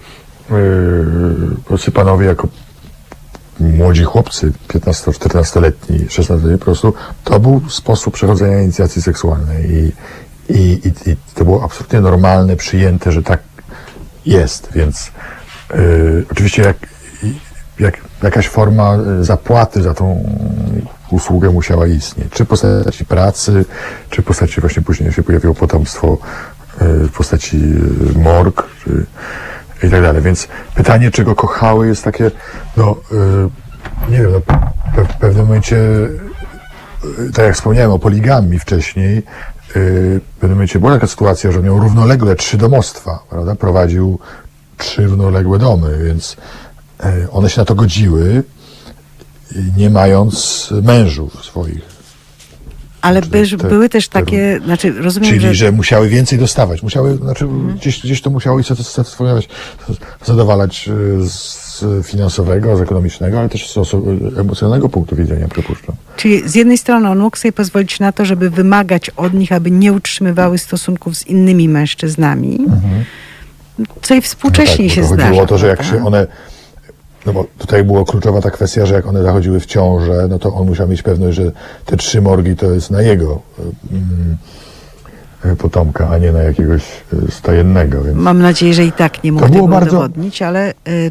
[0.50, 2.48] y, polscy panowie jako
[3.60, 6.94] młodzi chłopcy, 15-14-letni, 16-letni, po prostu
[7.24, 9.92] to był sposób przechodzenia inicjacji seksualnej i,
[10.48, 13.40] i, i, i to było absolutnie normalne, przyjęte, że tak
[14.26, 15.10] jest, więc
[15.74, 16.76] y, oczywiście jak,
[17.78, 20.24] jak jakaś forma y, zapłaty za tą
[21.10, 23.64] usługę musiała istnieć, czy w postaci pracy,
[24.10, 26.18] czy w postaci właśnie później się pojawiło potomstwo
[26.82, 29.06] y, w postaci y, morg, czy,
[29.86, 30.22] i tak dalej.
[30.22, 32.30] Więc pytanie, czy go kochały, jest takie,
[32.76, 32.96] no,
[34.10, 34.40] nie wiem, no,
[35.04, 35.76] w pewnym momencie,
[37.34, 39.22] tak jak wspomniałem o poligamii wcześniej,
[39.74, 43.54] w pewnym momencie była taka sytuacja, że miał równolegle trzy domostwa, prawda?
[43.54, 44.18] Prowadził
[44.76, 46.36] trzy równoległe domy, więc
[47.32, 48.42] one się na to godziły,
[49.76, 51.98] nie mając mężów swoich.
[53.00, 55.54] Ale Czy by, te- były też te- takie, znaczy rozumiem, Czyli, że...
[55.54, 56.82] że musiały więcej dostawać.
[56.82, 57.76] Musiały, znaczy, Mhm.
[57.78, 59.48] gdzieś, gdzieś to musiało satys- satysfakcjonować,
[60.24, 63.76] zadowalać y, z finansowego, z ekonomicznego, ale też z
[64.38, 65.94] emocjonalnego punktu widzenia, przypuszczam.
[66.16, 69.70] Czyli z jednej strony on mógł sobie pozwolić na to, żeby wymagać od nich, aby
[69.70, 72.58] nie utrzymywały stosunków z innymi mężczyznami,
[74.02, 75.28] co i współcześnie No się bo to zdarza.
[75.28, 76.26] chodziło o to, że jak się one,
[77.26, 80.54] no bo tutaj była kluczowa ta kwestia, że jak one zachodziły w ciążę, no to
[80.54, 81.52] on musiał mieć pewność, że
[81.86, 83.40] te trzy morgi to jest na jego
[85.44, 86.82] y, y, potomka, a nie na jakiegoś
[87.12, 88.16] y, stajennego, więc...
[88.18, 91.10] Mam nadzieję, że i tak nie mógł To było tego bardzo- udowodnić, ale y,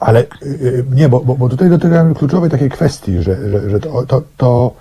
[0.00, 4.06] Ale y, nie, bo, bo, bo tutaj dotykamy kluczowej takiej kwestii, że, że, że to,
[4.06, 4.72] to, to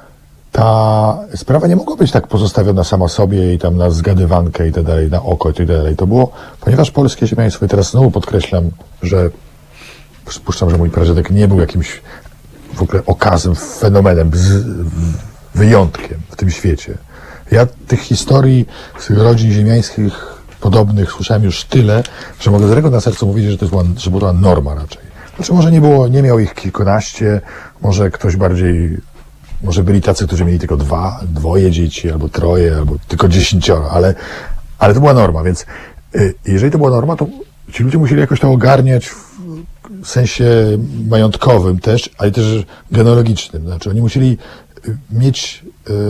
[0.51, 4.83] ta sprawa nie mogła być tak pozostawiona sama sobie i tam na zgadywankę i tak
[4.83, 5.95] dalej, na oko i tak dalej.
[5.95, 6.31] To było,
[6.61, 8.69] ponieważ polskie ziemiaństwo, i teraz znowu podkreślam,
[9.03, 9.29] że
[10.27, 12.01] przypuszczam, że mój pradziadek nie był jakimś
[12.73, 14.31] w ogóle okazem, fenomenem,
[15.55, 16.97] wyjątkiem w tym świecie.
[17.51, 18.65] Ja tych historii
[18.99, 20.13] z rodzin ziemiańskich
[20.61, 22.03] podobnych słyszałem już tyle,
[22.39, 25.01] że mogę z ręką na sercu mówić, że to była, że była norma raczej.
[25.35, 27.41] Znaczy może nie było, nie miał ich kilkanaście,
[27.81, 28.97] może ktoś bardziej,
[29.63, 34.15] może byli tacy, którzy mieli tylko dwa, dwoje dzieci, albo troje, albo tylko dziesięcioro, ale,
[34.79, 35.65] ale to była norma, więc
[36.15, 37.27] y, jeżeli to była norma, to
[37.71, 39.09] ci ludzie musieli jakoś to ogarniać
[40.03, 40.45] w, sensie
[41.09, 43.63] majątkowym też, ale też genealogicznym.
[43.63, 44.37] Znaczy oni musieli
[44.87, 45.65] y, mieć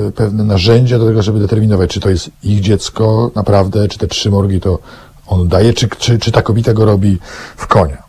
[0.08, 4.08] y, pewne narzędzia do tego, żeby determinować, czy to jest ich dziecko naprawdę, czy te
[4.08, 4.80] trzy morgi to
[5.28, 7.20] on daje, czy, czy, czy ta kobieta go robi
[7.58, 8.04] w konia.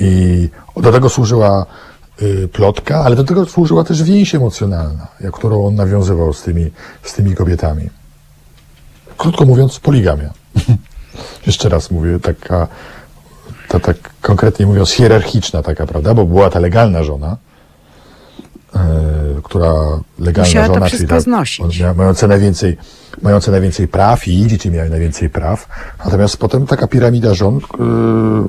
[0.00, 1.66] I do tego służyła
[2.22, 6.70] y, plotka, ale do tego służyła też więź emocjonalna, którą on nawiązywał z tymi,
[7.02, 7.90] z tymi kobietami.
[9.16, 10.30] Krótko mówiąc, poligamia.
[11.46, 12.68] Jeszcze raz mówię, taka,
[13.72, 17.36] ta, tak konkretnie mówiąc, hierarchiczna taka, prawda, bo była ta legalna żona,
[18.76, 18.78] e,
[19.42, 19.72] która
[20.18, 21.80] legalna Musiała to żona, wszystko ta, znosić.
[21.80, 22.76] mia- mająca najwięcej,
[23.22, 25.68] mająca najwięcej praw i dzieci miały najwięcej praw,
[26.04, 27.82] natomiast potem taka piramida żon, e,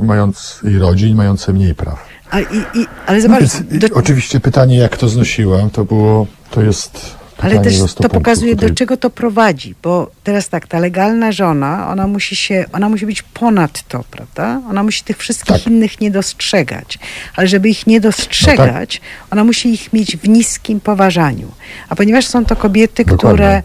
[0.06, 2.06] mając i rodzin, mające mniej praw.
[2.32, 2.44] A, i,
[2.74, 7.16] i, ale No zobacz, więc, do, oczywiście pytanie, jak to znosiłem, to było, to jest
[7.44, 8.70] ale też do 100 to pokazuje, tutaj.
[8.70, 13.06] do czego to prowadzi, bo teraz tak, ta legalna żona, ona musi się, ona musi
[13.06, 14.62] być ponad to, prawda?
[14.70, 15.68] Ona musi tych wszystkich Tak.
[15.68, 17.00] innych nie dostrzegać,
[17.36, 19.02] ale żeby ich nie dostrzegać,
[19.32, 21.52] ona musi ich mieć w niskim poważaniu.
[21.90, 23.34] A ponieważ są to kobiety, Dokładnie.
[23.34, 23.64] które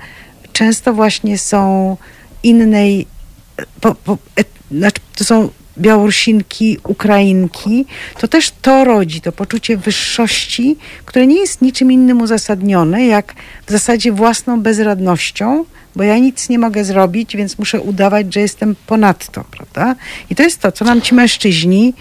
[0.52, 1.96] często właśnie są
[2.42, 3.06] innej,
[3.80, 5.48] po, po, et, znaczy to są
[5.80, 7.86] Białorusinki, Ukrainki,
[8.20, 13.34] to też to rodzi to poczucie wyższości, które nie jest niczym innym uzasadnione, jak
[13.66, 15.64] w zasadzie własną bezradnością,
[15.96, 19.96] bo ja nic nie mogę zrobić, więc muszę udawać, że jestem ponadto, prawda?
[20.30, 21.94] I to jest to, co nam ci mężczyźni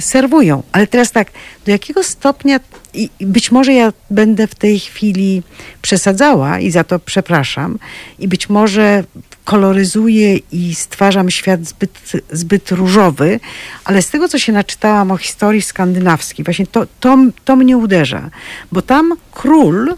[0.00, 0.62] serwują.
[0.72, 1.30] Ale teraz tak,
[1.66, 2.60] do jakiego stopnia,
[2.94, 5.42] i i być może ja będę w tej chwili
[5.82, 7.78] przesadzała i za to przepraszam,
[8.18, 9.04] i być może
[9.44, 13.40] koloryzuję i stwarzam świat zbyt, zbyt różowy,
[13.84, 18.30] ale z tego, co się naczytałam o historii skandynawskiej, właśnie to, to, to mnie uderza,
[18.72, 19.94] bo tam król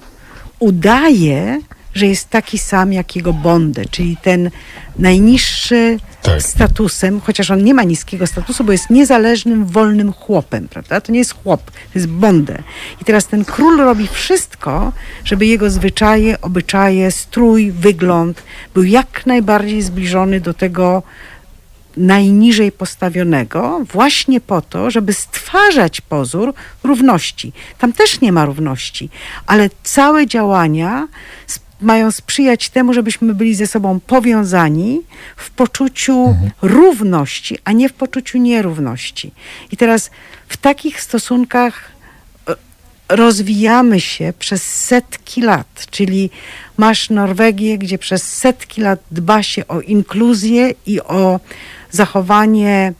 [0.59, 1.61] udaje,
[1.95, 4.51] że jest taki sam jak jego bondę, czyli ten
[4.99, 6.43] najniższy Tak.
[6.43, 11.01] statusem, chociaż on nie ma niskiego statusu, bo jest niezależnym, wolnym chłopem, prawda?
[11.01, 12.63] To nie jest chłop, to jest bondę.
[13.03, 14.93] I teraz ten król robi wszystko,
[15.25, 18.43] żeby jego zwyczaje, obyczaje, strój, wygląd
[18.75, 21.03] był jak najbardziej zbliżony do tego
[21.97, 26.55] najniżej postawionego, właśnie po to, żeby stwarzać pozór
[26.85, 27.53] równości.
[27.79, 29.11] Tam też nie ma równości,
[29.47, 31.09] ale całe działania
[31.81, 35.01] mają sprzyjać temu, żebyśmy byli ze sobą powiązani
[35.37, 39.33] w poczuciu równości, a nie w poczuciu nierówności.
[39.73, 40.11] I teraz
[40.49, 41.97] w takich stosunkach
[43.09, 46.31] rozwijamy się przez setki lat, czyli
[46.77, 51.41] masz Norwegię, gdzie przez setki lat dba się o inkluzję i o
[51.91, 52.93] zachowanie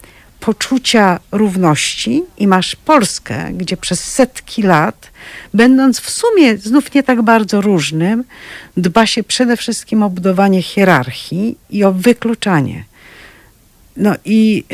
[0.47, 5.11] poczucia równości i masz Polskę, gdzie przez setki lat,
[5.55, 8.25] będąc w sumie znów nie tak bardzo różnym,
[8.77, 12.85] dba się przede wszystkim o budowanie hierarchii i o wykluczanie.
[13.97, 14.65] No i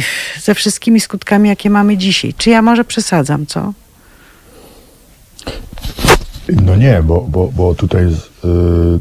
[0.43, 2.35] ze wszystkimi skutkami, jakie mamy dzisiaj.
[2.35, 3.73] Czy ja może przesadzam, co?
[6.49, 9.01] No nie, bo, bo, bo tutaj jest, yy,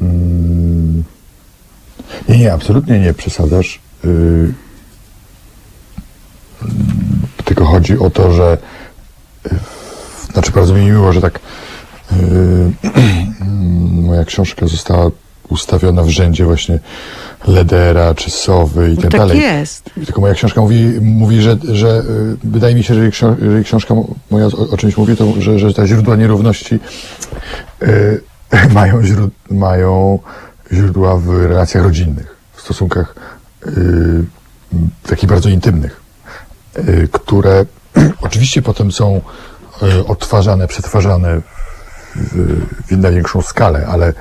[0.00, 1.04] mm,
[2.28, 3.80] nie, nie, absolutnie nie przesadzasz.
[4.04, 4.54] Yy,
[7.44, 8.58] tylko chodzi o to, że
[9.44, 9.58] yy,
[10.32, 11.40] znaczy bardzo mi miło, że tak
[12.12, 12.18] yy,
[14.06, 15.10] moja książka została
[15.48, 16.78] ustawiona w rzędzie właśnie
[17.46, 19.38] Ledera czy Sowy i No tak tak dalej.
[19.40, 19.90] jest.
[20.06, 23.64] Tylko moja książka mówi, mówi że, że y, wydaje mi się, że jeżeli książ- jeżeli
[23.64, 26.80] książka mo- moja o, czymś mówi, to że, że te źródła nierówności
[27.82, 28.20] y,
[28.74, 30.18] mają, źród, mają
[30.72, 33.14] źródła w relacjach rodzinnych, w stosunkach
[33.66, 33.70] y,
[35.02, 35.99] takich bardzo intymnych, y,
[37.12, 37.66] które
[38.26, 39.20] oczywiście potem są
[39.82, 41.40] y, odtwarzane, przetwarzane
[42.16, 44.12] w, na większą skalę, ale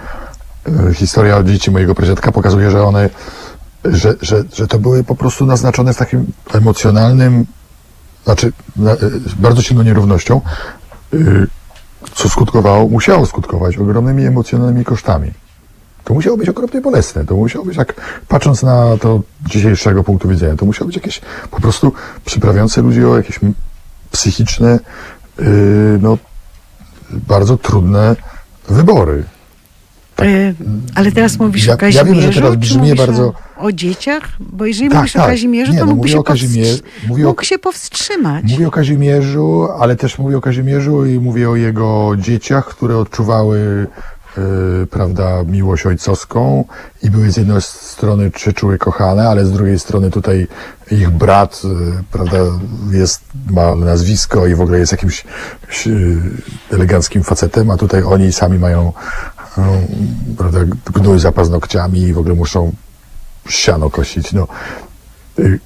[0.90, 3.10] y, historia dzieci mojego pradziadka pokazuje, że one
[3.86, 7.46] że, że, że to były po prostu naznaczone w takim emocjonalnym,
[8.24, 8.98] znaczy na, y,
[9.38, 10.42] bardzo silną nierównością,
[11.14, 11.48] y,
[12.16, 15.32] co skutkowało, musiało skutkować ogromnymi emocjonalnymi kosztami.
[16.04, 17.26] To musiało być okropnie bolesne.
[17.26, 17.94] To musiało być, jak
[18.28, 21.22] patrząc na to dzisiejszego punktu widzenia, to musiało być jakieś
[21.52, 21.94] po prostu
[22.26, 23.40] przyprawiające ludzi o jakieś
[24.12, 24.80] psychiczne,
[25.40, 25.46] yy,
[26.02, 26.18] no,
[27.12, 28.16] bardzo trudne
[28.70, 29.24] wybory.
[30.22, 30.56] Y,
[30.96, 34.24] ale teraz mówisz Ja- o ja wiem, że Kazimierzu, teraz brzmi bardzo- o, o dzieciach?
[34.40, 35.28] Bo jeżeli Tak, mówisz o tak.
[35.30, 38.44] Kazimierzu, Nie, to no, mówię się, o powstrzy- mówię o- mógł się powstrzymać.
[38.52, 43.88] Mówię o Kazimierzu, ale też mówię o Kazimierzu i mówię o jego dzieciach, które odczuwały
[44.38, 44.41] e,
[44.85, 46.65] prawda, miłość ojcowską
[47.03, 50.47] i były z jednej strony czy czuły kochane, ale z drugiej strony tutaj
[50.91, 52.38] ich brat, e, prawda,
[52.91, 55.89] jest, ma nazwisko i w ogóle jest jakimś e,
[56.76, 58.93] eleganckim facetem, a tutaj oni sami mają
[60.38, 60.60] prawda,
[60.93, 62.72] gnój za paznokciami i w ogóle muszą
[63.49, 64.34] siano kosić.
[64.34, 64.47] No.
[65.39, 65.60] Y,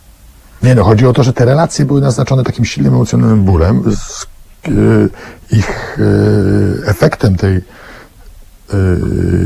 [0.63, 3.83] nie no, chodzi o to, że te relacje były naznaczone takim silnym emocjonalnym bólem.
[3.95, 4.27] Z,
[4.67, 5.09] y,
[5.51, 7.63] ich y, efektem tej y,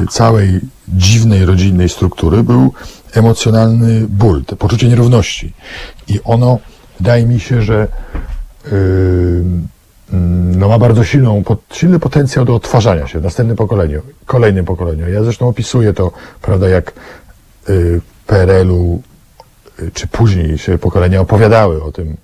[0.10, 2.74] całej dziwnej rodzinnej struktury był
[3.14, 5.54] emocjonalny ból, to poczucie nierówności.
[6.08, 6.60] I ono,
[7.00, 7.88] wydaje mi się, że
[8.68, 8.70] y,
[10.14, 15.10] mm, no ma bardzo silną, silny potencjał do odtwarzania się w następnym pokoleniu, kolejnym pokoleniu.
[15.10, 16.12] Ja zresztą opisuję to,
[16.42, 16.94] prawda, jak
[17.70, 19.02] y, PRL-u
[19.80, 22.18] y, czy później się pokolenia opowiadały o tym,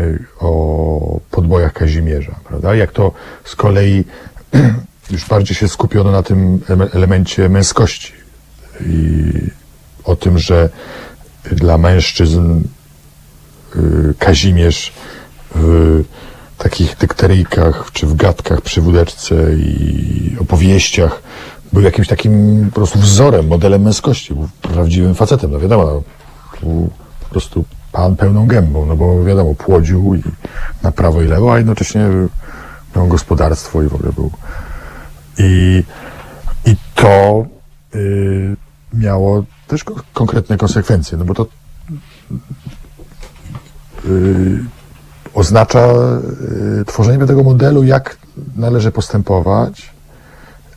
[0.00, 2.74] y, o podbojach Kazimierza, prawda?
[2.74, 3.12] Jak to
[3.44, 4.04] z kolei
[5.10, 8.12] już bardziej się skupiono na tym ele- elemencie męskości
[8.80, 9.30] i
[10.04, 10.68] o tym, że
[11.52, 12.60] dla mężczyzn
[13.76, 14.92] y, Kazimierz
[15.54, 16.04] w
[16.58, 21.22] takich dykteryjkach czy w gadkach przy wódeczce i opowieściach
[21.72, 24.34] był jakimś takim po prostu wzorem, modelem męskości.
[24.34, 26.02] Był prawdziwym facetem, no wiadomo, no,
[26.62, 26.90] był
[27.20, 30.22] po prostu pan pełną gębą, no bo wiadomo, płodził i
[30.82, 32.08] na prawo i lewo, a jednocześnie
[32.96, 34.30] miał gospodarstwo i w ogóle był.
[35.38, 35.82] I,
[36.64, 37.46] i to
[37.94, 38.56] y,
[38.94, 41.46] miało też ko- konkretne konsekwencje, no bo to
[44.04, 44.64] y,
[45.34, 45.88] oznacza
[46.80, 48.16] y, tworzenie pewnego modelu, jak
[48.56, 49.94] należy postępować,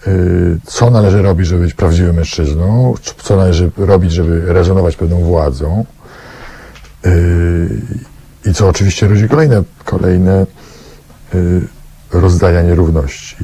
[0.08, 2.94] y, co należy robić, żeby być prawdziwym mężczyzną,
[3.24, 5.86] co należy robić, żeby rezonować pewną władzą.
[7.06, 7.82] Y,
[8.46, 10.46] I co oczywiście rodzi kolejne, kolejne
[11.36, 11.68] y,
[12.12, 13.36] rozdania nierówności.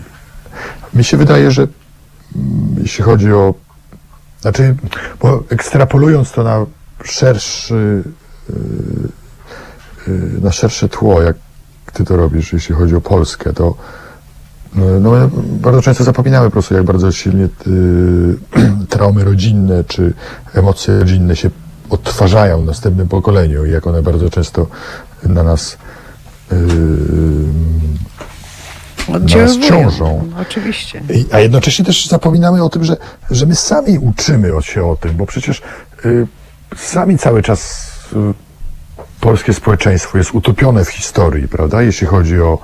[0.96, 1.68] Mi się wydaje, że
[2.36, 3.54] mm, jeśli chodzi o.
[4.42, 4.76] Znaczy,
[5.22, 6.66] bo ekstrapolując to na
[7.04, 8.04] szerszy,
[8.50, 8.54] y,
[10.08, 11.36] y, na szersze tło, jak
[11.94, 13.76] ty to robisz, jeśli chodzi o Polskę, to
[14.76, 15.30] no, no,
[15.62, 18.38] bardzo często zapominamy po prostu, jak bardzo silnie y,
[18.90, 20.14] traumy rodzinne czy
[20.54, 21.50] emocje rodzinne się
[21.90, 24.68] odtwarzają w następnym pokoleniu i jak one bardzo często
[25.24, 25.78] na nas
[26.52, 26.56] y,
[29.10, 29.68] Oddziaływują.
[29.70, 30.28] ciążą.
[30.32, 31.02] No, Oczywiście.
[31.32, 32.98] A jednocześnie też zapominamy o tym, że,
[33.32, 35.62] że my sami uczymy się o tym, bo przecież
[36.06, 36.28] y,
[36.78, 38.16] sami cały czas y,
[39.20, 41.82] polskie społeczeństwo jest utopione w historii, prawda?
[41.82, 42.60] Jeśli chodzi o,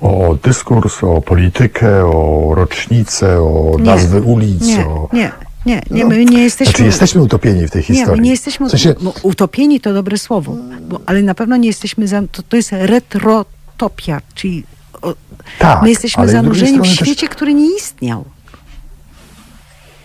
[0.00, 3.84] o dyskurs, o politykę, o rocznice, o Nie.
[3.84, 4.62] nazwy ulic.
[4.66, 5.08] Nie, o...
[5.12, 5.32] nie,
[5.66, 6.70] nie, nie, No, my nie jesteśmy...
[6.70, 8.20] Znaczy jesteśmy utopieni w tej Nie, historii.
[8.20, 10.56] my nie jesteśmy W sensie, utopieni to dobre słowo,
[10.88, 14.64] bo, ale na pewno nie jesteśmy, za, to, to jest retrotopia, czyli
[15.04, 15.14] o,
[15.58, 18.24] tak, my jesteśmy zanurzeni w strony też- świecie, który nie istniał.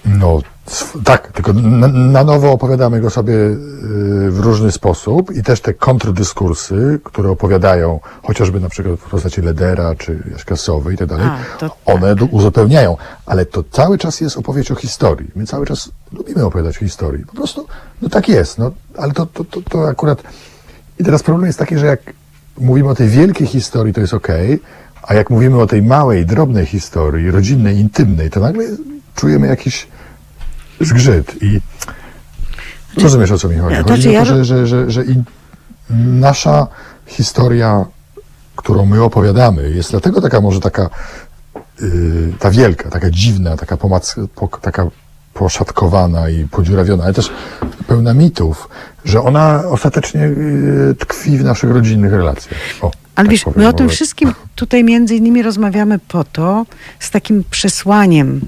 [0.05, 0.41] No,
[1.03, 3.57] tak, tylko na, na nowo opowiadamy go sobie y,
[4.31, 9.95] w różny sposób i też te kontrdyskursy, które opowiadają chociażby na przykład w postaci Ledera
[9.95, 11.27] czy Jaśka Sowy i tak dalej,
[11.59, 15.31] to one uzupełniają, ale to cały czas jest opowieść o historii.
[15.35, 17.26] My cały czas lubimy opowiadać o historii.
[17.26, 17.67] Po prostu,
[18.01, 20.23] no tak jest, no, ale to, to, to, to akurat...
[20.99, 21.99] I teraz problem jest taki, że jak
[22.57, 24.59] mówimy o tej wielkiej historii, to jest okej,
[25.03, 28.63] a jak mówimy o tej małej, drobnej historii, rodzinnej, intymnej, to nagle
[29.15, 29.88] czujemy jakiś
[30.81, 31.61] zgrzyt i
[33.01, 33.76] rozumiesz o co mi chodzi.
[33.76, 35.03] Ja- Chodzi o to, że, że, że, że
[36.05, 36.67] nasza
[37.05, 37.85] historia,
[38.55, 40.89] którą my opowiadamy, jest dlatego taka może taka
[41.81, 41.89] yy,
[42.39, 44.88] ta wielka, taka dziwna, taka, pomac, po, taka
[45.34, 47.31] poszatkowana i podziurawiona, ale też
[47.88, 48.69] pełna mitów,
[49.05, 52.59] że ona ostatecznie yy, tkwi w naszych rodzinnych relacjach.
[52.81, 56.65] O, Ale tak wiesz, my o tym wszystkim tutaj między innymi rozmawiamy po to,
[56.99, 58.41] z takim przesłaniem,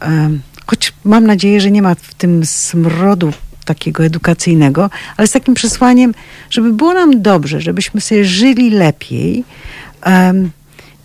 [0.00, 3.32] em, choć mam nadzieję, że nie ma w tym smrodu
[3.64, 6.14] takiego edukacyjnego, ale z takim przesłaniem,
[6.50, 9.44] żeby było nam dobrze, żebyśmy sobie żyli lepiej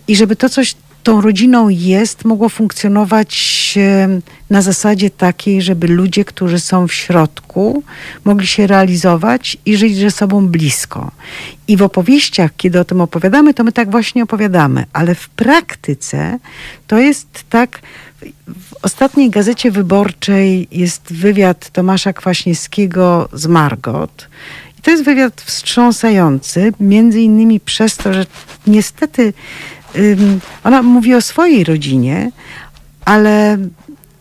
[0.08, 3.74] i żeby to coś tą rodziną jest, mogło funkcjonować
[4.50, 7.82] na zasadzie takiej, żeby ludzie, którzy są w środku,
[8.24, 11.10] mogli się realizować i żyć ze sobą blisko.
[11.68, 16.38] I w opowieściach, kiedy o tym opowiadamy, to my tak właśnie opowiadamy, ale w praktyce
[16.86, 17.80] to jest tak.
[18.46, 24.28] W ostatniej gazecie wyborczej jest wywiad Tomasza Kwaśniewskiego z Margot.
[24.78, 28.26] I to jest wywiad wstrząsający, między innymi przez to, że
[28.66, 29.32] niestety
[30.64, 32.30] ona mówi o swojej rodzinie,
[33.04, 33.58] ale,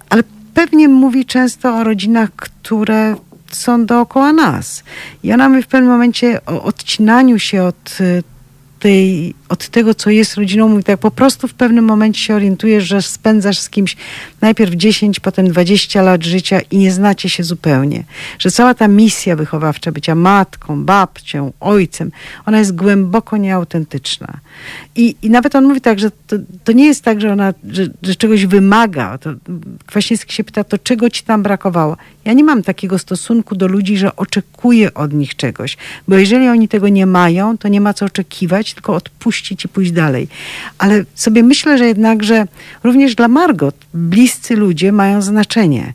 [0.10, 0.24] ale
[0.54, 3.16] pewnie mówi często o rodzinach, które
[3.52, 4.84] są dookoła nas.
[5.24, 8.24] I ona mówi w pewnym momencie o odcinaniu się od y,
[8.80, 12.84] tej, od tego, co jest rodziną, mówi tak, po prostu w pewnym momencie się orientujesz,
[12.84, 13.98] że spędzasz z kimś
[14.42, 18.04] najpierw 10, potem 20 lat życia i nie znacie się zupełnie.
[18.40, 22.12] Że cała ta misja wychowawcza bycia matką, babcią, ojcem,
[22.46, 24.40] ona jest głęboko nieautentyczna.
[24.96, 27.88] I, i nawet on mówi tak, że to, to nie jest tak, że ona, że,
[28.04, 29.18] że czegoś wymaga.
[29.18, 29.30] To
[29.86, 31.98] Kwaśniewski się pyta, to czego ci tam brakowało?
[32.26, 36.68] Ja nie mam takiego stosunku do ludzi, że oczekuję od nich czegoś, bo jeżeli oni
[36.68, 40.28] tego nie mają, to nie ma co oczekiwać, tylko odpuścić odpuścić i pójść dalej.
[40.78, 42.48] Ale sobie myślę, że jednak, że
[42.84, 45.94] również dla Margot bliscy ludzie mają znaczenie.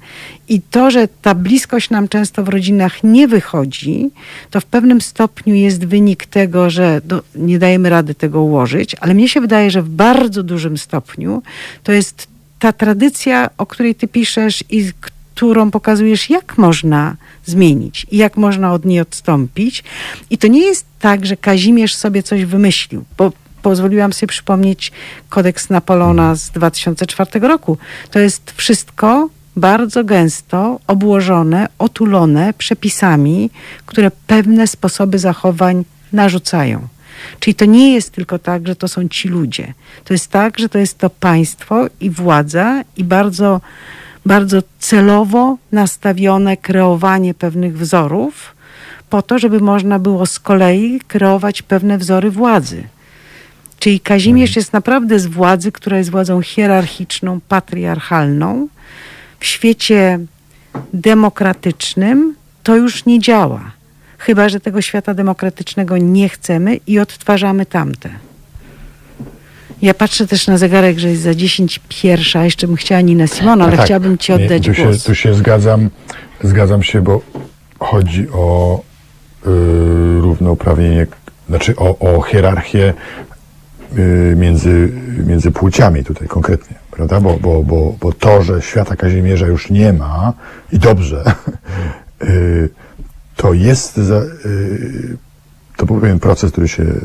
[0.48, 4.10] I to, że ta bliskość nam często w rodzinach nie wychodzi,
[4.50, 9.14] to w pewnym stopniu jest wynik tego, że do, nie dajemy rady tego ułożyć, ale
[9.14, 11.42] mnie się wydaje, że w bardzo dużym stopniu
[11.82, 12.26] to jest
[12.58, 14.92] ta tradycja, o której ty piszesz i
[15.36, 19.84] którą pokazujesz, jak można zmienić i jak można od niej odstąpić.
[20.30, 23.32] I to nie jest tak, że Kazimierz sobie coś wymyślił, bo
[23.62, 24.92] pozwoliłam sobie przypomnieć
[25.28, 27.78] kodeks Napoleona z 2004 roku.
[28.10, 33.50] To jest wszystko bardzo gęsto obłożone, otulone przepisami,
[33.86, 36.88] które pewne sposoby zachowań narzucają.
[37.40, 39.74] Czyli to nie jest tylko tak, że to są ci ludzie.
[40.04, 43.60] To jest tak, że to jest to państwo i władza i bardzo,
[44.26, 48.54] bardzo celowo nastawione kreowanie pewnych wzorów
[49.10, 52.84] po to, żeby można było z kolei kreować pewne wzory władzy.
[53.78, 58.68] Czyli Kazimierz jest naprawdę z władzy, która jest władzą hierarchiczną, patriarchalną.
[59.40, 60.18] W świecie
[60.92, 63.72] demokratycznym to już nie działa.
[64.18, 68.25] Chyba, że tego świata demokratycznego nie chcemy i odtwarzamy tamte.
[69.82, 73.64] Ja patrzę też na zegarek, że jest za 10 pierwsza, jeszcze bym chciała Ninę Simona,
[73.64, 74.96] ale tak, chciałabym ci oddać tu głos.
[74.96, 75.90] Się, tu się zgadzam,
[76.42, 77.20] zgadzam się, bo
[77.78, 78.80] chodzi o
[79.46, 79.50] y,
[80.20, 81.06] równouprawnienie,
[81.48, 82.94] znaczy o, o hierarchię
[83.98, 84.92] y, między,
[85.26, 87.20] między płciami tutaj konkretnie, prawda?
[87.20, 90.32] Bo, bo, bo, bo to, że świata Kazimierza już nie ma
[90.72, 91.24] i dobrze,
[92.22, 92.68] y,
[93.36, 95.16] to jest za, y,
[95.76, 97.00] to był pewien proces, który się y,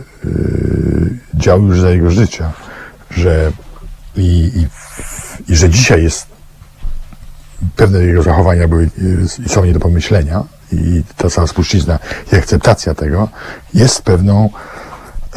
[1.41, 2.51] dział już za jego życia,
[3.11, 3.51] że
[4.15, 4.67] i, i,
[5.51, 6.27] i że dzisiaj jest
[7.75, 8.89] pewne jego zachowania były
[9.45, 11.99] i są nie do pomyślenia i ta cała spuścizna
[12.33, 13.29] i akceptacja tego
[13.73, 14.49] jest pewną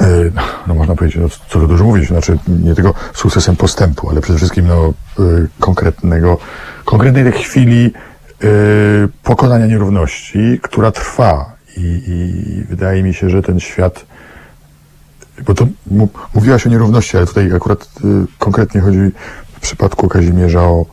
[0.01, 0.33] y,
[0.67, 4.39] no można powiedzieć, no, co tu dużo mówić, znaczy nie tylko sukcesem postępu, ale przede
[4.39, 6.39] wszystkim no, y, konkretnego,
[6.85, 7.93] konkretnej chwili
[8.45, 11.55] y, pokonania nierówności, która trwa.
[11.77, 14.07] I, i wydaje mi się, że ten świat
[15.47, 15.67] bo to
[16.35, 18.99] mówiłaś o nierówności, ale tutaj akurat y, konkretnie chodzi
[19.53, 20.87] w przypadku Kazimierza o,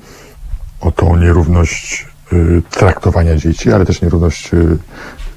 [0.82, 4.58] o tą nierówność y, traktowania dzieci, ale też nierówność y,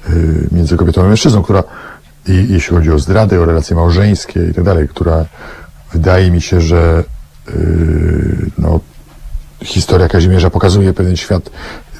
[0.09, 1.63] y, między kobietą a mężczyzną, która
[2.27, 5.25] i, jeśli chodzi o zdrady, o relacje małżeńskie i tak dalej, która
[5.93, 7.03] wydaje mi się, że
[7.49, 8.79] y, no,
[9.63, 11.49] historia Kazimierza pokazuje pewien świat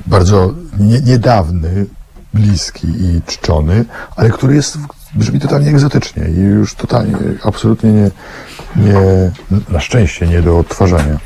[0.08, 1.86] bardzo nie, niedawny,
[2.34, 4.78] bliski i czczony, ale który jest,
[5.16, 8.12] brzmi totalnie egzotycznie i już totalnie, absolutnie nie,
[8.76, 9.32] nie
[9.70, 11.18] na szczęście nie do odtwarzania.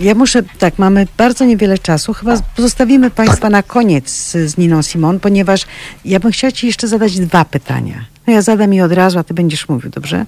[0.00, 2.12] Ja muszę, tak, mamy bardzo niewiele czasu.
[2.12, 5.66] Chyba pozostawimy Państwa na koniec z, z Niną Simon, ponieważ
[6.04, 8.04] ja bym chciała Ci jeszcze zadać dwa pytania.
[8.26, 10.26] No ja zadam je od razu, a Ty będziesz mówił, dobrze?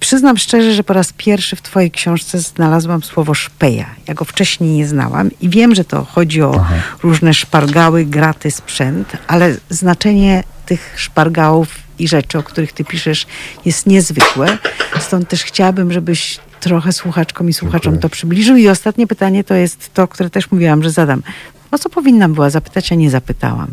[0.00, 3.86] Przyznam szczerze, że po raz pierwszy w Twojej książce znalazłam słowo szpeja.
[4.08, 6.66] Ja go wcześniej nie znałam i wiem, że to chodzi o
[7.02, 13.26] różne szpargały, graty, sprzęt, ale znaczenie tych szpargałów i rzeczy, o których ty piszesz,
[13.64, 14.58] jest niezwykłe.
[15.00, 18.00] Stąd też chciałabym, żebyś trochę słuchaczkom i słuchaczom Dziękuję.
[18.02, 18.56] to przybliżył.
[18.56, 21.22] I ostatnie pytanie to jest to, które też mówiłam, że zadam.
[21.70, 23.68] O co powinnam była zapytać, a nie zapytałam?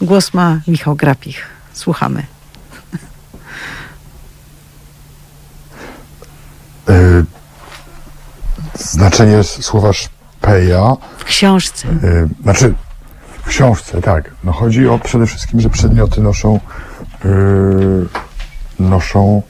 [0.00, 1.46] Głos ma Michał Grapich.
[1.72, 2.22] Słuchamy.
[6.90, 7.24] Y,
[8.74, 11.88] znaczenie słowa szpeja W książce.
[11.88, 12.74] Y, Znaczy,
[13.42, 14.30] w książce, tak.
[14.44, 16.60] No chodzi o przede wszystkim, że przedmioty noszą,
[18.80, 19.42] noszą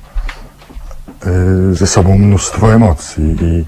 [1.27, 3.65] y, ze sobą mnóstwo emocji i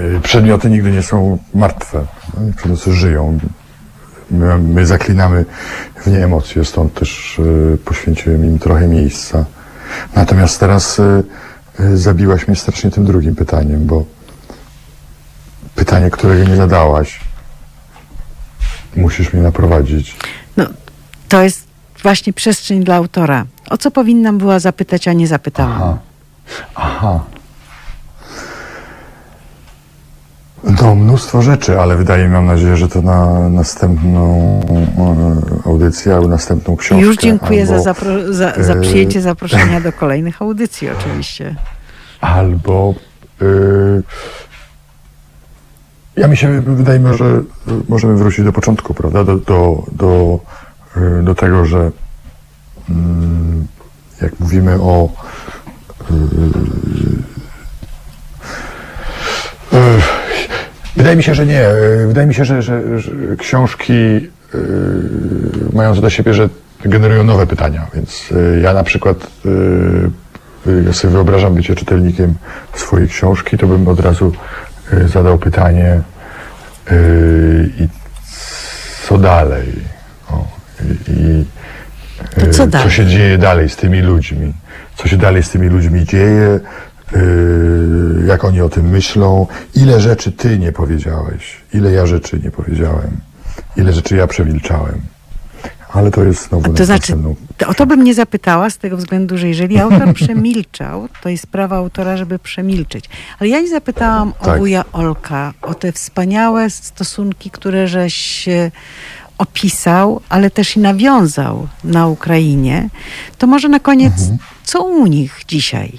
[0.00, 2.06] y, przedmioty nigdy nie są martwe.
[2.34, 3.38] No, Przedmioty żyją.
[4.30, 5.44] My, my zaklinamy
[5.96, 9.44] w nie emocje, stąd też y, poświęciłem im trochę miejsca.
[10.14, 11.22] Natomiast teraz y,
[11.80, 14.04] y, zabiłaś mnie strasznie tym drugim pytaniem, bo
[15.74, 17.20] pytanie, którego nie zadałaś,
[18.96, 20.16] musisz mnie naprowadzić.
[20.56, 20.66] No,
[21.28, 21.65] to jest
[22.06, 23.44] właśnie przestrzeń dla autora.
[23.70, 25.72] O co powinnam była zapytać, a nie zapytałam?
[25.72, 25.98] Aha.
[26.74, 27.20] Aha.
[30.82, 34.20] No, mnóstwo rzeczy, ale wydaje mi mam nadzieję, że to na następną
[35.64, 37.06] e, audycję albo następną książkę.
[37.06, 41.56] Już dziękuję albo, za, zapro- za, za e, przyjęcie zaproszenia do kolejnych audycji oczywiście.
[42.20, 42.94] Albo
[43.42, 44.02] y,
[46.16, 47.42] ja mi się wydaje że
[47.88, 49.24] możemy wrócić do początku, prawda?
[49.24, 50.40] Do, do, do,
[51.22, 51.90] do tego, że
[52.90, 53.66] mm,
[54.22, 55.08] jak mówimy o
[56.10, 56.14] y,
[59.76, 60.00] y,
[60.96, 61.68] Wydaje mi się, że nie.
[61.68, 64.30] Y, Wydaje mi się, że, że, że książki y,
[65.72, 66.48] mają to do siebie, że
[66.84, 69.16] generują nowe pytania, więc y, ja na przykład
[69.46, 72.34] y, y, ja sobie wyobrażam bycie czytelnikiem
[72.74, 74.32] swojej książki, to bym od razu
[74.92, 76.00] y, zadał pytanie
[76.92, 77.88] y, i
[79.08, 79.95] co dalej?
[80.80, 81.44] O, i,
[82.40, 82.88] To co dalej?
[82.88, 84.52] co się dzieje dalej z tymi ludźmi?
[84.96, 86.60] Co się dalej z tymi ludźmi dzieje?
[87.16, 89.46] y, jak oni o tym myślą?
[89.74, 91.56] Ile rzeczy ty nie powiedziałeś?
[91.74, 93.10] Ile ja rzeczy nie powiedziałem?
[93.76, 95.00] Ile rzeczy ja przemilczałem?
[95.92, 97.34] Ale to jest znowu To znaczy, następną
[97.66, 101.76] o to bym nie zapytała z tego względu, że jeżeli autor przemilczał, to jest sprawa
[101.76, 103.04] autora, żeby przemilczeć.
[103.38, 104.58] Ale ja nie zapytałam o Tak.
[104.58, 108.70] wuja Olka, o te wspaniałe stosunki, które żeś e,
[109.38, 112.88] opisał, ale też i nawiązał na Ukrainie.
[113.38, 114.38] To może na koniec, Mhm.
[114.64, 115.92] co u nich dzisiaj?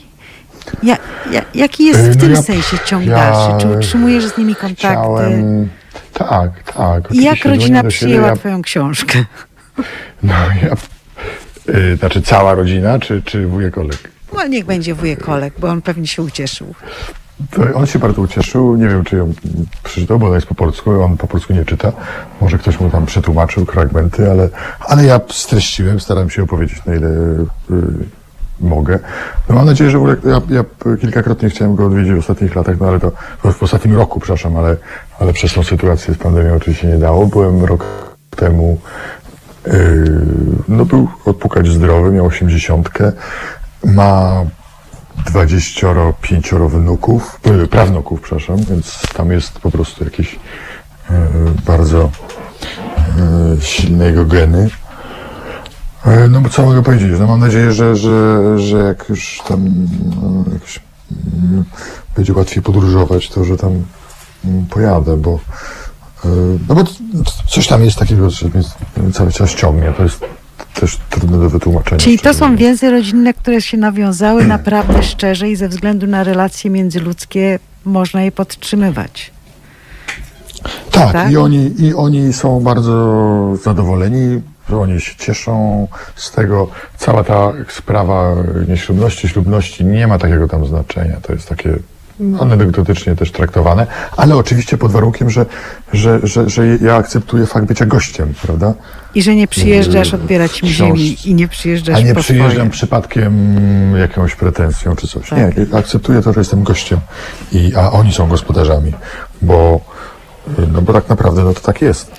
[0.83, 0.97] Ja,
[1.31, 3.61] ja, jaki jest E, w no tym ja- sensie ciąg dalszy?
[3.67, 4.87] Czy utrzymujesz z nimi kontakty?
[4.87, 5.69] Chciałem...
[6.13, 7.11] Tak, tak.
[7.11, 9.23] I jak oczywiście rodzina przyjęła twoją książkę?
[10.23, 10.33] No,
[10.63, 10.75] ja...
[11.75, 14.11] Y, znaczy cała rodzina, czy, czy wujek Olek?
[14.33, 16.75] No niech będzie wujek Olek, bo on pewnie się ucieszył.
[17.75, 18.75] On się bardzo ucieszył.
[18.75, 19.33] Nie wiem, czy ją
[19.83, 21.03] przeczytał, bo ona jest po polsku.
[21.03, 21.91] On po polsku nie czyta.
[22.41, 24.49] Może ktoś mu tam przetłumaczył fragmenty, ale,
[24.79, 27.45] ale ja streściłem, staram się opowiedzieć na ile y,
[28.59, 28.99] mogę.
[29.49, 30.63] No mam nadzieję, że wujek, ja, ja
[31.01, 33.11] kilkakrotnie chciałem go odwiedzić w ostatnich latach, no ale to
[33.53, 34.77] w ostatnim roku, przepraszam, ale,
[35.19, 37.25] ale przez tą sytuację z pandemią oczywiście nie dało.
[37.25, 37.85] Byłem rok
[38.35, 38.77] temu
[39.67, 40.21] Yy,
[40.67, 42.89] no był odpukać zdrowy, miał 80,
[43.83, 44.43] ma
[45.25, 51.17] 25 wnuków, yy, prawnuków, przepraszam, więc tam jest po prostu jakieś yy,
[51.65, 52.09] bardzo
[53.51, 54.69] yy, silne jego geny.
[56.29, 57.11] No bo co mogę powiedzieć?
[57.19, 60.79] No mam nadzieję, że, że, że jak już tam yy, jakoś,
[61.11, 61.63] yy,
[62.15, 65.39] będzie łatwiej podróżować, to że tam yy, pojadę, bo
[66.69, 66.83] no bo
[67.47, 68.63] coś tam jest takiego, że mnie
[69.13, 69.93] cały czas ciągnie.
[69.97, 70.25] To jest
[70.79, 71.99] też trudne do wytłumaczenia.
[71.99, 76.69] Czyli to są więzy rodzinne, które się nawiązały naprawdę szczerze i ze względu na relacje
[76.71, 79.31] międzyludzkie można je podtrzymywać.
[80.91, 81.31] Tak, tak?
[81.31, 84.41] I, oni, i oni są bardzo zadowoleni,
[84.73, 86.67] oni się cieszą z tego.
[86.97, 88.35] Cała ta sprawa
[88.67, 91.17] nieślubności, ślubności nie ma takiego tam znaczenia.
[91.21, 91.79] To jest takie
[92.39, 93.87] anegdotycznie też traktowane,
[94.17, 95.45] ale oczywiście pod warunkiem, że,
[95.93, 98.73] że, że, że ja akceptuję fakt bycia gościem, prawda?
[99.15, 102.51] I że nie przyjeżdżasz odbierać im Książ- ziemi i nie przyjeżdżasz A nie po przyjeżdżam
[102.51, 102.69] swoje.
[102.69, 103.33] przypadkiem
[103.97, 105.29] jakąś pretensją czy coś.
[105.29, 105.57] Tak.
[105.57, 106.99] Nie, akceptuję to, że jestem gościem,
[107.51, 108.93] i, a oni są gospodarzami,
[109.41, 109.81] bo,
[110.73, 112.11] no bo tak naprawdę no to tak jest.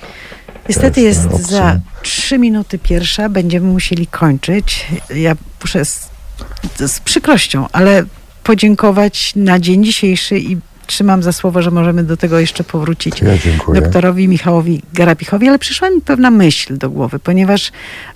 [0.69, 1.43] Niestety jest obcym.
[1.45, 4.87] za trzy minuty pierwsza, będziemy musieli kończyć.
[5.15, 6.09] Ja muszę z,
[6.87, 8.03] z przykrością, ale
[8.49, 10.57] podziękować na dzień dzisiejszy i
[10.87, 13.21] trzymam za słowo, że możemy do tego jeszcze powrócić.
[13.21, 13.33] Ja
[13.73, 17.71] doktorowi Michałowi Garapichowi, ale przyszła mi pewna myśl do głowy, ponieważ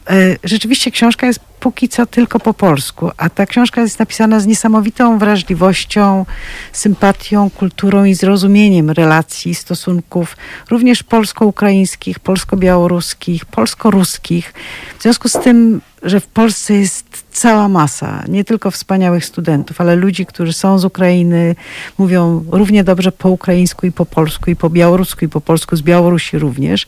[0.10, 4.45] e, rzeczywiście książka jest póki co tylko po polsku, a ta książka jest napisana z
[4.45, 6.26] niesamowitą wrażliwością,
[6.72, 10.38] sympatią, kulturą i zrozumieniem relacji, stosunków
[10.69, 14.53] również polsko-ukraińskich, polsko-białoruskich, polsko-ruskich.
[14.99, 19.95] W związku z tym, że w Polsce jest cała masa, nie tylko wspaniałych studentów, ale
[19.95, 21.55] ludzi, którzy są z Ukrainy,
[21.97, 25.81] mówią równie dobrze po ukraińsku i po polsku, i po białorusku, i po polsku, z
[25.81, 26.88] Białorusi również.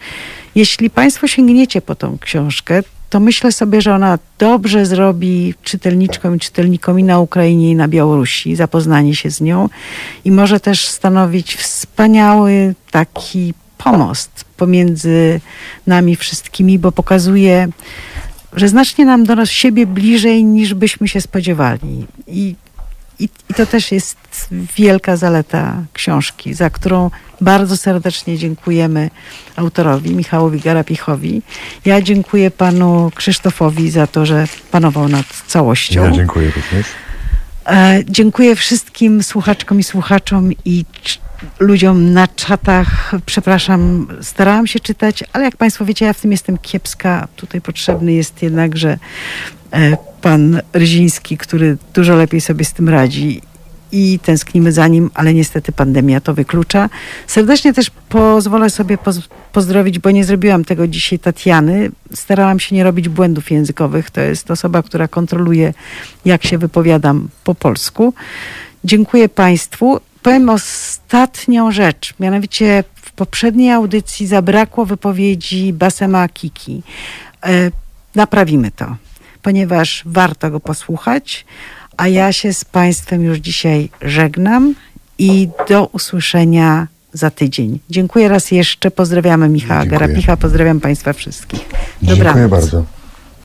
[0.56, 6.40] Jeśli Państwo sięgniecie po tą książkę, to myślę sobie, że ona dobrze zrobi czytelniczkom i
[6.40, 9.70] czytelnikom i na Ukrainie, i na Białorusi zapoznanie się z nią
[10.26, 15.42] i może też stanowić wspaniały taki pomost pomiędzy
[15.88, 17.68] nami wszystkimi, bo pokazuje,
[18.56, 22.08] że znacznie nam do nas siebie bliżej niż byśmy się spodziewali.
[22.28, 22.56] I,
[23.20, 24.18] i, I to też jest
[24.78, 27.12] wielka zaleta książki, za którą
[27.42, 29.10] bardzo serdecznie dziękujemy
[29.56, 31.42] autorowi Michałowi Garapichowi.
[31.86, 36.04] Ja dziękuję panu Krzysztofowi za to, że panował nad całością.
[36.04, 36.86] Ja dziękuję również.
[37.68, 40.86] E, dziękuję wszystkim słuchaczkom i słuchaczom i
[41.60, 43.12] ludziom na czatach.
[43.26, 47.28] Przepraszam, starałam się czytać, ale jak Państwo wiecie, ja w tym jestem kiepska.
[47.36, 48.98] Tutaj potrzebny jest jednakże
[49.74, 53.42] e, pan Ryziński, który dużo lepiej sobie z tym radzi
[53.92, 56.90] i tęsknimy za nim, ale niestety pandemia to wyklucza.
[57.28, 61.92] Serdecznie też pozwolę sobie poz- pozdrowić, bo nie zrobiłam tego dzisiaj Tatiany.
[62.14, 64.12] Starałam się nie robić błędów językowych.
[64.12, 65.74] To jest osoba, która kontroluje,
[66.26, 68.14] jak się wypowiadam po polsku.
[68.84, 70.00] Dziękuję Państwu.
[70.26, 72.14] Powiem ostatnią rzecz.
[72.20, 76.84] Mianowicie w poprzedniej audycji zabrakło wypowiedzi Basema Kiki.
[77.44, 77.72] E,
[78.16, 78.96] naprawimy to,
[79.42, 81.46] ponieważ warto go posłuchać.
[81.98, 84.76] A ja się z Państwem już dzisiaj żegnam
[85.18, 87.80] i do usłyszenia za tydzień.
[87.90, 88.92] Dziękuję raz jeszcze.
[88.92, 90.00] Pozdrawiamy Michała Dziękuję.
[90.00, 90.38] Garapicha.
[90.38, 91.66] Pozdrawiam Państwa wszystkich.
[92.02, 92.52] Dziękuję Dobranoc.
[92.52, 92.86] bardzo.